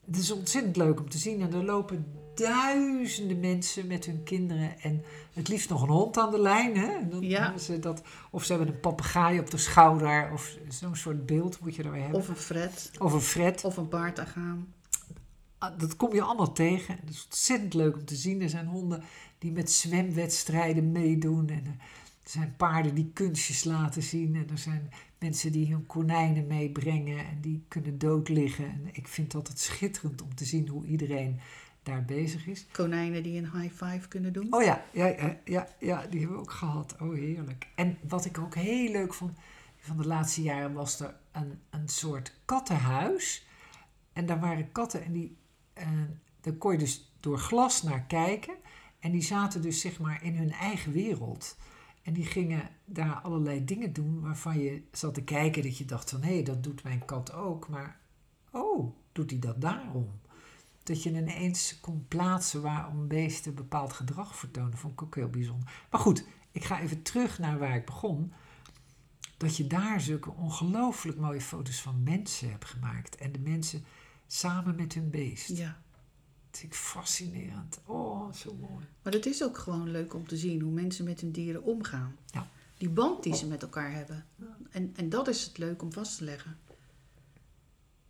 het 0.06 0.16
is 0.16 0.30
ontzettend 0.32 0.76
leuk 0.76 1.00
om 1.00 1.08
te 1.10 1.18
zien. 1.18 1.40
En 1.40 1.52
er 1.52 1.64
lopen 1.64 2.06
duizenden 2.34 3.40
mensen 3.40 3.86
met 3.86 4.04
hun 4.04 4.22
kinderen. 4.22 4.80
En 4.80 5.02
het 5.32 5.48
liefst 5.48 5.68
nog 5.68 5.82
een 5.82 5.88
hond 5.88 6.16
aan 6.18 6.30
de 6.30 6.40
lijn. 6.40 6.76
Hè? 6.76 7.08
Dan 7.08 7.22
Ja. 7.22 7.58
ze 7.58 7.78
dat, 7.78 8.02
of 8.30 8.44
ze 8.44 8.52
hebben 8.52 8.74
een 8.74 8.80
papegaai 8.80 9.38
op 9.38 9.50
de 9.50 9.56
schouder. 9.58 10.32
Of 10.32 10.56
zo'n 10.68 10.96
soort 10.96 11.26
beeld 11.26 11.60
moet 11.60 11.74
je 11.74 11.82
erbij 11.82 12.00
hebben. 12.00 12.18
Of 12.20 12.28
een 12.28 12.36
fret, 12.36 12.90
Of 12.98 13.12
een 13.12 13.20
fret. 13.20 13.64
of 13.64 13.76
een 13.76 13.88
baardagaan. 13.88 14.74
Ah, 15.58 15.78
Dat 15.78 15.96
kom 15.96 16.14
je 16.14 16.22
allemaal 16.22 16.52
tegen. 16.52 16.96
Het 17.00 17.10
is 17.10 17.24
ontzettend 17.24 17.74
leuk 17.74 17.94
om 17.94 18.04
te 18.04 18.16
zien. 18.16 18.42
Er 18.42 18.48
zijn 18.48 18.66
honden 18.66 19.02
die 19.38 19.52
met 19.52 19.70
zwemwedstrijden 19.70 20.92
meedoen. 20.92 21.48
En 21.48 21.64
er 21.66 22.30
zijn 22.30 22.54
paarden 22.56 22.94
die 22.94 23.10
kunstjes 23.12 23.64
laten 23.64 24.02
zien. 24.02 24.34
En 24.34 24.50
er 24.50 24.58
zijn 24.58 24.90
mensen 25.18 25.52
die 25.52 25.72
hun 25.72 25.86
konijnen 25.86 26.46
meebrengen. 26.46 27.18
En 27.18 27.40
die 27.40 27.64
kunnen 27.68 27.98
dood 27.98 28.28
liggen. 28.28 28.64
En 28.64 28.88
ik 28.92 29.08
vind 29.08 29.26
het 29.26 29.36
altijd 29.36 29.58
schitterend 29.58 30.22
om 30.22 30.34
te 30.34 30.44
zien 30.44 30.68
hoe 30.68 30.86
iedereen 30.86 31.40
daar 31.82 32.04
bezig 32.04 32.46
is. 32.46 32.66
Konijnen 32.72 33.22
die 33.22 33.38
een 33.38 33.60
high 33.60 33.84
five 33.84 34.08
kunnen 34.08 34.32
doen. 34.32 34.46
Oh 34.50 34.62
ja, 34.62 34.84
ja, 34.92 35.06
ja, 35.06 35.38
ja, 35.44 35.68
ja, 35.78 36.06
die 36.06 36.20
hebben 36.20 36.36
we 36.36 36.42
ook 36.42 36.52
gehad. 36.52 36.96
Oh, 37.00 37.14
heerlijk. 37.14 37.66
En 37.74 37.98
wat 38.08 38.24
ik 38.24 38.38
ook 38.38 38.54
heel 38.54 38.90
leuk 38.90 39.14
vond 39.14 39.32
van 39.78 39.96
de 39.96 40.06
laatste 40.06 40.42
jaren 40.42 40.72
was 40.72 41.00
er 41.00 41.14
een, 41.32 41.58
een 41.70 41.88
soort 41.88 42.32
kattenhuis. 42.44 43.46
En 44.12 44.26
daar 44.26 44.40
waren 44.40 44.72
katten 44.72 45.04
en 45.04 45.12
die, 45.12 45.36
eh, 45.76 45.88
daar 46.40 46.52
kon 46.54 46.72
je 46.72 46.78
dus 46.78 47.12
door 47.20 47.38
glas 47.38 47.82
naar 47.82 48.02
kijken. 48.02 48.54
En 48.98 49.12
die 49.12 49.22
zaten 49.22 49.62
dus 49.62 49.80
zeg 49.80 50.00
maar 50.00 50.24
in 50.24 50.36
hun 50.36 50.52
eigen 50.52 50.92
wereld. 50.92 51.56
En 52.02 52.12
die 52.12 52.26
gingen 52.26 52.68
daar 52.84 53.20
allerlei 53.20 53.64
dingen 53.64 53.92
doen 53.92 54.20
waarvan 54.20 54.58
je 54.58 54.82
zat 54.92 55.14
te 55.14 55.22
kijken 55.22 55.62
dat 55.62 55.78
je 55.78 55.84
dacht 55.84 56.10
van... 56.10 56.22
hé, 56.22 56.42
dat 56.42 56.62
doet 56.62 56.82
mijn 56.82 57.04
kat 57.04 57.32
ook, 57.32 57.68
maar 57.68 58.00
oh, 58.50 58.96
doet 59.12 59.30
hij 59.30 59.38
dat 59.38 59.60
daarom? 59.60 60.20
Dat 60.82 61.02
je 61.02 61.10
ineens 61.10 61.80
kon 61.80 62.04
plaatsen 62.08 62.62
waarom 62.62 63.08
beesten 63.08 63.54
bepaald 63.54 63.92
gedrag 63.92 64.36
vertonen, 64.36 64.78
vond 64.78 64.92
ik 64.92 65.02
ook 65.02 65.14
heel 65.14 65.28
bijzonder. 65.28 65.84
Maar 65.90 66.00
goed, 66.00 66.24
ik 66.52 66.64
ga 66.64 66.80
even 66.80 67.02
terug 67.02 67.38
naar 67.38 67.58
waar 67.58 67.76
ik 67.76 67.86
begon. 67.86 68.32
Dat 69.36 69.56
je 69.56 69.66
daar 69.66 70.00
zulke 70.00 70.30
ongelooflijk 70.30 71.18
mooie 71.18 71.40
foto's 71.40 71.80
van 71.80 72.02
mensen 72.02 72.50
hebt 72.50 72.64
gemaakt. 72.64 73.16
En 73.16 73.32
de 73.32 73.38
mensen 73.38 73.84
samen 74.26 74.74
met 74.74 74.94
hun 74.94 75.10
beest. 75.10 75.48
Ja. 75.48 75.82
Dat 76.50 76.60
vind 76.60 76.72
ik 76.72 76.78
fascinerend. 76.78 77.80
Oh, 77.84 78.32
zo 78.32 78.54
mooi. 78.54 78.86
Maar 79.02 79.12
het 79.12 79.26
is 79.26 79.42
ook 79.42 79.58
gewoon 79.58 79.90
leuk 79.90 80.14
om 80.14 80.26
te 80.28 80.36
zien 80.36 80.60
hoe 80.60 80.72
mensen 80.72 81.04
met 81.04 81.20
hun 81.20 81.32
dieren 81.32 81.62
omgaan. 81.62 82.16
Ja. 82.26 82.48
Die 82.78 82.88
band 82.88 83.22
die 83.22 83.34
ze 83.34 83.46
met 83.46 83.62
elkaar 83.62 83.92
hebben. 83.92 84.26
En, 84.70 84.92
en 84.96 85.08
dat 85.08 85.28
is 85.28 85.44
het 85.44 85.58
leuk 85.58 85.82
om 85.82 85.92
vast 85.92 86.18
te 86.18 86.24
leggen. 86.24 86.58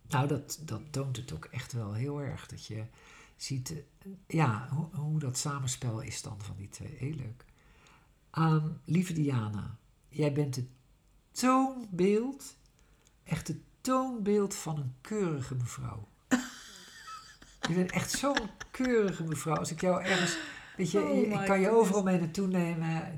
Nou, 0.07 0.27
dat, 0.27 0.59
dat 0.65 0.81
toont 0.89 1.17
het 1.17 1.33
ook 1.33 1.45
echt 1.45 1.73
wel 1.73 1.93
heel 1.93 2.21
erg. 2.21 2.47
Dat 2.47 2.65
je 2.65 2.85
ziet 3.35 3.71
eh, 3.71 4.11
ja, 4.27 4.69
hoe, 4.69 4.95
hoe 4.95 5.19
dat 5.19 5.37
samenspel 5.37 6.01
is 6.01 6.21
dan 6.21 6.41
van 6.41 6.55
die 6.57 6.69
twee. 6.69 6.95
Heel 6.97 7.15
leuk. 7.15 7.45
Ehm, 8.31 8.67
lieve 8.85 9.13
Diana, 9.13 9.77
jij 10.09 10.33
bent 10.33 10.55
het 10.55 10.67
toonbeeld, 11.31 12.55
echt 13.23 13.47
het 13.47 13.57
toonbeeld 13.87 14.55
van 14.55 14.77
een 14.77 14.93
keurige 15.01 15.55
mevrouw. 15.55 16.07
je 17.67 17.73
bent 17.73 17.91
echt 17.91 18.11
zo'n 18.11 18.49
keurige 18.71 19.23
mevrouw. 19.23 19.55
Als 19.55 19.71
ik 19.71 19.81
jou 19.81 20.03
ergens, 20.03 20.37
weet 20.77 20.91
je, 20.91 21.03
Oh 21.03 21.17
ik 21.17 21.45
kan 21.45 21.59
je 21.59 21.69
overal 21.69 22.03
mee 22.03 22.19
naartoe 22.19 22.47
nemen. 22.47 23.17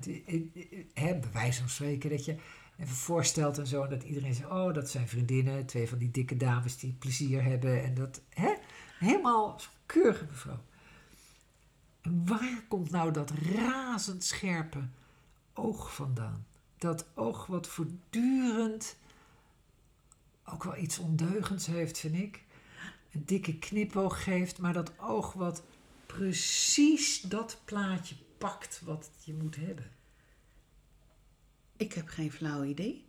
Hè, 0.94 1.20
bij 1.20 1.30
wijze 1.34 1.60
van 1.60 1.70
spreken 1.70 2.10
dat 2.10 2.26
je 2.26 2.36
even 2.78 2.96
voorstelt 2.96 3.58
en 3.58 3.68
zo. 3.68 3.84
En 3.84 3.90
dat 3.90 4.04
iedereen 4.04 4.34
zegt, 4.34 4.50
oh, 4.50 4.74
dat 4.74 4.90
zijn 4.90 5.08
vriendinnen. 5.08 5.66
Twee 5.66 5.90
van 5.90 5.98
die 5.98 6.12
dikke 6.12 6.38
dames 6.38 6.78
die 6.78 6.96
plezier 7.00 7.44
hebben. 7.44 7.84
En 7.84 7.94
dat, 7.94 8.22
hè, 8.30 8.54
helemaal 9.00 9.60
zo'n 9.60 9.72
keurige 9.86 10.26
mevrouw. 10.26 10.64
En 12.02 12.28
waar 12.28 12.64
komt 12.68 12.92
nou 12.92 13.12
dat 13.12 13.32
razendscherpe 13.56 14.88
oog 15.54 15.96
vandaan? 15.96 16.46
Dat 16.78 17.06
oog 17.16 17.46
wat 17.46 17.68
voortdurend 17.68 18.98
ook 20.54 20.64
wel 20.64 20.78
iets 20.78 20.98
ondeugends 20.98 21.66
heeft, 21.66 21.98
vind 21.98 22.16
ik. 22.16 22.44
Een 23.12 23.26
dikke 23.26 23.58
knipoog 23.60 24.24
geeft, 24.24 24.60
maar 24.60 24.74
dat 24.74 24.92
oog 25.00 25.34
wat 25.34 25.64
precies 26.06 27.22
dat 27.22 27.62
plaatje 27.66 28.16
pakt 28.38 28.82
wat 28.84 29.10
je 29.24 29.34
moet 29.34 29.56
hebben. 29.56 29.92
Ik 31.78 31.94
heb 31.94 32.08
geen 32.08 32.32
flauw 32.32 32.64
idee 32.64 33.08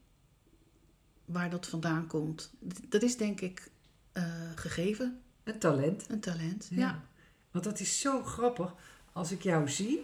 waar 1.25 1.51
dat 1.51 1.67
vandaan 1.67 2.07
komt. 2.07 2.53
Dat 2.89 3.03
is 3.03 3.17
denk 3.17 3.41
ik 3.41 3.71
eh, 4.13 4.25
gegeven, 4.55 5.21
Een 5.45 5.59
talent. 5.59 6.11
een 6.11 6.21
talent. 6.21 6.69
Ja. 6.71 7.05
Want 7.51 7.65
dat 7.65 7.81
is 7.81 8.01
zo 8.01 8.23
grappig 8.23 8.75
als 9.13 9.33
ik 9.33 9.43
jou 9.43 9.69
zie. 9.69 9.99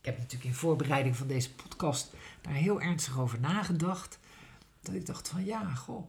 Ik 0.00 0.12
heb 0.12 0.16
natuurlijk 0.18 0.44
in 0.44 0.54
voorbereiding 0.54 1.16
van 1.16 1.26
deze 1.26 1.54
podcast 1.54 2.12
daar 2.40 2.52
heel 2.52 2.80
ernstig 2.80 3.18
over 3.18 3.40
nagedacht. 3.40 4.18
Dat 4.86 4.94
ik 4.94 5.06
dacht 5.06 5.28
van 5.28 5.44
ja, 5.44 5.74
goh, 5.74 6.06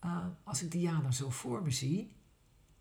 eh, 0.00 0.26
als 0.44 0.62
ik 0.62 0.70
Diana 0.70 1.10
zo 1.10 1.30
voor 1.30 1.62
me 1.62 1.70
zie. 1.70 2.12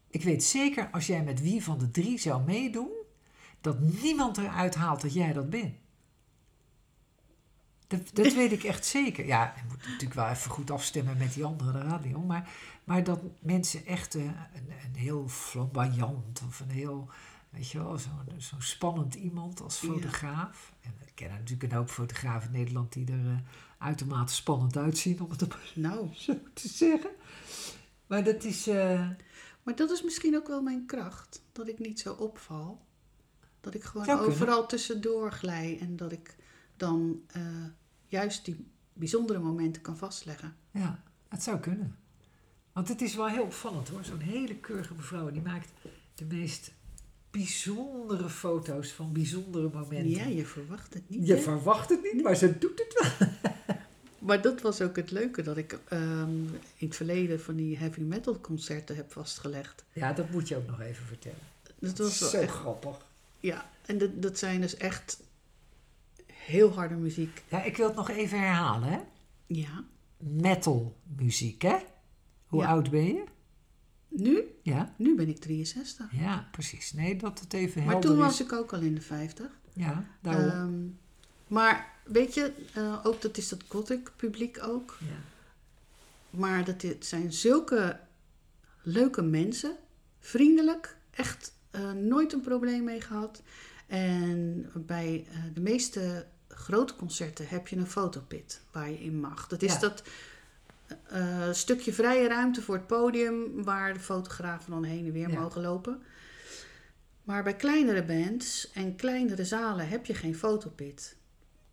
Ik 0.08 0.24
weet 0.24 0.44
zeker 0.44 0.90
als 0.92 1.08
jij 1.08 1.24
met 1.24 1.42
wie 1.42 1.64
van 1.64 1.78
de 1.78 1.92
drie 1.92 2.18
zou 2.18 2.44
meedoen, 2.44 2.92
dat 3.62 3.80
niemand 3.80 4.38
eruit 4.38 4.76
haalt 4.76 5.02
dat 5.02 5.14
jij 5.14 5.34
dat 5.34 5.50
bent. 5.50 5.74
Dat, 7.88 8.10
dat 8.14 8.34
weet 8.42 8.52
ik 8.52 8.64
echt 8.64 8.86
zeker. 8.86 9.26
Ja, 9.26 9.54
je 9.56 9.62
moet 9.68 9.78
natuurlijk 9.84 10.14
wel 10.14 10.28
even 10.28 10.52
goed 10.52 10.72
afstemmen 10.72 11.18
met 11.18 11.34
die 11.34 11.46
andere 11.46 11.82
radio. 11.82 12.22
Maar, 12.22 12.50
maar 12.84 13.04
dat 13.04 13.20
mensen 13.40 13.86
echt 13.86 14.14
een, 14.14 14.36
een 14.54 14.96
heel 14.96 15.28
flamboyant 15.28 16.42
of 16.48 16.60
een 16.60 16.70
heel, 16.70 17.10
weet 17.50 17.70
je 17.70 17.78
wel, 17.78 17.98
zo'n 17.98 18.40
zo 18.42 18.56
spannend 18.60 19.16
iemand 19.16 19.62
als 19.62 19.82
Ja. 19.82 19.88
fotograaf. 19.88 20.74
En 20.82 20.94
ik 21.06 21.12
ken 21.16 21.30
natuurlijk 21.30 21.64
een 21.72 21.78
hoop 21.78 21.90
fotografen 21.90 22.54
in 22.54 22.58
Nederland 22.60 22.94
die 22.94 23.12
er 23.12 23.28
eh, 23.28 23.38
uitermate 23.82 24.34
spannend 24.34 24.78
uitzien, 24.78 25.22
om 25.22 25.30
het 25.30 25.48
Nou, 25.76 26.08
zo 26.16 26.38
te 26.54 26.68
zeggen. 26.68 27.10
Maar 28.08 28.24
dat 28.24 28.44
is. 28.44 28.68
eh, 28.68 29.10
maar 29.64 29.76
dat 29.76 29.92
is 29.92 30.04
misschien 30.04 30.36
ook 30.36 30.48
wel 30.48 30.62
mijn 30.62 30.86
kracht. 30.86 31.42
Dat 31.52 31.68
ik 31.68 31.80
niet 31.80 32.00
zo 32.00 32.14
opval. 32.14 32.86
Dat 33.62 33.74
ik 33.74 33.84
gewoon 33.84 34.06
Zou 34.06 34.18
kunnen. 34.20 34.36
overal 34.36 34.66
tussendoor 34.68 35.32
glij. 35.32 35.78
En 35.82 35.96
dat 35.96 36.12
ik 36.12 36.36
dan 36.78 37.22
eh, 37.28 37.42
juist 38.08 38.46
die 38.46 38.68
bijzondere 38.94 39.40
momenten 39.40 39.82
kan 39.82 39.98
vastleggen. 39.98 40.56
Ja, 40.72 41.04
het 41.28 41.44
zou 41.44 41.60
kunnen. 41.60 41.96
Want 42.74 42.88
het 42.88 43.02
is 43.02 43.16
wel 43.16 43.28
heel 43.28 43.44
opvallend 43.44 43.88
hoor. 43.90 44.04
Zo'n 44.04 44.20
hele 44.20 44.56
keurige 44.56 44.94
mevrouw 44.96 45.32
die 45.32 45.42
maakt 45.42 45.70
de 46.16 46.26
meest 46.26 46.72
bijzondere 47.32 48.30
foto's 48.30 48.92
van 48.92 49.14
bijzondere 49.14 49.70
momenten. 49.74 50.10
Ja, 50.10 50.26
je 50.26 50.46
verwacht 50.46 50.94
het 50.94 51.10
niet. 51.10 51.28
Je 51.28 51.34
hè? 51.36 51.42
verwacht 51.42 51.90
het 51.90 52.14
niet, 52.14 52.24
maar 52.24 52.36
ze 52.36 52.58
doet 52.58 52.80
het 52.80 53.18
wel. 53.18 53.28
Maar 54.22 54.42
dat 54.42 54.62
was 54.62 54.82
ook 54.82 54.96
het 54.96 55.12
leuke, 55.12 55.42
dat 55.42 55.58
ik 55.58 55.80
ehm, 55.88 56.30
in 56.76 56.88
het 56.88 56.96
verleden 56.96 57.42
van 57.42 57.56
die 57.56 57.78
heavy 57.78 58.00
metal 58.02 58.40
concerten 58.42 58.96
heb 58.96 59.12
vastgelegd. 59.12 59.84
Ja, 59.94 60.14
dat 60.14 60.30
moet 60.30 60.48
je 60.48 60.56
ook 60.58 60.68
nog 60.68 60.82
even 60.82 61.06
vertellen. 61.06 61.38
Dat 61.80 61.98
was 61.98 62.20
wel 62.20 62.30
Zo 62.30 62.38
echt, 62.38 62.52
grappig. 62.54 62.98
ja, 63.40 63.70
en 63.86 63.98
dat, 63.98 64.22
dat 64.22 64.38
zijn 64.38 64.62
dus 64.62 64.76
echt 64.78 65.22
heel 66.34 66.74
harde 66.74 66.96
muziek. 66.96 67.44
Ja, 67.48 67.64
ik 67.64 67.78
wil 67.78 67.88
het 67.88 67.96
nog 67.96 68.10
even 68.10 68.40
herhalen 68.40 68.90
hè. 68.90 69.00
Ja. 69.48 69.84
Metal 70.18 70.96
muziek 71.18 71.62
hè. 71.62 71.78
Hoe 72.46 72.62
Ja. 72.62 72.68
oud 72.68 72.90
ben 72.90 73.06
je? 73.06 73.24
Nu? 74.08 74.44
Ja, 74.64 74.94
Nu 74.98 75.16
ben 75.16 75.28
ik 75.30 75.40
63. 75.40 76.06
ja, 76.12 76.48
precies. 76.52 76.94
Nee, 76.94 77.16
dat 77.16 77.40
het 77.40 77.54
even 77.54 77.82
Maar 77.84 77.92
helder 77.92 78.10
toen 78.10 78.20
is. 78.20 78.26
was 78.26 78.42
ik 78.42 78.52
ook 78.54 78.74
al 78.74 78.80
in 78.82 78.96
de 78.96 79.02
50. 79.02 79.60
Ja, 79.74 80.06
daarom. 80.22 80.50
Ehm, 80.50 80.88
maar 81.52 81.94
weet 82.04 82.34
je, 82.34 82.52
eh, 82.74 83.00
ook 83.04 83.22
dat 83.22 83.38
is 83.38 83.50
dat 83.50 83.64
gothic 83.68 84.12
publiek 84.16 84.58
ook. 84.64 84.98
ja. 85.00 85.16
Maar 86.30 86.66
dat 86.66 86.82
dit 86.82 87.06
zijn 87.06 87.34
zulke 87.34 88.00
leuke 88.82 89.22
mensen. 89.22 89.78
Vriendelijk. 90.20 90.96
Echt 91.12 91.54
eh, 91.72 91.92
nooit 91.92 92.34
een 92.34 92.42
probleem 92.42 92.84
mee 92.84 93.02
gehad. 93.02 93.42
En 93.88 94.70
bij 94.76 95.26
eh, 95.32 95.38
de 95.54 95.62
meeste 95.62 96.26
grote 96.48 96.96
concerten 96.96 97.48
heb 97.48 97.68
je 97.68 97.76
een 97.76 97.88
fotopit 97.88 98.62
waar 98.72 98.90
je 98.90 99.00
in 99.04 99.20
mag. 99.20 99.48
Dat 99.48 99.62
is 99.62 99.74
Ja. 99.74 99.80
dat 99.80 100.04
stukje 101.58 101.94
vrije 101.94 102.28
ruimte 102.28 102.62
voor 102.62 102.76
het 102.76 102.88
podium 102.88 103.64
waar 103.64 103.94
de 103.94 104.00
fotografen 104.00 104.72
dan 104.72 104.84
heen 104.84 105.06
en 105.06 105.12
weer 105.12 105.30
Ja. 105.30 105.40
mogen 105.40 105.62
lopen. 105.62 106.02
Maar 107.24 107.44
bij 107.44 107.56
kleinere 107.56 108.04
bands 108.04 108.72
en 108.74 108.96
kleinere 108.96 109.46
zalen 109.46 109.88
heb 109.88 110.06
je 110.06 110.14
geen 110.14 110.36
fotopit. 110.36 111.16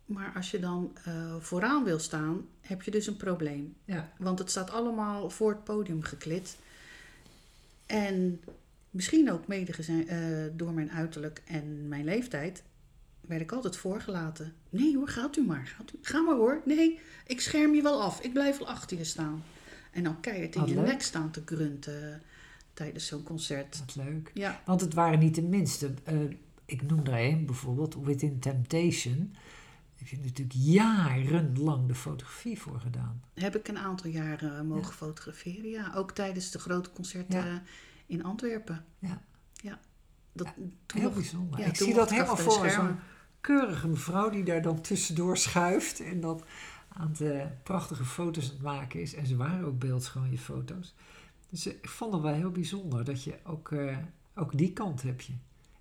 Maar 0.09 0.31
als 0.35 0.51
je 0.51 0.59
dan 0.59 0.91
eh, 1.03 1.35
vooraan 1.39 1.83
wil 1.83 1.99
staan, 1.99 2.45
heb 2.61 2.81
je 2.81 2.91
dus 2.91 3.07
een 3.07 3.17
probleem. 3.17 3.75
ja. 3.85 4.11
Want 4.17 4.39
het 4.39 4.49
staat 4.49 4.71
allemaal 4.71 5.29
voor 5.29 5.49
het 5.51 5.63
podium 5.63 6.01
geklit. 6.01 6.57
En 7.85 8.41
misschien 8.89 9.31
ook 9.31 9.47
mede 9.47 9.73
eh, 10.07 10.17
door 10.57 10.71
mijn 10.73 10.91
uiterlijk 10.91 11.41
en 11.45 11.87
mijn 11.87 12.03
leeftijd 12.05 12.63
werd 13.21 13.41
ik 13.41 13.51
altijd 13.51 13.77
voorgelaten. 13.77 14.53
Nee 14.69 14.95
hoor, 14.95 15.07
gaat 15.07 15.37
u 15.37 15.45
maar. 15.45 15.67
Gaat 15.77 15.91
u, 15.95 15.97
ga 16.01 16.21
maar 16.21 16.35
hoor. 16.35 16.61
Nee, 16.65 16.99
ik 17.27 17.41
scherm 17.41 17.75
je 17.75 17.81
wel 17.81 18.01
af. 18.01 18.21
Ik 18.21 18.33
blijf 18.33 18.57
wel 18.57 18.67
achter 18.67 18.97
je 18.97 19.03
staan. 19.03 19.43
En 19.91 20.03
dan 20.03 20.19
keihard 20.19 20.55
in 20.55 20.61
Wat 20.61 20.69
je 20.69 20.75
leuk. 20.75 20.85
nek 20.85 21.01
staan 21.01 21.31
te 21.31 21.41
grunten 21.45 22.21
tijdens 22.73 23.07
zo'n 23.07 23.23
concert. 23.23 23.79
Wat 23.79 23.95
leuk. 23.95 24.31
Ja, 24.33 24.61
Want 24.65 24.81
het 24.81 24.93
waren 24.93 25.19
niet 25.19 25.35
de 25.35 25.41
minste. 25.41 25.91
Eh, 26.03 26.15
ik 26.65 26.81
noem 26.81 27.05
er 27.05 27.13
een, 27.13 27.45
bijvoorbeeld 27.45 27.95
Within 28.03 28.39
Temptation. 28.39 29.35
Heb 29.99 30.07
je 30.07 30.17
natuurlijk 30.17 30.57
jarenlang 30.57 31.87
de 31.87 31.95
fotografie 31.95 32.59
voor 32.59 32.79
gedaan. 32.79 33.23
heb 33.33 33.55
ik 33.55 33.67
een 33.67 33.77
aantal 33.77 34.09
jaren 34.09 34.57
eh, 34.57 34.61
mogen 34.61 34.93
fotograferen. 34.93 35.69
Ja, 35.69 35.91
ook 35.95 36.11
tijdens 36.11 36.51
de 36.51 36.59
grote 36.59 36.91
concerten 36.91 37.39
Ja. 37.39 37.45
eh, 37.53 37.59
in 38.05 38.23
Antwerpen. 38.23 38.85
Ja. 38.99 39.21
Ja. 39.53 39.79
Dat, 40.33 40.47
Heel 40.93 41.01
nog- 41.03 41.13
bijzonder. 41.13 41.59
ik 41.59 41.75
zie 41.75 41.93
dat 41.93 42.09
helemaal 42.09 42.35
de 42.35 42.41
voor 42.41 42.69
zo'n 42.69 42.95
keurige 43.41 43.87
mevrouw 43.87 44.29
die 44.29 44.43
daar 44.43 44.61
dan 44.61 44.81
tussendoor 44.81 45.37
schuift 45.37 45.99
en 45.99 46.19
dat 46.19 46.43
aan 46.87 47.09
het 47.09 47.21
eh, 47.21 47.45
prachtige 47.63 48.05
foto's 48.05 48.43
aan 48.45 48.51
het 48.53 48.61
maken 48.61 49.01
is. 49.01 49.13
En 49.13 49.25
ze 49.27 49.35
waren 49.35 49.65
ook 49.65 49.79
beeldschoon, 49.79 50.31
je 50.31 50.37
foto's. 50.37 50.93
Dus 51.49 51.67
ik 51.67 51.89
vond 51.89 52.13
het 52.13 52.21
wel 52.21 52.33
heel 52.33 52.51
bijzonder 52.51 53.03
dat 53.05 53.23
je 53.23 53.37
ook, 53.43 53.73
ook 54.35 54.57
die 54.57 54.73
kant 54.73 55.01
heb 55.01 55.21
je. 55.21 55.33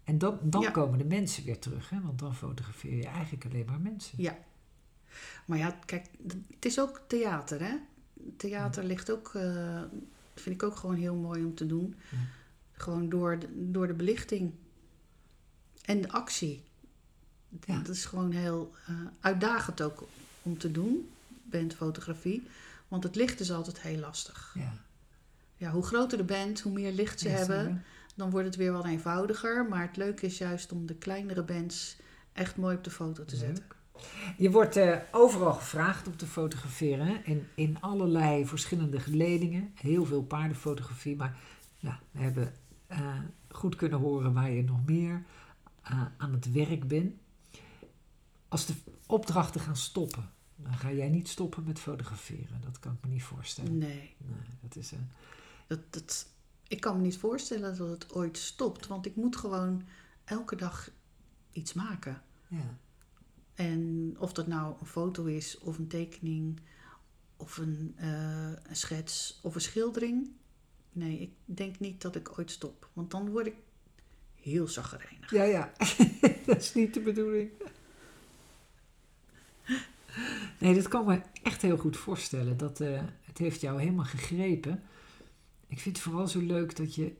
En 0.08 0.18
dan, 0.18 0.38
dan 0.42 0.60
Ja. 0.62 0.70
komen 0.70 0.98
de 0.98 1.04
mensen 1.04 1.44
weer 1.44 1.58
terug, 1.58 1.90
hè? 1.90 2.00
want 2.00 2.18
dan 2.18 2.34
fotografeer 2.34 2.96
je 2.96 3.06
eigenlijk 3.06 3.44
alleen 3.44 3.64
maar 3.66 3.80
mensen. 3.80 4.22
Ja. 4.22 4.38
Maar 5.44 5.58
ja, 5.58 5.78
kijk, 5.86 6.06
het 6.54 6.64
is 6.64 6.80
ook 6.80 7.00
theater, 7.06 7.60
hè? 7.60 7.74
Theater 8.36 8.84
ligt 8.84 9.10
ook, 9.10 9.34
eh, 9.34 9.82
vind 10.34 10.54
ik 10.54 10.62
ook 10.62 10.76
gewoon 10.76 10.94
heel 10.96 11.14
mooi 11.14 11.44
om 11.44 11.54
te 11.54 11.66
doen. 11.66 11.94
Ja. 12.10 12.16
Gewoon 12.72 13.08
door 13.08 13.38
de, 13.38 13.48
door 13.70 13.86
de 13.86 13.92
belichting 13.94 14.52
en 15.84 16.00
de 16.00 16.10
actie. 16.12 16.62
Ja. 17.64 17.78
Dat 17.78 17.88
is 17.96 18.04
gewoon 18.04 18.30
heel 18.32 18.72
eh, 18.86 18.94
uitdagend 19.20 19.82
ook 19.82 20.08
om 20.42 20.58
te 20.58 20.70
doen, 20.70 21.10
bandfotografie. 21.42 22.46
Want 22.88 23.02
het 23.02 23.14
licht 23.14 23.40
is 23.40 23.50
altijd 23.52 23.80
heel 23.80 23.98
lastig. 23.98 24.54
Ja. 24.58 24.72
Ja, 25.56 25.70
hoe 25.70 25.82
groter 25.82 26.18
de 26.18 26.24
band, 26.24 26.60
hoe 26.60 26.72
meer 26.72 26.92
licht 26.92 27.20
ze 27.20 27.28
hebben. 27.28 27.84
Dan 28.18 28.30
wordt 28.30 28.46
het 28.46 28.56
weer 28.56 28.72
wat 28.72 28.84
eenvoudiger. 28.84 29.68
Maar 29.68 29.82
het 29.86 29.96
leuke 29.96 30.26
is 30.26 30.38
juist 30.38 30.72
om 30.72 30.86
de 30.86 30.94
kleinere 30.94 31.42
bands 31.42 31.96
echt 32.32 32.56
mooi 32.56 32.76
op 32.76 32.84
de 32.84 32.90
foto 32.90 33.24
te 33.24 33.36
zetten. 33.36 33.64
Leuk. 33.68 33.76
Je 34.36 34.50
wordt 34.50 34.76
eh, 34.76 34.96
overal 35.12 35.52
gevraagd 35.52 36.06
om 36.06 36.16
te 36.16 36.26
fotograferen. 36.26 37.06
hè, 37.06 37.42
In, 37.54 37.80
allerlei 37.80 38.46
verschillende 38.46 39.00
geledingen. 39.00 39.72
Heel 39.74 40.04
veel 40.04 40.22
paardenfotografie. 40.22 41.16
Maar 41.16 41.36
ja, 41.76 42.00
we 42.10 42.20
hebben 42.20 42.52
eh, 42.86 43.18
goed 43.50 43.76
kunnen 43.76 43.98
horen 43.98 44.32
waar 44.32 44.50
je 44.50 44.62
nog 44.62 44.84
meer 44.86 45.22
eh, 45.82 46.02
aan 46.16 46.32
het 46.32 46.52
werk 46.52 46.88
bent. 46.88 47.14
Als 48.48 48.66
de 48.66 48.74
opdrachten 49.06 49.60
gaan 49.60 49.76
stoppen, 49.76 50.30
dan 50.56 50.74
ga 50.74 50.92
jij 50.92 51.08
niet 51.08 51.28
stoppen 51.28 51.64
met 51.64 51.78
fotograferen. 51.78 52.60
Dat 52.64 52.78
kan 52.78 52.92
ik 52.92 52.98
me 53.06 53.12
niet 53.12 53.22
voorstellen. 53.22 53.78
Nee, 53.78 54.14
Nee, 54.18 54.38
dat 54.60 54.76
is, 54.76 54.92
eh, 54.92 54.98
dat, 55.66 55.80
dat, 55.90 56.26
ik 56.68 56.80
kan 56.80 56.96
me 56.96 57.02
niet 57.02 57.18
voorstellen 57.18 57.76
dat 57.76 57.88
het 57.88 58.12
ooit 58.12 58.38
stopt. 58.38 58.86
Want 58.86 59.06
ik 59.06 59.16
moet 59.16 59.36
gewoon 59.36 59.82
elke 60.24 60.56
dag 60.56 60.90
iets 61.52 61.72
maken. 61.72 62.22
ja. 62.48 62.78
En 63.54 64.14
of 64.18 64.32
dat 64.32 64.46
nou 64.46 64.74
een 64.80 64.86
foto 64.86 65.24
is, 65.24 65.58
of 65.58 65.78
een 65.78 65.88
tekening, 65.88 66.60
of 67.36 67.56
een, 67.56 67.94
eh, 67.96 68.52
een 68.68 68.76
schets, 68.76 69.38
of 69.42 69.54
een 69.54 69.60
schildering. 69.60 70.30
Nee, 70.92 71.20
ik 71.20 71.32
denk 71.44 71.78
niet 71.78 72.02
dat 72.02 72.16
ik 72.16 72.38
ooit 72.38 72.50
stop. 72.50 72.88
Want 72.92 73.10
dan 73.10 73.30
word 73.30 73.46
ik 73.46 73.54
heel 74.34 74.68
zaggerijnig. 74.68 75.30
Ja, 75.30 75.42
ja. 75.42 75.72
dat 76.46 76.56
is 76.56 76.74
niet 76.74 76.94
de 76.94 77.00
bedoeling. 77.00 77.50
Nee, 80.58 80.74
dat 80.74 80.88
kan 80.88 81.06
me 81.06 81.20
echt 81.42 81.62
heel 81.62 81.76
goed 81.76 81.96
voorstellen. 81.96 82.56
Dat, 82.56 82.80
eh, 82.80 83.02
het 83.22 83.38
heeft 83.38 83.60
jou 83.60 83.80
helemaal 83.80 84.04
gegrepen. 84.04 84.82
Ik 85.68 85.80
vind 85.80 85.96
het 85.96 86.04
vooral 86.04 86.28
zo 86.28 86.40
leuk 86.40 86.76
dat 86.76 86.94
je 86.94 87.16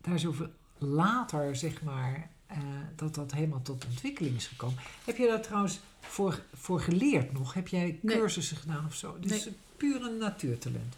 daar 0.00 0.18
zoveel 0.18 0.50
later, 0.78 1.56
zeg 1.56 1.82
maar, 1.82 2.30
eh, 2.46 2.58
dat 2.96 3.14
dat 3.14 3.32
helemaal 3.32 3.62
tot 3.62 3.84
ontwikkeling 3.86 4.36
is 4.36 4.46
gekomen. 4.46 4.78
Heb 5.04 5.16
je 5.16 5.26
daar 5.26 5.42
trouwens 5.42 5.80
voor, 6.00 6.42
voor 6.54 6.80
geleerd 6.80 7.32
nog? 7.32 7.54
Heb 7.54 7.68
jij 7.68 7.98
Nee. 8.02 8.16
cursussen 8.18 8.56
gedaan 8.56 8.86
of 8.86 8.94
zo? 8.94 9.18
Dus 9.20 9.44
Nee. 9.44 9.54
puur 9.76 10.02
een 10.02 10.16
natuurtalent. 10.18 10.94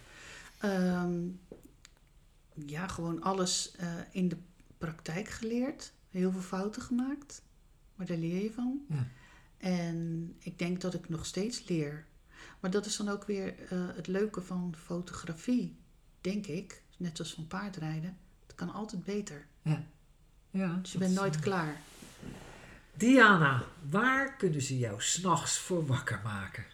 Ehm, 0.57 1.13
ja, 2.65 2.87
gewoon 2.87 3.21
alles 3.21 3.71
eh, 3.77 3.93
in 4.11 4.27
de 4.29 4.37
praktijk 4.77 5.27
geleerd. 5.29 5.93
Heel 6.09 6.31
veel 6.31 6.41
fouten 6.41 6.81
gemaakt. 6.81 7.41
Maar 7.95 8.05
daar 8.05 8.17
leer 8.17 8.43
je 8.43 8.51
van. 8.51 8.81
Ja. 8.89 9.07
En 9.57 10.33
ik 10.39 10.59
denk 10.59 10.81
dat 10.81 10.93
ik 10.93 11.09
nog 11.09 11.25
steeds 11.25 11.67
leer. 11.67 12.05
Maar 12.59 12.71
dat 12.71 12.85
is 12.85 12.97
dan 12.97 13.09
ook 13.09 13.25
weer 13.25 13.55
eh, 13.69 13.79
het 13.95 14.07
leuke 14.07 14.41
van 14.41 14.75
fotografie, 14.85 15.75
denk 16.21 16.45
ik. 16.47 16.81
Net 16.97 17.19
als 17.19 17.33
van 17.33 17.47
paardrijden. 17.47 18.17
Het 18.45 18.55
kan 18.55 18.73
altijd 18.73 19.03
beter. 19.03 19.45
Ja, 19.61 19.83
Dus 20.51 20.81
dat 20.81 20.91
je 20.91 20.97
bent 20.97 21.13
nooit 21.13 21.35
eh, 21.35 21.41
klaar. 21.41 21.81
Diana, 22.93 23.63
waar 23.89 24.35
kunnen 24.35 24.61
ze 24.61 24.77
jou 24.77 25.01
s'nachts 25.01 25.57
voor 25.57 25.85
wakker 25.85 26.19
maken? 26.23 26.65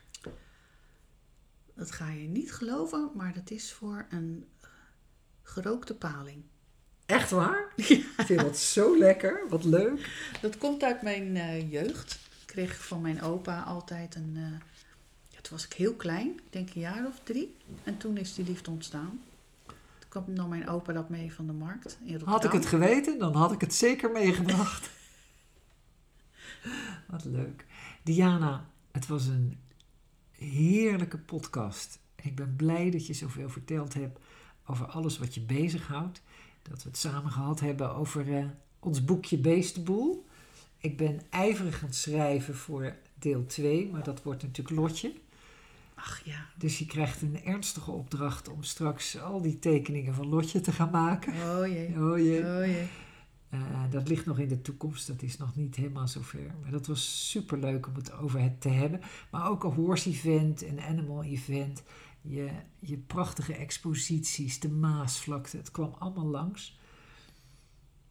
Dat 1.73 1.91
ga 1.91 2.09
je 2.09 2.27
niet 2.27 2.53
geloven, 2.53 3.11
maar 3.15 3.33
dat 3.33 3.51
is 3.51 3.73
voor 3.73 4.05
een 4.09 4.47
eh, 4.61 4.69
gerookte 5.43 5.95
paling. 5.95 6.43
Echt 7.05 7.29
waar? 7.31 7.73
Ik 7.75 8.05
vind 8.17 8.39
dat 8.39 8.57
zo 8.57 8.97
lekker. 8.97 9.45
Wat 9.49 9.63
leuk. 9.63 10.09
Dat 10.41 10.57
komt 10.57 10.83
uit 10.83 11.01
mijn 11.01 11.35
eh, 11.37 11.71
jeugd. 11.71 12.13
Ik 12.13 12.47
kreeg 12.47 12.85
van 12.85 13.01
mijn 13.01 13.21
opa 13.21 13.61
altijd 13.61 14.15
een. 14.15 14.33
ja, 15.29 15.41
toen 15.41 15.51
was 15.51 15.65
ik 15.65 15.73
heel 15.73 15.95
klein, 15.95 16.27
ik 16.27 16.43
denk 16.51 16.73
een 16.73 16.81
jaar 16.81 17.07
of 17.07 17.19
drie. 17.23 17.55
En 17.83 17.97
toen 17.97 18.17
is 18.17 18.33
die 18.35 18.45
liefde 18.45 18.71
ontstaan. 18.71 19.21
Kwam 20.11 20.33
nam 20.33 20.49
mijn 20.49 20.67
opa 20.67 20.93
dat 20.93 21.09
mee 21.09 21.33
van 21.33 21.47
de 21.47 21.53
markt 21.53 21.99
in. 22.03 22.21
Had 22.23 22.43
ik 22.43 22.51
het 22.51 22.65
geweten, 22.65 23.19
dan 23.19 23.35
had 23.35 23.51
ik 23.51 23.61
het 23.61 23.73
zeker 23.73 24.11
meegebracht. 24.11 24.89
Wat 27.11 27.25
leuk. 27.25 27.65
Diana, 28.03 28.69
het 28.91 29.07
was 29.07 29.25
een 29.25 29.57
heerlijke 30.31 31.17
podcast. 31.17 31.99
Ik 32.15 32.35
ben 32.35 32.55
blij 32.55 32.89
dat 32.89 33.07
je 33.07 33.13
zoveel 33.13 33.49
verteld 33.49 33.93
hebt 33.93 34.19
over 34.65 34.85
alles 34.85 35.17
wat 35.17 35.33
je 35.33 35.41
bezighoudt. 35.41 36.21
Dat 36.61 36.83
we 36.83 36.89
het 36.89 36.97
samen 36.97 37.31
gehad 37.31 37.59
hebben 37.59 37.95
over 37.95 38.37
eh, 38.37 38.45
ons 38.79 39.05
boekje 39.05 39.37
Beestenboel. 39.37 40.25
Ik 40.77 40.97
ben 40.97 41.21
ijverig 41.29 41.81
aan 41.81 41.87
het 41.87 41.95
schrijven 41.95 42.55
voor 42.55 42.95
deel 43.13 43.45
2, 43.45 43.89
maar 43.91 44.03
dat 44.03 44.23
wordt 44.23 44.43
natuurlijk 44.43 44.79
lotje. 44.79 45.13
Ach 46.01 46.21
ja. 46.25 46.45
Dus 46.57 46.79
je 46.79 46.85
krijgt 46.85 47.21
een 47.21 47.43
ernstige 47.43 47.91
opdracht 47.91 48.49
om 48.49 48.63
straks 48.63 49.19
al 49.19 49.41
die 49.41 49.59
tekeningen 49.59 50.13
van 50.13 50.27
Lotje 50.27 50.61
te 50.61 50.71
gaan 50.71 50.91
maken. 50.91 51.33
Oh 51.33 51.67
jee. 51.67 51.95
Oh 52.09 52.17
jee. 52.17 52.39
Oh 52.39 52.65
jee. 52.65 52.87
Eh, 53.49 53.83
dat 53.89 54.07
ligt 54.07 54.25
nog 54.25 54.39
in 54.39 54.47
de 54.47 54.61
toekomst, 54.61 55.07
dat 55.07 55.21
is 55.21 55.37
nog 55.37 55.55
niet 55.55 55.75
helemaal 55.75 56.07
zover. 56.07 56.55
Maar 56.61 56.71
dat 56.71 56.87
was 56.87 57.29
super 57.29 57.59
leuk 57.59 57.87
om 57.87 57.95
het 57.95 58.11
over 58.11 58.41
het 58.41 58.61
te 58.61 58.69
hebben. 58.69 59.01
Maar 59.31 59.49
ook 59.49 59.63
een 59.63 59.71
horse 59.71 60.09
event, 60.09 60.61
een 60.61 60.81
animal 60.81 61.23
event, 61.23 61.83
je, 62.21 62.51
je 62.79 62.97
prachtige 62.97 63.53
exposities, 63.53 64.59
de 64.59 64.69
Maasvlakte, 64.69 65.57
het 65.57 65.71
kwam 65.71 65.95
allemaal 65.99 66.25
langs. 66.25 66.79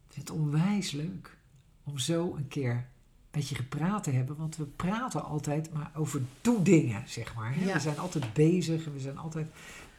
Ik 0.07 0.13
vind 0.13 0.29
het 0.29 0.39
onwijs 0.39 0.91
leuk 0.91 1.39
om 1.83 1.99
zo 1.99 2.35
een 2.37 2.49
keer 2.49 2.90
met 3.33 3.49
je 3.49 3.55
gepraat 3.55 4.05
te 4.05 4.11
hebben, 4.11 4.37
want 4.37 4.57
we 4.57 4.65
praten 4.65 5.25
altijd 5.25 5.73
maar 5.73 5.91
over 5.95 6.21
doe 6.41 6.63
dingen, 6.63 7.03
zeg 7.07 7.35
maar. 7.35 7.55
hè. 7.55 7.65
Ja. 7.65 7.73
We 7.73 7.81
zijn 7.81 7.99
altijd 7.99 8.33
bezig 8.33 8.87
en 8.87 8.93
we 8.93 9.01
zijn 9.01 9.19
altijd 9.19 9.47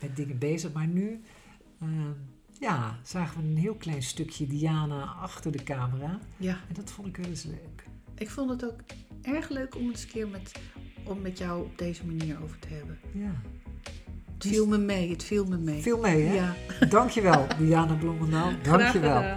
met 0.02 0.16
dingen 0.16 0.38
bezig, 0.38 0.72
maar 0.72 0.88
nu 0.88 1.22
eh, 1.80 1.88
ja, 2.60 3.00
zagen 3.04 3.42
we 3.42 3.48
een 3.48 3.58
heel 3.58 3.76
klein 3.76 4.04
stukje 4.04 4.48
Diana 4.48 5.04
achter 5.04 5.52
de 5.52 5.64
camera. 5.64 6.20
Ja, 6.38 6.60
En 6.68 6.74
dat 6.74 6.92
vond 6.92 7.08
ik 7.08 7.18
wel 7.18 7.26
eens 7.26 7.44
leuk. 7.44 7.84
ik 8.16 8.30
vond 8.30 8.50
het 8.50 8.66
ook 8.66 8.80
erg 9.22 9.50
leuk 9.50 9.76
om 9.76 9.82
het 9.88 9.92
eens 9.92 10.04
een 10.04 10.10
keer 10.10 10.28
met, 10.28 10.52
om 11.04 11.22
met 11.22 11.38
jou 11.38 11.64
op 11.64 11.78
deze 11.78 12.06
manier 12.06 12.44
over 12.44 12.60
te 12.60 12.68
hebben. 12.68 13.00
Ja. 13.14 13.42
Het 14.34 14.50
viel 14.50 14.68
me 14.68 14.78
mee, 14.78 15.10
het 15.10 15.24
viel 15.24 15.46
me 15.46 15.58
mee. 15.58 15.82
Veel 15.82 16.00
mee, 16.00 16.22
hè? 16.26 16.34
Ja, 16.34 16.56
Dankjewel, 16.90 17.48
Diana 17.58 17.94
Bloemendaal. 17.94 18.52
Dankjewel. 18.64 19.34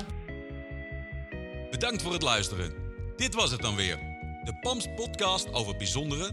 Bedankt 1.71 2.03
voor 2.03 2.13
het 2.13 2.23
luisteren. 2.23 2.73
Dit 3.17 3.35
was 3.35 3.51
het 3.51 3.61
dan 3.61 3.77
weer. 3.77 3.99
De 4.45 4.55
PAMS 4.61 4.87
podcast 4.97 5.53
over 5.53 5.77
bijzondere, 5.77 6.31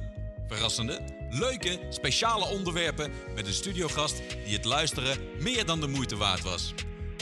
verrassende, 0.48 1.00
leuke, 1.30 1.80
speciale 1.90 2.46
onderwerpen 2.46 3.12
met 3.36 3.48
een 3.48 3.54
studiogast 3.54 4.22
die 4.46 4.56
het 4.56 4.66
luisteren 4.66 5.18
meer 5.40 5.66
dan 5.66 5.80
de 5.80 5.88
moeite 5.88 6.18
waard 6.18 6.42
was. 6.42 6.74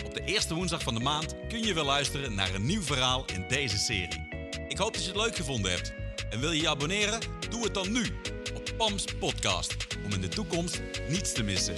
Op 0.05 0.13
de 0.13 0.23
eerste 0.23 0.55
woensdag 0.55 0.83
van 0.83 0.93
de 0.93 0.99
maand 0.99 1.35
kun 1.47 1.63
je 1.63 1.73
weer 1.73 1.83
luisteren 1.83 2.35
naar 2.35 2.53
een 2.55 2.65
nieuw 2.65 2.81
verhaal 2.81 3.25
in 3.33 3.45
deze 3.47 3.77
serie. 3.77 4.27
Ik 4.67 4.77
hoop 4.77 4.93
dat 4.93 5.03
je 5.03 5.11
het 5.11 5.21
leuk 5.21 5.35
gevonden 5.35 5.71
hebt. 5.71 5.93
En 6.29 6.39
wil 6.39 6.51
je 6.51 6.61
je 6.61 6.69
abonneren? 6.69 7.19
Doe 7.49 7.63
het 7.63 7.73
dan 7.73 7.91
nu 7.91 8.05
op 8.55 8.73
PAMS 8.77 9.05
podcast 9.19 9.75
om 10.05 10.13
in 10.13 10.21
de 10.21 10.27
toekomst 10.27 10.81
niets 11.07 11.31
te 11.31 11.43
missen. 11.43 11.75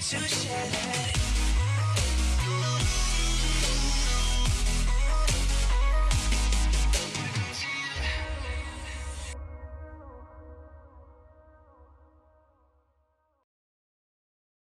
Want 0.00 0.12
you 0.14 0.18
to 0.18 0.28
share. 0.28 1.29